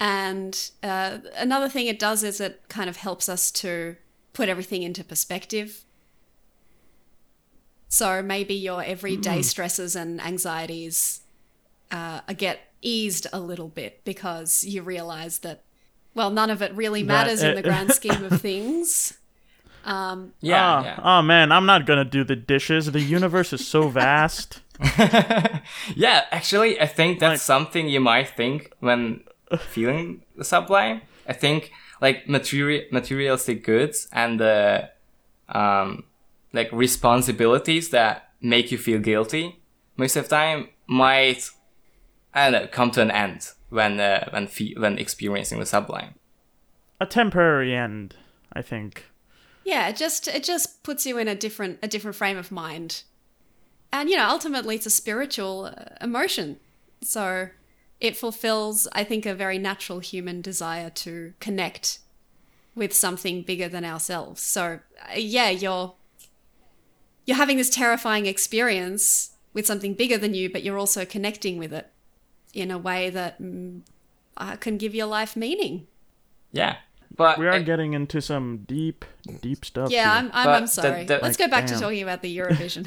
and 0.00 0.70
uh, 0.82 1.18
another 1.36 1.68
thing 1.68 1.86
it 1.86 2.00
does 2.00 2.24
is 2.24 2.40
it 2.40 2.62
kind 2.68 2.88
of 2.90 2.96
helps 2.96 3.28
us 3.28 3.52
to 3.52 3.94
put 4.36 4.48
everything 4.48 4.82
into 4.82 5.02
perspective. 5.02 5.84
So 7.88 8.22
maybe 8.22 8.54
your 8.54 8.82
everyday 8.82 9.42
stresses 9.42 9.96
and 9.96 10.20
anxieties 10.20 11.20
uh, 11.90 12.20
get 12.36 12.60
eased 12.82 13.26
a 13.32 13.40
little 13.40 13.68
bit 13.68 14.04
because 14.04 14.64
you 14.64 14.82
realize 14.82 15.38
that, 15.38 15.62
well, 16.14 16.30
none 16.30 16.50
of 16.50 16.60
it 16.62 16.74
really 16.74 17.02
matters 17.02 17.42
in 17.42 17.54
the 17.54 17.62
grand 17.62 17.92
scheme 17.92 18.24
of 18.24 18.40
things. 18.48 19.16
Um, 19.84 20.32
yeah, 20.40 20.64
Ah, 20.64 20.84
yeah. 20.84 21.00
Oh 21.02 21.22
man, 21.22 21.52
I'm 21.52 21.64
not 21.64 21.86
gonna 21.86 22.04
do 22.04 22.24
the 22.24 22.34
dishes. 22.36 22.90
The 22.90 23.00
universe 23.00 23.52
is 23.52 23.66
so 23.66 23.88
vast. 23.88 24.60
yeah, 25.94 26.24
actually, 26.32 26.80
I 26.80 26.86
think 26.86 27.20
that's 27.20 27.34
Like- 27.34 27.40
something 27.40 27.88
you 27.88 28.00
might 28.00 28.28
think 28.30 28.72
when 28.80 29.20
feeling 29.60 30.22
the 30.36 30.44
sublime. 30.44 31.02
I 31.28 31.32
think 31.32 31.70
like 32.00 32.28
material 32.28 32.84
materialistic 32.90 33.64
goods 33.64 34.08
and 34.12 34.40
the 34.40 34.90
um 35.48 36.04
like 36.52 36.70
responsibilities 36.72 37.90
that 37.90 38.30
make 38.40 38.70
you 38.70 38.78
feel 38.78 38.98
guilty 38.98 39.60
most 39.96 40.16
of 40.16 40.28
the 40.28 40.36
time 40.36 40.68
might 40.86 41.50
I 42.34 42.50
don't 42.50 42.62
know 42.62 42.68
come 42.68 42.90
to 42.92 43.02
an 43.02 43.10
end 43.10 43.48
when 43.70 43.98
uh, 43.98 44.28
when 44.30 44.46
fe- 44.46 44.74
when 44.76 44.98
experiencing 44.98 45.58
the 45.58 45.66
sublime. 45.66 46.14
A 47.00 47.06
temporary 47.06 47.74
end, 47.74 48.16
I 48.52 48.62
think. 48.62 49.04
Yeah, 49.64 49.88
it 49.88 49.96
just 49.96 50.28
it 50.28 50.44
just 50.44 50.82
puts 50.82 51.06
you 51.06 51.18
in 51.18 51.28
a 51.28 51.34
different 51.34 51.78
a 51.82 51.88
different 51.88 52.16
frame 52.16 52.36
of 52.36 52.52
mind, 52.52 53.02
and 53.92 54.08
you 54.10 54.16
know 54.16 54.28
ultimately 54.28 54.76
it's 54.76 54.86
a 54.86 54.90
spiritual 54.90 55.66
uh, 55.66 55.94
emotion, 56.00 56.58
so 57.02 57.48
it 58.06 58.16
fulfills 58.16 58.88
I 58.92 59.04
think 59.04 59.26
a 59.26 59.34
very 59.34 59.58
natural 59.58 60.00
human 60.00 60.40
desire 60.40 60.90
to 61.04 61.32
connect 61.40 61.98
with 62.74 62.92
something 62.92 63.42
bigger 63.42 63.68
than 63.68 63.84
ourselves. 63.84 64.42
So 64.42 64.80
uh, 65.10 65.14
yeah, 65.16 65.50
you're 65.50 65.94
you're 67.26 67.36
having 67.36 67.56
this 67.56 67.70
terrifying 67.70 68.26
experience 68.26 69.32
with 69.52 69.66
something 69.66 69.94
bigger 69.94 70.18
than 70.18 70.34
you, 70.34 70.50
but 70.52 70.62
you're 70.62 70.78
also 70.78 71.04
connecting 71.04 71.58
with 71.58 71.72
it 71.72 71.90
in 72.54 72.70
a 72.70 72.78
way 72.78 73.10
that 73.10 73.40
mm, 73.42 73.80
uh, 74.36 74.56
can 74.56 74.76
give 74.76 74.94
your 74.94 75.06
life 75.06 75.34
meaning. 75.36 75.86
Yeah, 76.52 76.76
but 77.16 77.38
We 77.38 77.46
are 77.46 77.52
I- 77.52 77.62
getting 77.62 77.94
into 77.94 78.20
some 78.20 78.58
deep, 78.66 79.04
deep 79.40 79.64
stuff. 79.64 79.90
Yeah, 79.90 80.20
here. 80.20 80.30
I'm, 80.32 80.46
I'm, 80.48 80.54
I'm 80.54 80.62
the- 80.62 80.68
sorry. 80.68 81.04
the- 81.04 81.18
Let's 81.22 81.38
Like, 81.38 81.40
go 81.48 81.48
back 81.50 81.66
damn. 81.66 81.76
to 81.76 81.80
talking 81.82 82.02
about 82.02 82.22
the 82.22 82.36
Eurovision. 82.38 82.86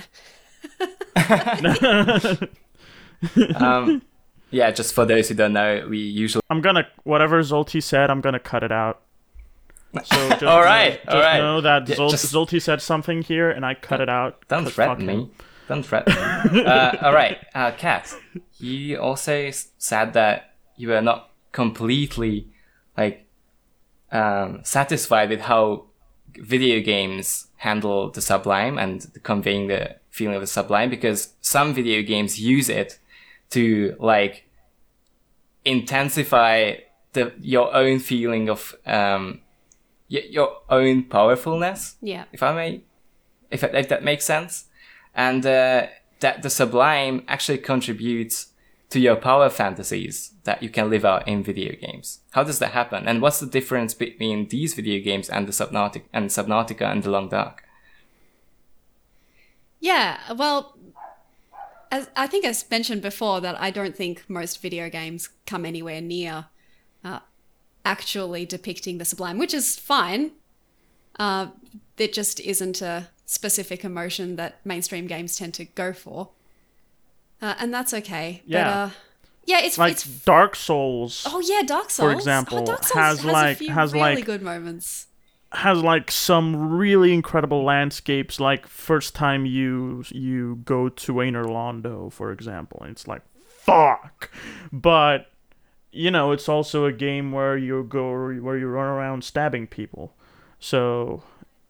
um, 3.61 4.01
yeah, 4.52 4.72
just 4.72 4.93
for 4.93 5.06
those 5.06 5.30
who 5.30 5.36
don't 5.36 5.54
know, 5.54 5.86
we 5.89 5.97
usually 6.00 6.41
I'm 6.50 6.62
gonna 6.62 6.88
whatever 7.04 7.41
Zolti 7.41 7.82
said. 7.82 8.10
I'm 8.10 8.22
gonna 8.22 8.39
cut 8.39 8.64
it 8.64 8.72
out. 8.72 9.02
So 10.04 10.30
just, 10.30 10.43
All 10.43 10.62
right, 10.62 11.04
just 11.04 11.16
all 11.16 11.20
right. 11.22 11.38
know 11.39 11.62
that 11.62 11.89
Yeah, 11.89 11.95
Zol- 11.95 12.12
just- 12.12 12.32
Zolti 12.34 12.62
said 12.62 12.80
something 12.82 13.24
here, 13.24 13.50
and 13.50 13.66
I 13.66 13.74
cut 13.74 14.02
it 14.02 14.10
out. 14.10 14.43
don't 14.47 14.70
threaten 14.70 15.06
me. 15.06 15.32
Don't 15.68 15.84
threaten 15.84 16.14
me. 16.54 16.64
uh, 16.66 16.95
all 17.02 17.14
right, 17.14 17.38
uh, 17.56 17.72
Kat, 17.72 18.14
you 18.60 18.97
also 19.00 19.50
said 19.80 20.14
that 20.14 20.54
you 20.78 20.89
were 20.89 21.02
not 21.02 21.32
completely 21.52 22.50
like 22.95 23.26
um, 24.12 24.60
satisfied 24.64 25.30
with 25.30 25.41
how 25.41 25.86
video 26.38 26.80
games 26.82 27.47
handle 27.58 28.12
the 28.12 28.22
sublime 28.22 28.78
and 28.78 29.08
conveying 29.24 29.68
the 29.68 29.95
feeling 30.12 30.36
of 30.36 30.41
the 30.41 30.47
sublime 30.47 30.89
because 30.89 31.34
some 31.41 31.74
video 31.74 32.02
games 32.04 32.39
use 32.39 32.70
it 32.70 33.00
to 33.52 33.95
like 34.00 34.50
intensify 35.66 36.76
the 37.14 37.34
your 37.39 37.76
own 37.76 38.00
feeling 38.00 38.50
of 38.50 38.76
um 38.86 39.41
y- 40.10 40.28
your 40.30 40.62
own 40.70 41.04
powerfulness 41.04 41.95
yeah. 42.02 42.26
if 42.32 42.43
I 42.43 42.54
may, 42.54 42.84
if, 43.52 43.64
if 43.64 43.89
that 43.89 44.04
makes 44.04 44.26
sense, 44.26 44.66
and 45.16 45.45
uh, 45.45 45.88
that 46.20 46.41
the 46.43 46.50
sublime 46.50 47.24
actually 47.28 47.60
contributes 47.60 48.47
to 48.89 49.00
your 49.00 49.16
power 49.16 49.50
fantasies 49.50 50.34
that 50.43 50.64
you 50.64 50.70
can 50.70 50.89
live 50.89 51.06
out 51.06 51.28
in 51.28 51.43
video 51.43 51.76
games. 51.80 52.22
How 52.32 52.43
does 52.43 52.60
that 52.60 52.72
happen? 52.72 53.08
And 53.08 53.22
what's 53.22 53.39
the 53.39 53.45
difference 53.45 53.93
between 53.93 54.47
these 54.47 54.74
video 54.74 55.04
games 55.04 55.30
and 55.30 55.47
the 55.47 55.52
Subnautica 55.52 56.06
and 56.12 56.30
Subnautica 56.30 56.91
and 56.91 57.04
the 57.04 57.12
Long 57.12 57.30
Dark? 57.30 57.64
Yeah, 59.80 60.18
well, 60.34 60.76
as 61.92 62.10
I 62.16 62.28
think 62.28 62.46
I 62.46 62.54
mentioned 62.70 63.02
before 63.02 63.42
that 63.42 63.60
I 63.60 63.72
don't 63.72 63.96
think 63.96 64.24
most 64.28 64.62
video 64.62 64.90
games 64.90 65.30
come 65.46 65.66
anywhere 65.66 66.02
near 66.02 66.46
uh, 67.04 67.20
actually 67.86 68.46
depicting 68.46 68.98
the 68.98 69.06
sublime, 69.06 69.38
which 69.38 69.54
is 69.54 69.78
fine. 69.78 70.32
Uh, 71.18 71.48
it 71.98 72.14
just 72.14 72.40
isn't 72.40 72.82
a 72.82 73.10
specific 73.26 73.84
emotion 73.84 74.36
that 74.38 74.66
mainstream 74.66 75.08
games 75.08 75.38
tend 75.38 75.54
to 75.56 75.66
go 75.66 75.94
for, 75.94 76.30
uh, 77.42 77.56
and 77.60 77.74
that's 77.74 77.94
okay. 77.94 78.42
Yeah. 78.46 78.64
but, 78.64 78.70
uh, 78.70 78.90
yeah, 79.46 79.62
it's 79.62 79.78
Like 79.78 79.94
it's. 79.94 80.06
Dark 80.06 80.56
Souls 80.56 81.26
Oh 81.28 81.40
yeah, 81.40 81.64
Dark 81.66 81.90
Souls. 81.90 82.12
For 82.12 82.16
example, 82.16 82.60
oh, 82.60 82.66
Dark 82.66 82.84
Souls 82.84 82.94
has, 83.04 83.18
has, 83.20 83.26
like- 83.26 83.58
few 83.58 83.72
has, 83.72 83.94
really 83.94 84.16
like- 84.16 84.26
good 84.26 84.42
moments. 84.42 85.08
Has 85.52 85.82
like 85.82 86.12
some 86.12 86.72
really 86.72 87.14
incredible 87.14 87.64
landscapes. 87.64 88.39
Like 88.39 88.68
first 88.68 89.16
time 89.16 89.45
you 89.45 90.04
you 90.10 90.62
go 90.66 90.89
to 90.89 91.14
Londo, 91.14 92.12
for 92.12 92.32
example, 92.32 92.80
and 92.82 92.91
it's 92.91 93.08
like 93.08 93.22
fuck. 93.45 94.32
But 94.72 95.32
you 95.91 96.12
know, 96.12 96.32
it's 96.32 96.47
also 96.47 96.86
a 96.86 96.91
game 96.91 97.32
where 97.32 97.58
you 97.58 97.84
go 97.84 98.12
where 98.12 98.58
you 98.58 98.68
run 98.68 98.88
around 98.88 99.24
stabbing 99.24 99.68
people. 99.68 100.14
So 100.60 101.24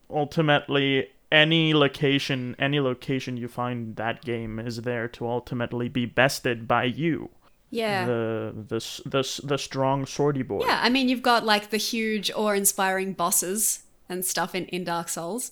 ultimately 0.10 1.08
any 1.32 1.74
location 1.76 2.56
any 2.58 2.80
location 2.80 3.38
you 3.38 3.48
find 3.48 3.96
that 3.98 4.24
game 4.24 4.58
is 4.58 4.82
there 4.82 5.08
to 5.08 5.28
ultimately 5.28 5.88
be 5.88 6.06
bested 6.06 6.68
by 6.68 6.84
you 6.84 7.30
Yeah. 7.72 8.06
the 8.06 8.54
the 8.68 9.02
the 9.06 9.42
the 9.44 9.58
strong 9.58 10.06
swordy 10.06 10.46
boy 10.48 10.66
Yeah, 10.66 10.80
I 10.82 10.90
mean, 10.90 11.08
you've 11.10 11.22
got 11.22 11.46
like 11.46 11.70
the 11.70 11.78
huge 11.78 12.32
awe-inspiring 12.32 13.14
bosses 13.14 13.84
and 14.08 14.26
stuff 14.26 14.56
in, 14.56 14.66
in 14.68 14.84
Dark 14.84 15.08
Souls, 15.10 15.52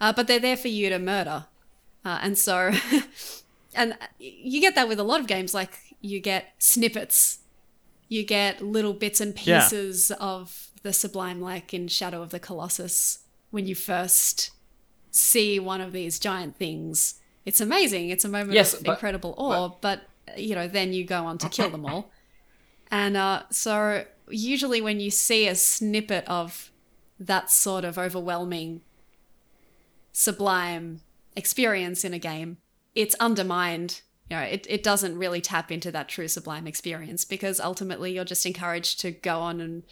uh, 0.00 0.12
but 0.12 0.26
they're 0.26 0.38
there 0.40 0.56
for 0.56 0.68
you 0.68 0.88
to 0.88 0.98
murder, 0.98 1.44
uh, 2.04 2.18
and 2.22 2.38
so, 2.38 2.70
and 3.74 3.96
you 4.18 4.60
get 4.60 4.74
that 4.76 4.88
with 4.88 4.98
a 4.98 5.02
lot 5.04 5.20
of 5.20 5.26
games. 5.26 5.52
Like 5.52 5.78
you 6.00 6.20
get 6.20 6.54
snippets, 6.58 7.40
you 8.08 8.24
get 8.24 8.62
little 8.62 8.94
bits 8.94 9.20
and 9.20 9.34
Yeah. 9.46 9.60
pieces 9.60 10.10
of 10.12 10.68
the 10.82 10.92
sublime, 10.92 11.40
like 11.40 11.74
in 11.74 11.88
Shadow 11.88 12.22
of 12.22 12.30
the 12.30 12.40
Colossus, 12.40 13.18
when 13.50 13.66
you 13.66 13.74
first 13.74 14.52
see 15.10 15.58
one 15.58 15.80
of 15.80 15.92
these 15.92 16.18
giant 16.18 16.56
things. 16.56 17.16
It's 17.44 17.60
amazing. 17.60 18.10
It's 18.10 18.24
a 18.24 18.28
moment 18.28 18.52
Yes, 18.52 18.74
of 18.74 18.84
but- 18.84 18.92
incredible 18.92 19.34
awe, 19.36 19.70
but 19.80 20.02
you 20.36 20.54
know, 20.54 20.68
then 20.68 20.92
you 20.92 21.04
go 21.04 21.24
on 21.24 21.38
to 21.38 21.48
kill 21.48 21.70
them 21.70 21.86
all. 21.86 22.10
And 22.90 23.16
uh, 23.16 23.42
so, 23.50 24.04
usually, 24.28 24.80
when 24.80 25.00
you 25.00 25.10
see 25.10 25.46
a 25.46 25.54
snippet 25.54 26.24
of 26.26 26.70
that 27.20 27.50
sort 27.50 27.84
of 27.84 27.98
overwhelming, 27.98 28.80
sublime 30.12 31.00
experience 31.36 32.04
in 32.04 32.14
a 32.14 32.18
game, 32.18 32.58
it's 32.94 33.14
undermined. 33.16 34.02
You 34.30 34.36
know, 34.36 34.42
it, 34.42 34.66
it 34.68 34.82
doesn't 34.82 35.16
really 35.16 35.40
tap 35.40 35.72
into 35.72 35.90
that 35.92 36.08
true 36.08 36.28
sublime 36.28 36.66
experience 36.66 37.24
because 37.24 37.60
ultimately 37.60 38.12
you're 38.12 38.24
just 38.24 38.44
encouraged 38.44 39.00
to 39.00 39.10
go 39.10 39.40
on 39.40 39.60
and 39.60 39.82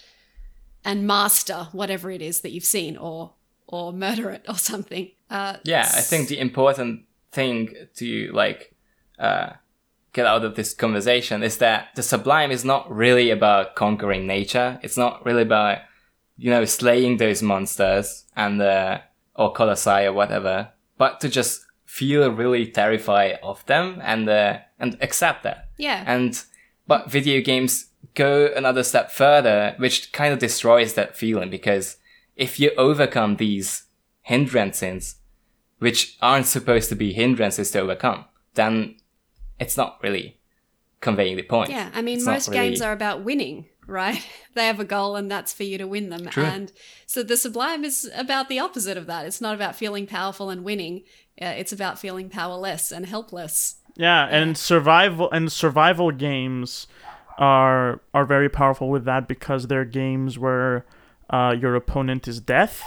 and 0.85 1.07
master 1.07 1.69
whatever 1.73 2.11
it 2.11 2.23
is 2.23 2.43
that 2.43 2.53
you've 2.53 2.65
seen 2.65 2.97
or 2.97 3.33
or 3.67 3.93
murder 3.93 4.31
it 4.31 4.45
or 4.49 4.57
something. 4.57 5.11
Uh, 5.29 5.57
Yeah, 5.65 5.83
I 5.83 6.01
think 6.01 6.29
the 6.29 6.39
important 6.39 7.05
thing 7.33 7.75
to 7.97 8.31
like 8.33 8.75
uh, 9.19 9.53
get 10.17 10.27
out 10.27 10.47
of 10.47 10.55
this 10.55 10.73
conversation 10.73 11.43
is 11.43 11.59
that 11.59 11.89
the 11.95 12.03
sublime 12.03 12.51
is 12.51 12.65
not 12.65 12.91
really 12.91 13.31
about 13.31 13.77
conquering 13.77 14.27
nature. 14.27 14.81
It's 14.83 14.97
not 14.97 15.25
really 15.27 15.43
about 15.43 15.81
you 16.39 16.51
know 16.51 16.65
slaying 16.65 17.19
those 17.19 17.43
monsters 17.43 18.25
and 18.35 18.61
uh, 18.61 19.01
or 19.35 19.53
colossi 19.53 20.07
or 20.07 20.15
whatever, 20.15 20.71
but 20.97 21.21
to 21.21 21.29
just 21.29 21.67
feel 21.85 22.31
really 22.31 22.67
terrified 22.67 23.39
of 23.43 23.65
them 23.67 24.01
and 24.03 24.27
uh, 24.29 24.59
and 24.81 24.97
accept 25.03 25.43
that. 25.43 25.69
yeah, 25.77 26.03
And 26.07 26.43
but 26.87 27.11
video 27.11 27.43
games 27.43 27.91
go 28.15 28.51
another 28.57 28.83
step 28.83 29.11
further, 29.11 29.75
which 29.77 30.13
kind 30.13 30.33
of 30.33 30.39
destroys 30.39 30.95
that 30.95 31.15
feeling 31.15 31.51
because 31.51 31.99
if 32.37 32.59
you 32.59 32.71
overcome 32.79 33.37
these 33.37 33.85
hindrances, 34.23 35.17
which 35.79 36.17
aren't 36.23 36.47
supposed 36.47 36.89
to 36.89 36.95
be 36.95 37.13
hindrances 37.13 37.71
to 37.73 37.81
overcome, 37.81 38.25
then 38.55 38.97
it's 39.59 39.77
not 39.77 39.99
really 40.03 40.39
conveying 41.01 41.37
the 41.37 41.43
point. 41.43 41.71
Yeah, 41.71 41.91
I 41.95 42.03
mean, 42.03 42.17
It's 42.17 42.27
not 42.27 42.33
most 42.33 42.53
games 42.53 42.81
are 42.81 42.93
about 42.93 43.23
winning, 43.23 43.67
right? 43.87 44.25
They 44.55 44.67
have 44.67 44.81
a 44.81 44.87
goal, 44.87 45.17
and 45.17 45.31
that's 45.31 45.53
for 45.53 45.65
you 45.65 45.77
to 45.77 45.87
win 45.87 46.09
them. 46.09 46.25
True. 46.29 46.45
And 46.45 46.73
so 47.05 47.23
the 47.23 47.37
Sublime 47.37 47.85
is 47.85 48.11
about 48.17 48.49
the 48.49 48.59
opposite 48.59 48.97
of 48.97 49.05
that. 49.07 49.27
It's 49.27 49.43
not 49.43 49.55
about 49.55 49.77
feeling 49.77 50.07
powerful 50.07 50.49
and 50.49 50.65
winning. 50.65 51.03
Uh, 51.39 51.53
it's 51.59 51.73
about 51.73 51.99
feeling 51.99 52.31
powerless 52.31 52.91
and 52.91 53.05
helpless. 53.05 53.77
Yeah, 53.97 54.27
and 54.31 54.57
survival 54.57 55.31
and 55.31 55.53
survival 55.53 56.11
games 56.11 56.87
are 57.37 58.01
are 58.15 58.25
very 58.25 58.49
powerful 58.49 58.89
with 58.89 59.05
that 59.05 59.29
because 59.29 59.67
they're 59.67 59.85
games 59.85 60.39
where 60.39 60.87
uh, 61.29 61.55
your 61.59 61.75
opponent 61.75 62.27
is 62.27 62.41
death, 62.41 62.83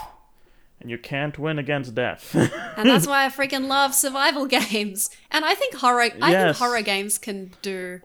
and 0.81 0.89
you 0.89 0.97
can't 0.97 1.37
win 1.37 1.59
against 1.59 1.93
death. 1.95 2.33
And 2.77 2.89
that's 2.89 3.05
why 3.07 3.25
I 3.25 3.29
freaking 3.29 3.67
love 3.67 3.93
survival 3.93 4.45
games. 4.59 5.09
And 5.31 5.43
I 5.43 5.53
think 5.53 5.75
horror. 5.75 6.01
I 6.21 6.31
think 6.33 6.55
horror 6.57 6.81
games 6.81 7.17
can 7.17 7.51
do. 7.61 7.99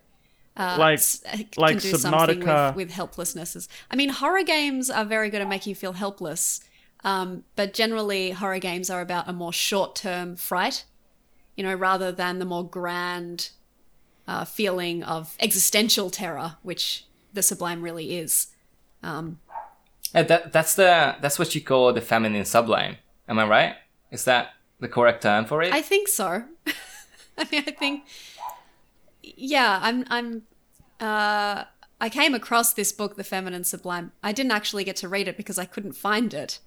Uh, 0.56 0.76
Like- 0.78 0.98
s- 0.98 1.20
can 1.24 1.46
like 1.56 1.80
do 1.80 1.90
something 1.96 2.40
Subnautica. 2.42 2.74
with, 2.76 2.88
with 2.88 2.96
helplessnesses. 2.96 3.68
I 3.90 3.96
mean, 3.96 4.08
horror 4.10 4.42
games 4.44 4.88
are 4.90 5.04
very 5.04 5.30
good 5.30 5.40
at 5.42 5.48
making 5.48 5.70
you 5.72 5.74
feel 5.74 5.92
helpless, 5.94 6.60
um, 7.04 7.44
but 7.56 7.74
generally, 7.74 8.30
horror 8.30 8.58
games 8.60 8.88
are 8.90 9.00
about 9.00 9.28
a 9.28 9.32
more 9.32 9.52
short-term 9.52 10.36
fright. 10.36 10.84
You 11.56 11.62
know, 11.64 11.74
rather 11.74 12.10
than 12.12 12.38
the 12.40 12.44
more 12.44 12.66
grand 12.68 13.50
uh, 14.26 14.44
feeling 14.44 15.02
of 15.04 15.36
existential 15.38 16.10
terror, 16.10 16.56
which 16.62 17.04
the 17.32 17.42
Sublime 17.42 17.82
really 17.82 18.16
is. 18.18 18.48
Um, 19.02 19.38
Yeah, 20.14 20.22
that 20.22 20.52
that's 20.52 20.74
the 20.74 21.16
that's 21.20 21.38
what 21.38 21.54
you 21.54 21.60
call 21.60 21.92
the 21.92 22.00
feminine 22.00 22.44
sublime. 22.44 22.96
Am 23.28 23.38
I 23.38 23.46
right? 23.46 23.74
Is 24.10 24.24
that 24.24 24.50
the 24.80 24.88
correct 24.88 25.22
term 25.22 25.44
for 25.44 25.62
it? 25.62 25.72
I 25.72 25.82
think 25.82 26.08
so. 26.08 26.44
I 27.38 27.46
mean, 27.50 27.64
I 27.66 27.72
think, 27.72 28.04
yeah, 29.22 29.80
I'm, 29.82 30.04
I'm, 30.08 30.42
uh, 31.00 31.64
I 32.00 32.08
came 32.08 32.34
across 32.34 32.72
this 32.72 32.92
book, 32.92 33.16
The 33.16 33.24
Feminine 33.24 33.64
Sublime. 33.64 34.12
I 34.22 34.32
didn't 34.32 34.52
actually 34.52 34.84
get 34.84 34.96
to 34.96 35.08
read 35.08 35.26
it 35.26 35.36
because 35.36 35.58
I 35.58 35.64
couldn't 35.64 35.94
find 35.94 36.32
it. 36.32 36.60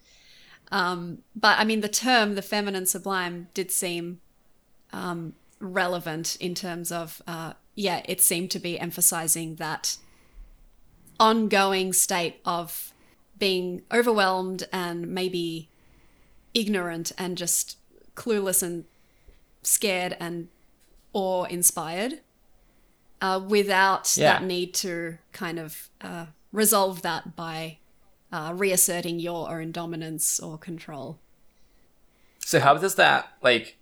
Um, 0.71 1.19
but 1.35 1.57
I 1.59 1.63
mean, 1.63 1.81
the 1.81 1.87
term, 1.87 2.35
the 2.35 2.41
feminine 2.41 2.85
sublime, 2.85 3.47
did 3.53 3.71
seem 3.71 4.19
um, 4.91 5.33
relevant 5.59 6.35
in 6.41 6.55
terms 6.55 6.91
of, 6.91 7.21
uh, 7.25 7.53
yeah, 7.75 8.01
it 8.05 8.19
seemed 8.19 8.51
to 8.51 8.59
be 8.59 8.77
emphasizing 8.77 9.55
that 9.55 9.97
ongoing 11.19 11.93
state 11.93 12.41
of 12.43 12.91
being 13.38 13.81
overwhelmed 13.91 14.67
and 14.71 15.07
maybe 15.07 15.69
ignorant 16.53 17.11
and 17.17 17.38
just 17.38 17.77
clueless 18.15 18.63
and 18.63 18.85
scared 19.63 20.15
and 20.19 20.47
awe 21.13 21.43
inspired 21.45 22.21
uh, 23.21 23.39
without 23.47 24.15
Yeah. 24.17 24.33
that 24.39 24.43
need 24.43 24.73
to 24.75 25.17
kind 25.31 25.59
of 25.59 25.89
uh, 26.01 26.27
resolve 26.51 27.01
that 27.01 27.35
by 27.35 27.77
uh, 28.31 28.53
reasserting 28.55 29.19
your 29.19 29.49
own 29.59 29.71
dominance 29.71 30.39
or 30.39 30.57
control. 30.57 31.19
so 32.39 32.59
how 32.59 32.77
does 32.77 32.95
that 32.95 33.27
like 33.41 33.77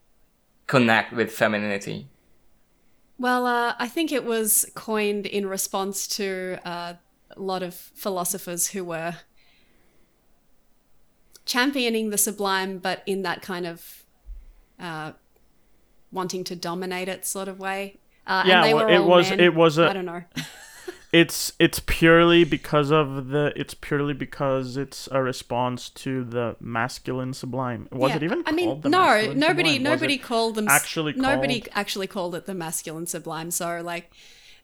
connect 0.67 1.13
with 1.13 1.31
femininity? 1.31 2.07
Well, 3.17 3.45
uh, 3.45 3.75
I 3.79 3.87
think 3.87 4.11
it 4.11 4.25
was 4.25 4.65
coined 4.75 5.25
in 5.25 5.45
response 5.47 6.07
to 6.17 6.59
uh, 6.65 6.93
a 7.31 7.39
lot 7.41 7.63
of 7.63 7.73
philosophers 7.73 8.67
who 8.67 8.83
were 8.83 9.15
championing 11.45 12.09
the 12.09 12.17
sublime, 12.17 12.77
but 12.79 13.01
in 13.05 13.21
that 13.23 13.41
kind 13.41 13.65
of 13.65 14.03
uh, 14.79 15.11
wanting 16.11 16.43
to 16.45 16.55
dominate 16.55 17.07
it 17.07 17.25
sort 17.25 17.47
of 17.47 17.59
way. 17.59 17.97
Uh, 18.27 18.43
Yeah, 18.45 18.55
and 18.57 18.65
they 18.65 18.73
well, 18.73 18.87
it 18.89 18.99
was- 19.07 19.29
men. 19.29 19.39
it 19.39 19.53
was 19.53 19.77
a- 19.77 19.89
I 19.89 19.93
don't 19.93 20.05
know. 20.05 20.23
It's 21.13 21.53
it's 21.59 21.79
purely 21.79 22.43
because 22.43 22.91
of 22.91 23.29
the 23.29 23.53
it's 23.55 23.73
purely 23.73 24.13
because 24.13 24.75
it's 24.75 25.07
a 25.13 25.23
response 25.23 25.87
to 25.91 26.25
the 26.25 26.57
masculine 26.59 27.31
sublime. 27.33 27.87
Was 27.89 28.09
Yeah, 28.09 28.15
it 28.17 28.23
even 28.23 28.43
I 28.45 28.51
mean, 28.51 28.81
the 28.81 28.89
no, 28.89 29.31
nobody, 29.31 29.75
sublime? 29.75 29.83
Nobody 29.83 30.17
called 30.17 30.55
them. 30.55 30.67
actually 30.67 31.13
nobody 31.13 31.63
actually 31.71 32.07
called 32.07 32.35
it 32.35 32.47
the 32.47 32.53
masculine 32.53 33.07
sublime. 33.07 33.49
So 33.51 33.81
like, 33.81 34.11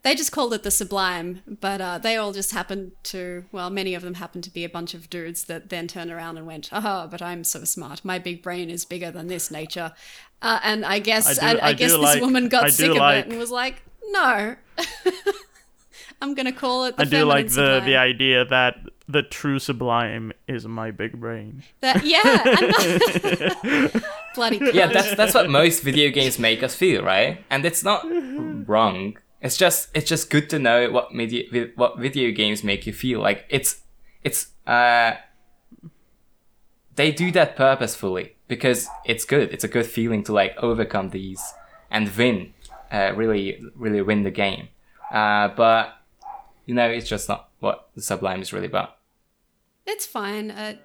they 0.04 0.16
just 0.16 0.32
called 0.32 0.54
it 0.54 0.64
the 0.64 0.72
sublime, 0.72 1.41
but 1.60 1.80
uh, 1.82 1.97
they 1.99 2.16
all 2.18 2.32
just 2.34 2.52
happened 2.52 2.91
to. 3.04 3.45
Well, 3.52 3.70
many 3.70 3.93
of 3.93 4.02
them 4.02 4.16
happened 4.16 4.43
to 4.45 4.49
be 4.49 4.64
a 4.64 4.70
bunch 4.70 4.93
of 4.93 5.10
dudes 5.10 5.43
that 5.45 5.70
then 5.70 5.88
turned 5.88 6.10
around 6.12 6.38
and 6.38 6.47
went, 6.47 6.70
"Oh, 6.72 7.08
but 7.08 7.22
I'm 7.22 7.43
so 7.43 7.64
smart. 7.66 8.04
My 8.04 8.18
big 8.18 8.41
brain 8.41 8.70
is 8.70 8.84
bigger 8.86 9.12
than 9.12 9.28
this 9.28 9.52
nature." 9.52 9.93
Uh, 10.41 10.60
and 10.64 10.84
I 10.86 10.97
guess 10.99 11.39
I 11.39 11.49
I, 11.49 11.54
do- 11.54 11.60
I, 11.60 11.68
I 11.68 11.74
guess 11.74 11.91
do 11.91 11.97
this 11.97 12.04
like- 12.04 12.22
woman 12.22 12.49
got 12.49 12.64
I 12.64 12.68
do 12.68 12.72
sick 12.74 12.89
of 12.91 12.97
like- 12.97 13.26
it 13.26 13.30
and 13.32 13.38
was 13.39 13.52
like, 13.52 13.84
"No." 14.10 14.56
I'm 16.24 16.36
gonna 16.36 16.52
call 16.52 16.86
it 16.86 16.97
the 16.97 17.02
I 17.04 17.06
do 17.06 17.24
like 17.26 17.47
the 17.47 17.54
feminine 17.56 17.86
the 17.86 17.97
idea 17.97 18.45
that 18.45 18.78
the 19.08 19.24
true 19.24 19.58
sublime 19.60 20.32
is 20.47 20.68
my 20.68 20.91
big 20.91 21.20
brain. 21.20 21.64
That, 21.82 22.06
yeah, 22.06 22.22
and- 23.91 24.04
bloody 24.36 24.60
Yeah, 24.74 24.88
that's 24.88 25.16
that's 25.16 25.34
what 25.34 25.49
most 25.49 25.82
video 25.82 26.12
games 26.12 26.38
make 26.39 26.62
us 26.64 26.76
feel, 26.76 27.04
right? 27.04 27.43
And 27.49 27.66
it's 27.66 27.84
not 27.84 28.04
wrong. 28.68 29.18
It's 29.42 29.58
just 29.58 29.89
it's 29.94 30.08
just 30.08 30.30
good 30.30 30.50
to 30.52 30.60
know 30.60 30.92
what 30.92 31.14
media 31.14 31.46
vi- 31.52 31.72
what 31.76 31.98
video 31.98 32.32
games 32.32 32.64
make 32.64 32.86
you 32.86 32.94
feel. 32.94 33.20
Like 33.20 33.46
it's 33.50 33.82
it's 34.24 34.52
uh 34.68 35.14
they 36.96 37.12
do 37.12 37.32
that 37.32 37.56
purposefully 37.56 38.36
because 38.48 38.88
it's 39.06 39.26
good. 39.26 39.52
It's 39.52 39.64
a 39.64 39.68
good 39.68 39.86
feeling 39.86 40.24
to 40.26 40.34
like 40.34 40.56
overcome 40.58 41.10
these 41.10 41.42
and 41.89 42.16
win, 42.16 42.54
uh, 42.92 43.14
really 43.16 43.62
really 43.76 44.02
win 44.02 44.24
the 44.24 44.32
game. 44.32 44.70
Uh, 45.12 45.48
but 45.50 45.98
you 46.66 46.76
know, 46.76 46.88
it's 46.88 47.10
just 47.10 47.28
not 47.28 47.50
what 47.60 47.89
the 47.96 48.02
Sublime 48.02 48.42
is 48.42 48.54
really 48.54 48.68
about. 48.68 48.98
It's 49.86 50.06
fine. 50.06 50.52
Uh, 50.52 50.76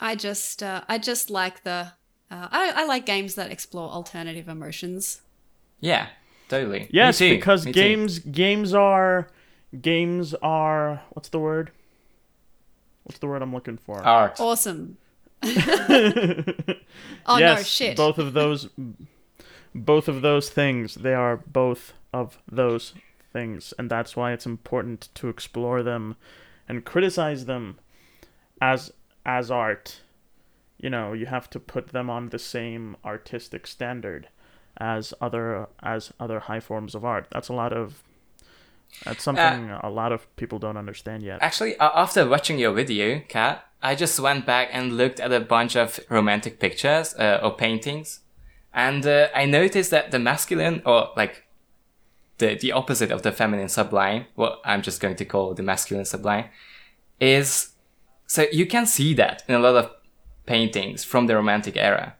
I 0.00 0.14
just 0.14 0.62
uh, 0.62 0.82
I 0.88 0.98
just 0.98 1.30
like 1.30 1.64
the 1.64 1.92
uh, 2.30 2.48
I, 2.50 2.72
I 2.76 2.84
like 2.84 3.06
games 3.06 3.34
that 3.36 3.50
explore 3.50 3.88
alternative 3.88 4.48
emotions. 4.48 5.22
Yeah, 5.80 6.08
totally. 6.48 6.80
Me 6.80 6.88
Yes, 6.90 7.18
too, 7.18 7.30
because 7.30 7.64
me 7.66 7.72
too. 7.72 7.80
games 7.80 8.18
games 8.20 8.74
are 8.74 9.28
games 9.80 10.34
are 10.42 11.02
what's 11.10 11.28
the 11.28 11.38
word? 11.38 11.70
What's 13.04 13.18
the 13.18 13.26
word 13.26 13.42
I'm 13.42 13.52
looking 13.52 13.76
for? 13.78 14.02
art. 14.02 14.40
Awesome. 14.40 14.96
oh 15.42 15.48
yes, 17.38 17.58
no, 17.58 17.62
shit. 17.62 17.96
both 17.96 18.18
of 18.18 18.32
those 18.32 18.68
both 19.74 20.08
of 20.08 20.22
those 20.22 20.48
things, 20.50 20.94
they 20.94 21.14
are 21.14 21.36
both 21.36 21.92
of 22.12 22.38
those 22.50 22.94
things, 23.32 23.74
and 23.78 23.90
that's 23.90 24.16
why 24.16 24.32
it's 24.32 24.46
important 24.46 25.08
to 25.14 25.28
explore 25.28 25.82
them 25.82 26.16
and 26.68 26.84
criticize 26.84 27.44
them 27.46 27.78
as 28.60 28.92
as 29.26 29.50
art. 29.50 30.00
You 30.78 30.90
know, 30.90 31.12
you 31.12 31.26
have 31.26 31.48
to 31.50 31.60
put 31.60 31.88
them 31.88 32.08
on 32.10 32.28
the 32.28 32.38
same 32.38 32.96
artistic 33.04 33.66
standard 33.66 34.28
as 34.78 35.14
other 35.20 35.68
as 35.82 36.12
other 36.18 36.40
high 36.40 36.60
forms 36.60 36.94
of 36.94 37.04
art. 37.04 37.26
That's 37.30 37.48
a 37.48 37.52
lot 37.52 37.72
of 37.72 38.02
that's 39.04 39.22
something 39.22 39.70
a 39.70 39.90
lot 39.90 40.12
of 40.12 40.34
people 40.36 40.58
don't 40.58 40.76
understand 40.76 41.22
yet. 41.22 41.38
Actually, 41.42 41.76
uh, 41.78 41.90
after 41.94 42.28
watching 42.28 42.58
your 42.58 42.72
video, 42.72 43.20
Kat, 43.28 43.64
I 43.82 43.94
just 43.94 44.18
went 44.20 44.46
back 44.46 44.68
and 44.72 44.96
looked 44.96 45.20
at 45.20 45.32
a 45.32 45.40
bunch 45.40 45.76
of 45.76 46.00
romantic 46.08 46.60
pictures 46.60 47.14
uh, 47.14 47.40
or 47.42 47.56
paintings, 47.56 48.20
and 48.72 49.06
uh, 49.06 49.28
I 49.34 49.46
noticed 49.46 49.90
that 49.90 50.10
the 50.10 50.18
masculine, 50.18 50.82
or 50.86 51.10
like 51.16 51.44
the 52.38 52.54
the 52.54 52.72
opposite 52.72 53.10
of 53.10 53.22
the 53.22 53.32
feminine 53.32 53.68
sublime, 53.68 54.26
what 54.34 54.60
I'm 54.64 54.82
just 54.82 55.00
going 55.00 55.16
to 55.16 55.24
call 55.24 55.54
the 55.54 55.62
masculine 55.62 56.04
sublime, 56.04 56.46
is 57.20 57.70
so 58.26 58.46
you 58.52 58.66
can 58.66 58.86
see 58.86 59.14
that 59.14 59.42
in 59.48 59.54
a 59.54 59.58
lot 59.58 59.76
of 59.76 59.90
paintings 60.46 61.04
from 61.04 61.26
the 61.26 61.34
romantic 61.34 61.76
era. 61.76 62.16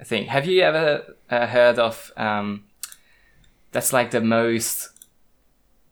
I 0.00 0.04
think. 0.04 0.28
Have 0.28 0.46
you 0.46 0.62
ever 0.62 1.16
uh, 1.28 1.46
heard 1.46 1.78
of? 1.78 2.12
Um, 2.16 2.64
that's 3.72 3.92
like 3.92 4.10
the 4.10 4.20
most 4.20 4.88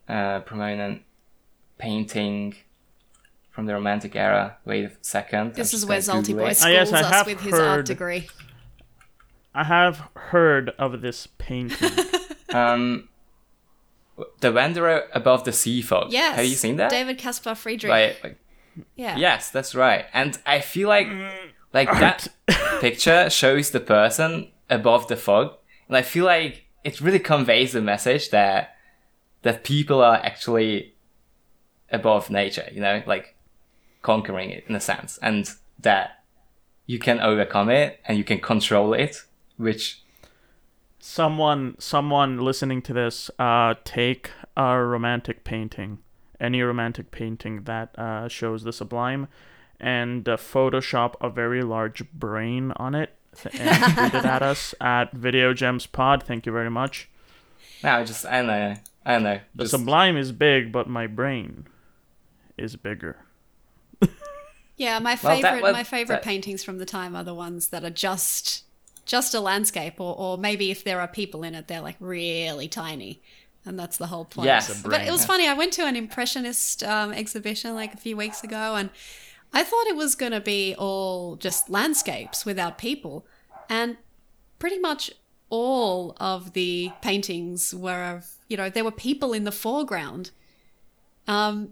uh, 0.09 0.41
prominent 0.41 1.03
painting 1.77 2.55
from 3.51 3.67
the 3.67 3.75
romantic 3.75 4.17
era. 4.17 4.57
Wait 4.65 4.85
a 4.85 4.93
second. 5.03 5.55
this 5.55 5.75
is 5.75 5.85
where 5.85 6.01
gonna 6.01 6.23
Zolti 6.23 6.37
Boy 6.37 6.53
schools 6.53 6.65
Ah, 6.65 6.69
yes, 6.69 6.93
I 6.93 7.01
us 7.01 7.11
have 7.11 7.27
with 7.27 7.41
his 7.41 7.55
art 7.55 7.87
degree. 7.87 8.29
I 9.55 9.65
have 9.65 10.03
heard 10.15 10.71
of 10.79 11.01
this 11.01 11.29
painting. 11.39 11.91
Um, 12.51 13.11
the 14.41 14.51
Wanderer 14.51 15.05
above 15.13 15.45
the 15.45 15.53
sea 15.53 15.83
fog. 15.83 16.11
Yes. 16.13 16.37
Have 16.37 16.47
you 16.47 16.55
seen 16.55 16.77
that? 16.77 16.91
David 16.91 17.19
Caspar 17.19 17.55
Friedrich. 17.55 17.91
By, 17.91 18.17
like, 18.27 18.39
yeah. 18.97 19.19
yes, 19.19 19.51
that's 19.51 19.75
right. 19.75 20.07
And 20.15 20.39
I 20.47 20.61
feel 20.61 20.89
like 20.89 21.09
like 21.75 21.91
that 21.91 22.29
picture 22.81 23.31
shows 23.31 23.71
the 23.71 23.81
person 23.81 24.51
above 24.71 25.09
the 25.09 25.17
fog, 25.17 25.55
and 25.89 25.97
I 25.97 26.03
feel 26.03 26.25
like 26.25 26.67
it 26.85 27.01
really 27.01 27.19
conveys 27.19 27.73
the 27.73 27.83
message 27.83 28.31
that 28.31 28.77
that 29.43 29.65
people 29.65 30.03
are 30.03 30.17
actually 30.17 30.95
above 31.91 32.31
nature. 32.31 32.69
You 32.73 32.81
know, 32.81 33.03
like 33.07 33.37
conquering 34.03 34.51
it 34.51 34.65
in 34.69 34.75
a 34.75 34.81
sense, 34.81 35.19
and 35.23 35.51
that 35.79 36.25
you 36.87 36.99
can 36.99 37.21
overcome 37.21 37.69
it 37.69 38.01
and 38.07 38.17
you 38.17 38.25
can 38.25 38.41
control 38.41 38.95
it, 38.95 39.23
which 39.57 40.03
someone 41.01 41.77
someone 41.79 42.39
listening 42.39 42.83
to 42.83 42.93
this 42.93 43.31
uh 43.39 43.75
take 43.85 44.33
a 44.57 44.83
romantic 44.83 45.45
painting 45.45 45.99
any 46.41 46.61
romantic 46.61 47.13
painting 47.13 47.63
that 47.63 47.97
uh 47.97 48.27
shows 48.27 48.65
the 48.65 48.73
sublime 48.73 49.29
and 49.81 50.29
uh, 50.29 50.37
photoshop 50.37 51.15
a 51.21 51.31
very 51.31 51.63
large 51.63 52.03
brain 52.13 52.73
on 52.77 52.95
it 52.95 53.15
and 53.53 53.95
tweet 53.95 54.15
it 54.15 54.25
at 54.25 54.43
us 54.43 54.75
at 54.81 55.13
video 55.13 55.53
gems 55.55 55.87
pod 55.87 56.23
thank 56.23 56.45
you 56.47 56.53
very 56.53 56.71
much 56.71 57.09
now 57.83 58.03
just 58.05 58.27
I 58.27 58.39
don't 58.39 58.47
know, 58.49 58.75
I 59.07 59.13
don't 59.13 59.23
know. 59.23 59.41
the 59.55 59.65
just- 59.65 59.71
sublime 59.73 60.17
is 60.17 60.33
big 60.33 60.73
but 60.73 60.89
my 60.89 61.07
brain 61.07 61.67
is 62.57 62.75
bigger 62.77 63.17
Yeah, 64.77 65.01
my 65.01 65.19
Well, 65.21 65.41
that 65.41 65.55
favorite 65.55 65.73
my 65.73 65.83
favorite 65.83 66.17
that- 66.17 66.23
paintings 66.23 66.63
from 66.63 66.79
the 66.79 66.85
time 66.87 67.17
are 67.17 67.25
the 67.25 67.35
ones 67.35 67.69
that 67.71 67.83
are 67.85 67.91
just 67.91 68.65
just 69.07 69.35
a 69.35 69.41
landscape 69.41 70.01
or 70.01 70.15
or 70.17 70.39
maybe 70.39 70.71
if 70.71 70.85
there 70.85 71.01
are 71.01 71.09
people 71.09 71.43
in 71.43 71.55
it 71.57 71.67
they're 71.67 71.81
like 71.81 71.97
really 71.99 72.69
tiny. 72.69 73.21
And 73.67 73.77
that's 73.79 73.97
the 73.97 74.07
whole 74.07 74.25
point. 74.25 74.47
Yes. 74.47 74.83
But 74.83 75.03
it 75.03 75.11
was 75.11 75.27
funny. 75.27 75.47
I 75.49 75.53
went 75.53 75.73
to 75.75 75.85
an 75.85 75.95
impressionist 75.97 76.83
um, 76.85 77.13
exhibition 77.13 77.75
like 77.75 77.93
a 77.93 77.97
few 77.99 78.17
weeks 78.17 78.43
ago 78.45 78.77
and 78.77 78.89
I 79.53 79.65
thought 79.65 79.87
it 79.87 79.97
was 79.97 80.15
going 80.15 80.33
to 80.33 80.41
be 80.41 80.75
all 80.79 81.37
just 81.37 81.71
landscapes 81.71 82.45
without 82.45 82.79
people. 82.79 83.27
And 83.69 83.97
pretty 84.59 84.79
much 84.79 85.11
all 85.51 86.17
of 86.21 86.53
the 86.53 86.93
paintings 87.01 87.75
were 87.75 88.05
of, 88.05 88.27
you 88.49 88.57
know, 88.57 88.69
there 88.69 88.85
were 88.85 88.91
people 88.91 89.33
in 89.33 89.45
the 89.45 89.53
foreground. 89.53 90.31
Um, 91.27 91.71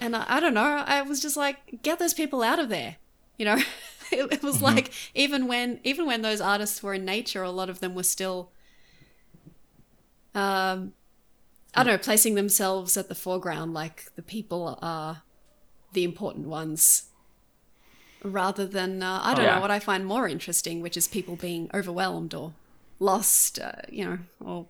and 0.00 0.14
I, 0.14 0.24
I 0.28 0.40
don't 0.40 0.54
know. 0.54 0.84
I 0.86 1.02
was 1.02 1.20
just 1.20 1.36
like, 1.36 1.82
get 1.82 1.98
those 1.98 2.14
people 2.14 2.42
out 2.42 2.58
of 2.58 2.68
there. 2.68 2.96
You 3.38 3.46
know, 3.46 3.56
it, 4.12 4.32
it 4.32 4.42
was 4.42 4.62
like 4.62 4.92
even 5.14 5.48
when 5.48 5.80
even 5.82 6.06
when 6.06 6.22
those 6.22 6.40
artists 6.40 6.82
were 6.82 6.94
in 6.94 7.04
nature, 7.04 7.42
a 7.42 7.50
lot 7.50 7.70
of 7.70 7.80
them 7.80 7.94
were 7.94 8.02
still, 8.02 8.50
um, 10.34 10.92
I 11.74 11.82
don't 11.82 11.94
know, 11.94 11.98
placing 11.98 12.34
themselves 12.34 12.96
at 12.96 13.08
the 13.08 13.14
foreground, 13.14 13.74
like 13.74 14.14
the 14.14 14.22
people 14.22 14.78
are 14.82 15.22
the 15.94 16.04
important 16.04 16.46
ones, 16.46 17.04
rather 18.22 18.66
than 18.66 19.02
uh, 19.02 19.20
I 19.22 19.34
don't 19.34 19.44
Yeah. 19.44 19.54
know 19.56 19.60
what 19.62 19.70
I 19.70 19.78
find 19.80 20.04
more 20.06 20.28
interesting, 20.28 20.80
which 20.82 20.96
is 20.96 21.08
people 21.08 21.36
being 21.36 21.70
overwhelmed 21.74 22.34
or 22.34 22.52
lost, 23.00 23.58
uh, 23.58 23.72
you 23.88 24.04
know, 24.04 24.18
or 24.40 24.66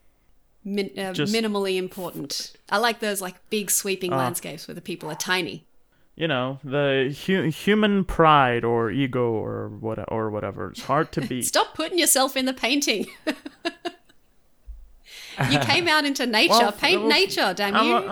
min- 0.64 0.96
uh, 0.98 1.12
Just- 1.12 1.32
minimally 1.34 1.76
important. 1.76 2.52
I 2.70 2.78
like 2.78 3.00
those 3.00 3.20
like 3.20 3.34
big 3.50 3.70
sweeping 3.70 4.12
Ah. 4.12 4.16
landscapes 4.18 4.66
where 4.68 4.74
the 4.74 4.80
people 4.80 5.10
are 5.10 5.14
tiny. 5.16 5.64
You 6.16 6.28
know, 6.28 6.60
the 6.62 7.14
hu- 7.26 7.50
human 7.50 8.04
pride 8.04 8.64
or 8.64 8.88
ego 8.90 9.32
or 9.32 9.68
what 9.68 9.98
or 10.12 10.30
whatever. 10.30 10.70
It's 10.70 10.82
hard 10.82 11.10
to 11.12 11.20
beat. 11.20 11.44
Stop 11.46 11.74
putting 11.74 11.98
yourself 11.98 12.36
in 12.36 12.44
the 12.46 12.52
painting. 12.54 13.06
you 15.50 15.58
came 15.60 15.88
out 15.88 16.04
into 16.04 16.26
nature. 16.26 16.52
Well, 16.52 16.72
Paint 16.72 17.00
well, 17.00 17.10
nature, 17.10 17.54
damn 17.54 17.74
you. 17.84 18.04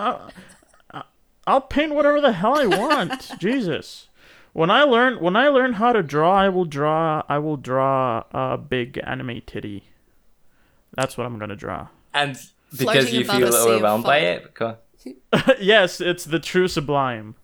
A- 1.45 1.49
I- 1.49 1.53
I'll 1.53 1.61
paint 1.61 1.93
whatever 1.93 2.19
the 2.21 2.33
hell 2.33 2.57
I 2.57 2.65
want. 2.65 3.31
Jesus. 3.39 4.07
When 4.53 4.69
I 4.69 4.83
learn 4.83 5.19
when 5.19 5.35
I 5.35 5.47
learn 5.47 5.73
how 5.73 5.93
to 5.93 6.03
draw, 6.03 6.35
I 6.35 6.49
will 6.49 6.65
draw 6.65 7.23
I 7.27 7.39
will 7.39 7.57
draw 7.57 8.23
a 8.31 8.57
big 8.57 8.99
anime 9.03 9.41
titty. 9.45 9.85
That's 10.95 11.17
what 11.17 11.25
I'm 11.25 11.39
gonna 11.39 11.55
draw. 11.55 11.87
And 12.13 12.33
because 12.71 12.83
Floating 13.09 13.15
you 13.15 13.21
above 13.21 13.37
feel 13.37 13.47
a 13.47 13.51
sea 13.51 13.57
of 13.57 13.65
overwhelmed 13.75 14.03
by 14.03 14.19
fog. 14.19 14.23
it? 14.23 14.53
Cool. 14.53 14.77
yes, 15.59 15.99
it's 15.99 16.25
the 16.25 16.39
true 16.39 16.67
sublime. 16.67 17.35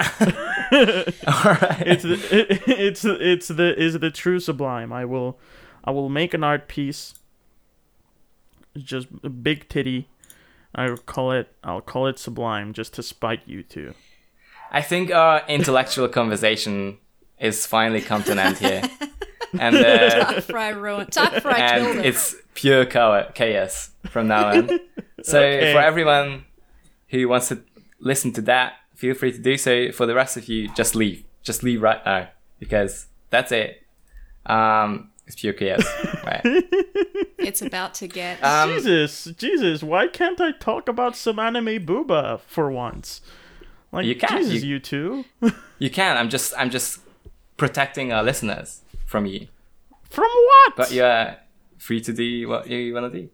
Alright. 0.00 1.82
It's 1.86 2.02
the, 2.02 2.14
it, 2.30 2.62
it's 2.68 3.04
it's 3.04 3.48
the 3.48 3.74
is 3.80 3.98
the 3.98 4.10
true 4.10 4.38
sublime. 4.40 4.92
I 4.92 5.04
will 5.04 5.38
I 5.84 5.90
will 5.90 6.08
make 6.08 6.34
an 6.34 6.44
art 6.44 6.68
piece. 6.68 7.14
It's 8.74 8.84
just 8.84 9.08
a 9.22 9.28
big 9.28 9.68
titty. 9.68 10.08
I'll 10.74 10.96
call 10.96 11.32
it 11.32 11.48
I'll 11.62 11.80
call 11.80 12.06
it 12.06 12.18
sublime 12.18 12.72
just 12.72 12.94
to 12.94 13.02
spite 13.02 13.42
you 13.46 13.62
two. 13.62 13.94
I 14.70 14.82
think 14.82 15.10
our 15.12 15.42
intellectual 15.48 16.08
conversation 16.08 16.98
is 17.38 17.66
finally 17.66 18.00
come 18.00 18.22
to 18.24 18.32
an 18.32 18.38
end 18.38 18.58
here. 18.58 18.82
And 19.60 19.76
uh, 19.76 20.24
Tuck 20.32 20.44
Fry 20.44 20.70
ruined. 20.70 21.12
Tuck 21.12 21.34
Fry 21.40 21.56
and 21.56 22.00
it. 22.00 22.06
it's 22.06 22.34
pure 22.54 22.84
chaos 22.86 23.90
from 24.10 24.26
now 24.28 24.48
on. 24.48 24.80
So 25.22 25.38
Okay. 25.40 25.72
for 25.72 25.78
everyone 25.78 26.44
who 27.08 27.28
wants 27.28 27.48
to 27.48 27.62
listen 28.00 28.32
to 28.32 28.42
that, 28.42 28.72
feel 28.96 29.14
free 29.14 29.30
to 29.30 29.38
do 29.38 29.56
so. 29.56 29.92
For 29.92 30.06
the 30.06 30.14
rest 30.14 30.36
of 30.36 30.48
you, 30.48 30.68
just 30.74 30.96
leave. 30.96 31.22
Just 31.44 31.62
leave 31.62 31.80
right 31.82 32.04
now 32.04 32.28
because 32.58 33.06
that's 33.30 33.52
it. 33.52 33.80
Um, 34.44 35.10
it's 35.26 35.36
pure 35.36 35.52
chaos. 35.52 35.84
right. 36.24 36.40
It's 37.38 37.62
about 37.62 37.94
to 37.94 38.08
get. 38.08 38.42
Um, 38.42 38.70
Jesus, 38.70 39.24
Jesus, 39.36 39.82
why 39.82 40.06
can't 40.08 40.40
I 40.40 40.52
talk 40.52 40.88
about 40.88 41.16
some 41.16 41.38
anime 41.38 41.84
booba 41.86 42.40
for 42.40 42.70
once? 42.70 43.20
Like 43.92 44.06
You 44.06 44.16
can, 44.16 44.42
Jesus, 44.42 44.62
you- 44.62 44.70
you, 44.74 44.78
two. 44.80 45.24
you 45.78 45.90
can. 45.90 46.16
I'm 46.16 46.28
just. 46.28 46.52
I'm 46.58 46.70
just 46.70 47.00
protecting 47.56 48.12
our 48.12 48.22
listeners 48.22 48.82
from 49.06 49.26
you. 49.26 49.48
From 50.10 50.28
what? 50.30 50.76
But 50.76 50.92
you're 50.92 51.36
free 51.78 52.00
to 52.02 52.12
do 52.12 52.48
what 52.48 52.66
you 52.68 52.92
want 52.94 53.12
to 53.12 53.20
do. 53.20 53.28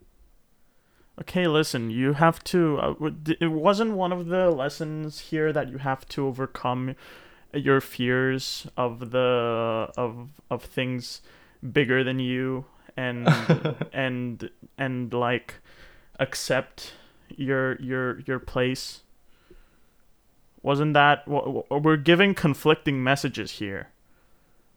Okay, 1.20 1.46
listen, 1.46 1.90
you 1.90 2.14
have 2.14 2.42
to. 2.44 2.78
Uh, 2.78 3.10
it 3.40 3.48
wasn't 3.52 3.92
one 3.92 4.12
of 4.12 4.26
the 4.26 4.50
lessons 4.50 5.18
here 5.20 5.52
that 5.52 5.68
you 5.68 5.78
have 5.78 6.06
to 6.08 6.26
overcome 6.26 6.94
your 7.52 7.80
fears 7.80 8.66
of 8.76 9.10
the 9.10 9.88
of 9.96 10.28
of 10.50 10.62
things 10.62 11.20
bigger 11.72 12.02
than 12.04 12.18
you 12.18 12.64
and 12.96 13.28
and 13.92 14.50
and 14.78 15.12
like 15.12 15.54
accept 16.18 16.92
your 17.36 17.80
your 17.80 18.20
your 18.26 18.38
place. 18.38 19.02
Wasn't 20.62 20.92
that 20.94 21.24
w- 21.24 21.62
w- 21.62 21.82
we're 21.82 21.96
giving 21.96 22.34
conflicting 22.34 23.02
messages 23.02 23.52
here? 23.52 23.88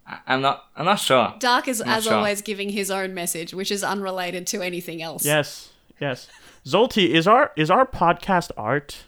I- 0.08 0.20
I'm 0.28 0.42
not. 0.42 0.66
I'm 0.78 0.86
not 0.86 1.00
sure. 1.00 1.34
Dark 1.40 1.68
is, 1.68 1.80
Not 1.80 1.98
as 1.98 2.04
sure. 2.06 2.14
always, 2.16 2.42
giving 2.42 2.70
his 2.70 2.90
own 2.90 3.14
message, 3.14 3.54
which 3.54 3.72
is 3.72 3.84
unrelated 3.84 4.48
to 4.48 4.62
anything 4.62 5.02
else. 5.02 5.26
Yes, 5.26 5.72
yes. 6.00 6.30
Zolti, 6.66 7.10
is 7.10 7.28
our 7.28 7.52
is 7.58 7.70
our 7.70 7.86
podcast 7.86 8.52
art? 8.56 9.04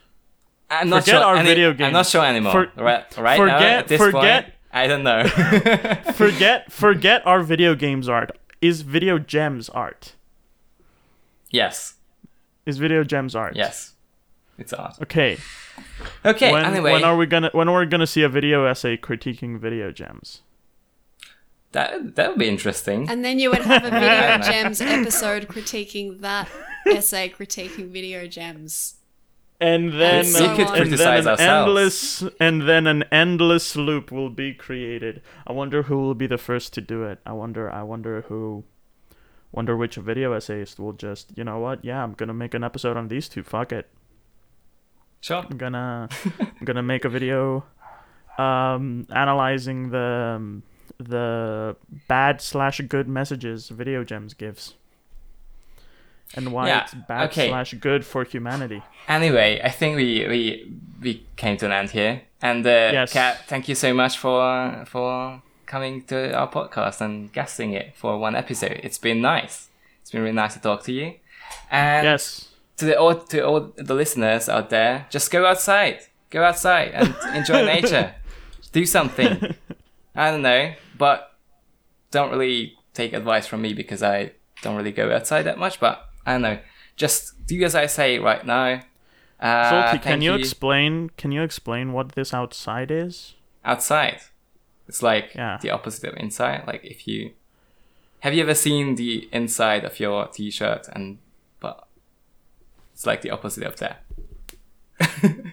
I'm 0.69 0.89
not 0.89 1.03
Forget 1.03 1.15
sure. 1.21 1.23
our 1.23 1.35
any- 1.37 1.47
video 1.47 1.71
I'm 1.85 1.93
not 1.93 2.07
sure 2.07 2.25
anymore. 2.25 2.51
For- 2.75 2.83
right. 2.83 3.17
Right 3.17 3.37
now, 3.37 3.43
forget- 3.55 3.61
at 3.79 3.87
this 3.87 4.01
forget- 4.01 4.43
point, 4.45 4.54
I 4.75 4.87
don't 4.87 5.03
know. 5.03 5.23
forget 6.13 6.71
forget 6.71 7.25
our 7.25 7.41
video 7.41 7.73
games 7.75 8.09
art. 8.09 8.37
Is 8.61 8.81
video 8.81 9.17
gems 9.17 9.69
art? 9.69 10.15
yes. 11.49 11.95
Is 12.65 12.77
video 12.77 13.03
gems 13.03 13.35
art? 13.35 13.55
Yes. 13.55 13.93
It's 14.57 14.73
art. 14.73 14.95
Okay. 15.01 15.37
Okay. 16.25 16.51
when, 16.51 16.65
anyway, 16.65 16.91
when 16.93 17.03
are 17.03 17.15
we 17.15 17.25
gonna 17.25 17.49
when 17.53 17.69
are 17.69 17.79
we 17.79 17.85
gonna 17.85 18.07
see 18.07 18.21
a 18.21 18.29
video 18.29 18.65
essay 18.65 18.97
critiquing 18.97 19.59
video 19.59 19.91
gems? 19.91 20.41
that 21.75 22.15
that 22.15 22.29
would 22.29 22.39
be 22.39 22.47
interesting. 22.47 23.09
And 23.09 23.23
then 23.23 23.37
you 23.37 23.49
would 23.51 23.61
have 23.61 23.83
a 23.85 23.89
Video. 23.99 24.37
Gems 24.49 24.81
episode 24.81 25.47
critiquing 25.47 26.21
that 26.21 26.49
essay, 26.87 27.29
critiquing 27.29 27.89
Video 27.89 28.27
Gems. 28.27 28.95
And 29.59 29.93
then 29.93 30.25
And 30.25 30.27
so 30.27 30.45
uh, 30.45 30.49
We 30.49 30.55
could 30.57 30.67
and 30.67 30.75
criticize 30.75 31.23
then 31.25 31.33
an 31.33 31.39
ourselves. 31.39 31.67
endless 31.67 32.23
and 32.39 32.61
then 32.67 32.87
an 32.87 33.03
endless 33.11 33.75
loop 33.75 34.11
will 34.11 34.29
be 34.29 34.53
created. 34.53 35.21
I 35.47 35.53
wonder 35.53 35.83
who 35.83 35.97
will 35.97 36.15
be 36.15 36.27
the 36.27 36.37
first 36.37 36.73
to 36.73 36.81
do 36.81 37.03
it. 37.03 37.19
I 37.25 37.31
wonder 37.31 37.69
I 37.71 37.83
wonder 37.83 38.21
who 38.27 38.65
wonder 39.51 39.77
which 39.77 39.95
video 39.95 40.33
essayist 40.33 40.77
will 40.79 40.91
just 40.93 41.31
you 41.37 41.43
know 41.45 41.59
what? 41.59 41.83
Yeah, 41.85 42.03
I'm 42.03 42.13
gonna 42.13 42.33
make 42.33 42.53
an 42.53 42.63
episode 42.63 42.97
on 42.97 43.07
these 43.07 43.29
two. 43.29 43.43
Fuck 43.43 43.71
it. 43.71 43.87
Sure. 45.21 45.45
I'm 45.49 45.57
gonna 45.57 46.09
I'm 46.39 46.65
gonna 46.65 46.83
make 46.83 47.05
a 47.05 47.09
video 47.09 47.63
um 48.37 49.07
analyzing 49.15 49.89
the 49.91 50.33
um, 50.35 50.63
the 50.99 51.75
bad 52.09 52.41
slash 52.41 52.81
good 52.81 53.07
messages 53.07 53.69
video 53.69 54.03
gems 54.03 54.33
gives 54.33 54.75
and 56.35 56.51
why 56.51 56.67
Yeah, 56.67 56.83
it's 56.83 56.93
bad 56.93 57.29
okay. 57.29 57.49
slash 57.49 57.73
good 57.75 58.05
for 58.05 58.23
humanity 58.23 58.81
Anyway, 59.07 59.61
I 59.63 59.69
think 59.69 59.95
we 59.97 60.27
we 60.27 60.73
we 61.01 61.25
came 61.35 61.57
to 61.57 61.65
an 61.67 61.71
end 61.71 61.91
here. 61.91 62.21
And 62.41 62.65
uh, 62.65 62.89
Yes. 62.93 63.13
Kat, 63.13 63.43
thank 63.47 63.67
you 63.69 63.75
so 63.75 63.93
much 63.93 64.17
for 64.17 64.83
for 64.87 65.41
coming 65.65 66.03
to 66.05 66.33
our 66.33 66.49
podcast 66.49 67.01
and 67.01 67.31
guesting 67.31 67.73
it 67.73 67.95
for 67.95 68.17
one 68.17 68.35
episode. 68.35 68.79
It's 68.83 68.97
been 68.97 69.21
nice. 69.21 69.69
It's 70.01 70.11
been 70.11 70.21
really 70.21 70.35
nice 70.35 70.53
to 70.55 70.59
talk 70.59 70.83
to 70.83 70.91
you. 70.91 71.13
And 71.69 72.05
yes 72.05 72.49
to 72.77 72.85
the 72.85 72.99
all 72.99 73.15
to 73.15 73.39
all 73.45 73.71
the 73.77 73.93
listeners 73.93 74.49
out 74.49 74.69
there, 74.69 75.05
just 75.09 75.31
go 75.31 75.45
outside, 75.45 75.99
go 76.29 76.43
outside 76.43 76.91
and 76.93 77.15
enjoy 77.35 77.65
nature. 77.65 78.15
Do 78.71 78.85
something. 78.85 79.55
I 80.15 80.31
don't 80.31 80.41
know, 80.41 80.73
but 80.97 81.31
don't 82.11 82.31
really 82.31 82.77
take 82.93 83.13
advice 83.13 83.47
from 83.47 83.61
me 83.61 83.73
because 83.73 84.03
I 84.03 84.31
don't 84.61 84.75
really 84.75 84.91
go 84.91 85.13
outside 85.13 85.43
that 85.43 85.57
much. 85.57 85.79
But 85.79 86.05
I 86.25 86.33
don't 86.33 86.41
know. 86.41 86.59
Just 86.95 87.45
do 87.45 87.61
as 87.63 87.75
I 87.75 87.85
say 87.87 88.19
right 88.19 88.45
now. 88.45 88.81
Uh, 89.39 89.71
Zolti, 89.71 89.91
can 89.91 90.01
thank 90.01 90.23
you, 90.23 90.33
explain 90.33 91.09
can 91.17 91.31
you 91.31 91.41
explain 91.43 91.91
what 91.93 92.13
this 92.13 92.33
outside 92.33 92.89
is 92.89 93.33
outside? 93.63 94.19
It's 94.87 95.01
like 95.03 95.33
Yeah. 95.35 95.57
the 95.61 95.71
opposite 95.71 96.09
of 96.09 96.17
inside. 96.17 96.63
Like 96.65 96.85
if 96.85 97.07
you 97.07 97.31
have 98.21 98.33
you 98.33 98.41
ever 98.43 98.55
seen 98.55 98.95
the 98.95 99.27
inside 99.31 99.83
of 99.83 99.99
your 99.99 100.27
t-shirt 100.27 100.87
and 100.93 101.17
but 101.59 101.85
it's 102.93 103.05
like 103.05 103.21
the 103.21 103.29
opposite 103.31 103.63
of 103.63 103.75
that. 103.77 104.03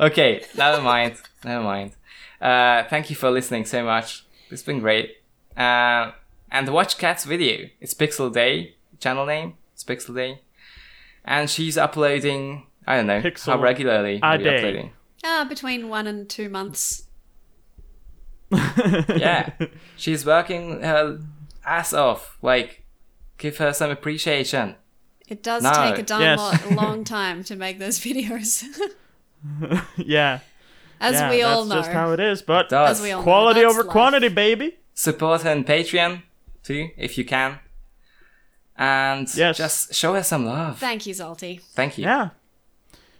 okay, 0.00 0.44
never 0.56 0.82
mind. 0.82 1.16
Never 1.44 1.62
mind. 1.64 1.92
Uh, 2.40 2.84
thank 2.84 3.10
you 3.10 3.16
for 3.16 3.30
listening 3.30 3.64
so 3.64 3.84
much. 3.84 4.24
It's 4.50 4.62
been 4.62 4.80
great. 4.80 5.16
Uh, 5.56 6.12
and 6.50 6.68
watch 6.72 6.98
Kat's 6.98 7.24
video. 7.24 7.68
It's 7.80 7.94
Pixel 7.94 8.32
Day 8.32 8.75
channel 9.00 9.26
name. 9.26 9.54
It's 9.72 9.84
Pixel 9.84 10.14
Day, 10.14 10.40
and 11.24 11.48
she's 11.50 11.76
uploading. 11.76 12.66
I 12.86 12.96
don't 12.96 13.06
know 13.06 13.22
how 13.44 13.58
regularly 13.60 14.20
a 14.22 14.26
are 14.26 14.36
you 14.38 14.44
day. 14.44 14.56
uploading. 14.58 14.92
Ah, 15.24 15.44
between 15.48 15.88
one 15.88 16.06
and 16.06 16.28
two 16.28 16.48
months. 16.48 17.04
yeah, 18.50 19.50
she's 19.96 20.24
working 20.24 20.80
her 20.82 21.18
ass 21.64 21.92
off. 21.92 22.38
Like, 22.42 22.84
give 23.38 23.56
her 23.58 23.72
some 23.72 23.90
appreciation. 23.90 24.76
It 25.28 25.42
does 25.42 25.62
No. 25.64 25.72
take 25.72 25.98
a 25.98 26.02
darn 26.04 26.22
Yes. 26.22 26.38
lot, 26.38 26.70
long 26.70 27.04
time 27.18 27.42
to 27.44 27.56
make 27.56 27.78
those 27.80 27.98
videos, 27.98 28.62
yeah 29.96 30.40
as 31.00 31.14
yeah, 31.14 31.30
we 31.30 31.42
all 31.42 31.64
know. 31.64 31.74
That's 31.74 31.88
just 31.88 31.92
how 31.94 32.12
it 32.12 32.20
is 32.20 32.40
but 32.42 32.68
Does 32.70 32.98
As 32.98 33.02
we 33.02 33.10
all 33.12 33.22
quality 33.22 33.60
that's 33.60 33.72
over 33.74 33.82
life. 33.82 33.90
quantity 33.92 34.28
baby 34.28 34.78
support 34.94 35.42
her 35.42 35.50
on 35.50 35.64
Patreon 35.64 36.22
too, 36.62 36.88
if 36.96 37.18
you 37.18 37.24
can, 37.24 37.58
and 38.78 39.32
Yes. 39.34 39.56
just 39.58 39.94
show 39.94 40.14
her 40.14 40.22
some 40.22 40.46
love. 40.46 40.78
Thank 40.78 41.06
you, 41.06 41.14
Zolti. 41.14 41.60
Thank 41.60 41.98
you. 41.98 42.04
yeah 42.04 42.30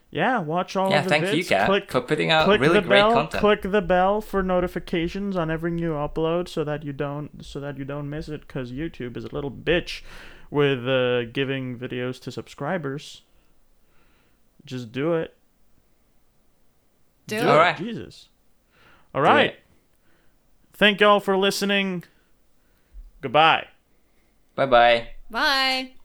yeah, 0.09 0.39
watch 0.39 0.77
all 0.77 0.91
Yeah, 0.91 0.99
of 1.01 1.05
the 1.05 1.11
thank 1.11 1.25
vids. 1.25 1.37
you, 1.37 1.45
Kat, 1.45 1.67
click, 1.67 1.91
for 1.91 2.01
putting 2.01 2.31
out 2.31 2.45
click 2.47 2.61
really 2.61 2.75
the 2.75 2.81
great 2.81 3.01
bell, 3.01 3.13
content. 3.13 3.41
Click 3.41 3.63
the 3.63 3.83
bell 3.83 4.21
for 4.21 4.43
notifications 4.43 5.37
on 5.37 5.51
every 5.51 5.71
new 5.73 5.93
upload, 5.93 6.49
so 6.49 6.63
that 6.65 6.85
you 6.85 6.93
don't 6.93 7.45
so 7.45 7.59
that 7.61 7.77
you 7.77 7.85
don't 7.85 8.09
miss 8.09 8.29
it. 8.29 8.43
Because 8.43 8.73
YouTube 8.73 9.17
is 9.17 9.25
a 9.25 9.29
little 9.35 9.51
bitch 9.51 10.03
with 10.49 10.87
uh, 10.89 11.25
giving 11.25 11.77
videos 11.79 12.21
to 12.23 12.31
subscribers. 12.33 13.23
Just 14.65 14.93
do 14.93 15.15
it. 15.15 15.37
Do 17.27 17.37
Do 17.41 17.43
it. 17.43 17.49
it, 17.49 17.51
All 17.51 17.59
right. 17.59 17.77
Jesus. 17.77 18.29
All 19.15 19.23
right. 19.23 19.57
Thank 20.73 21.01
y'all 21.01 21.21
for 21.21 21.37
listening. 21.37 22.05
Goodbye. 23.21 23.67
Bye 24.55 24.67
bye. 24.67 25.16
Bye. 25.31 25.96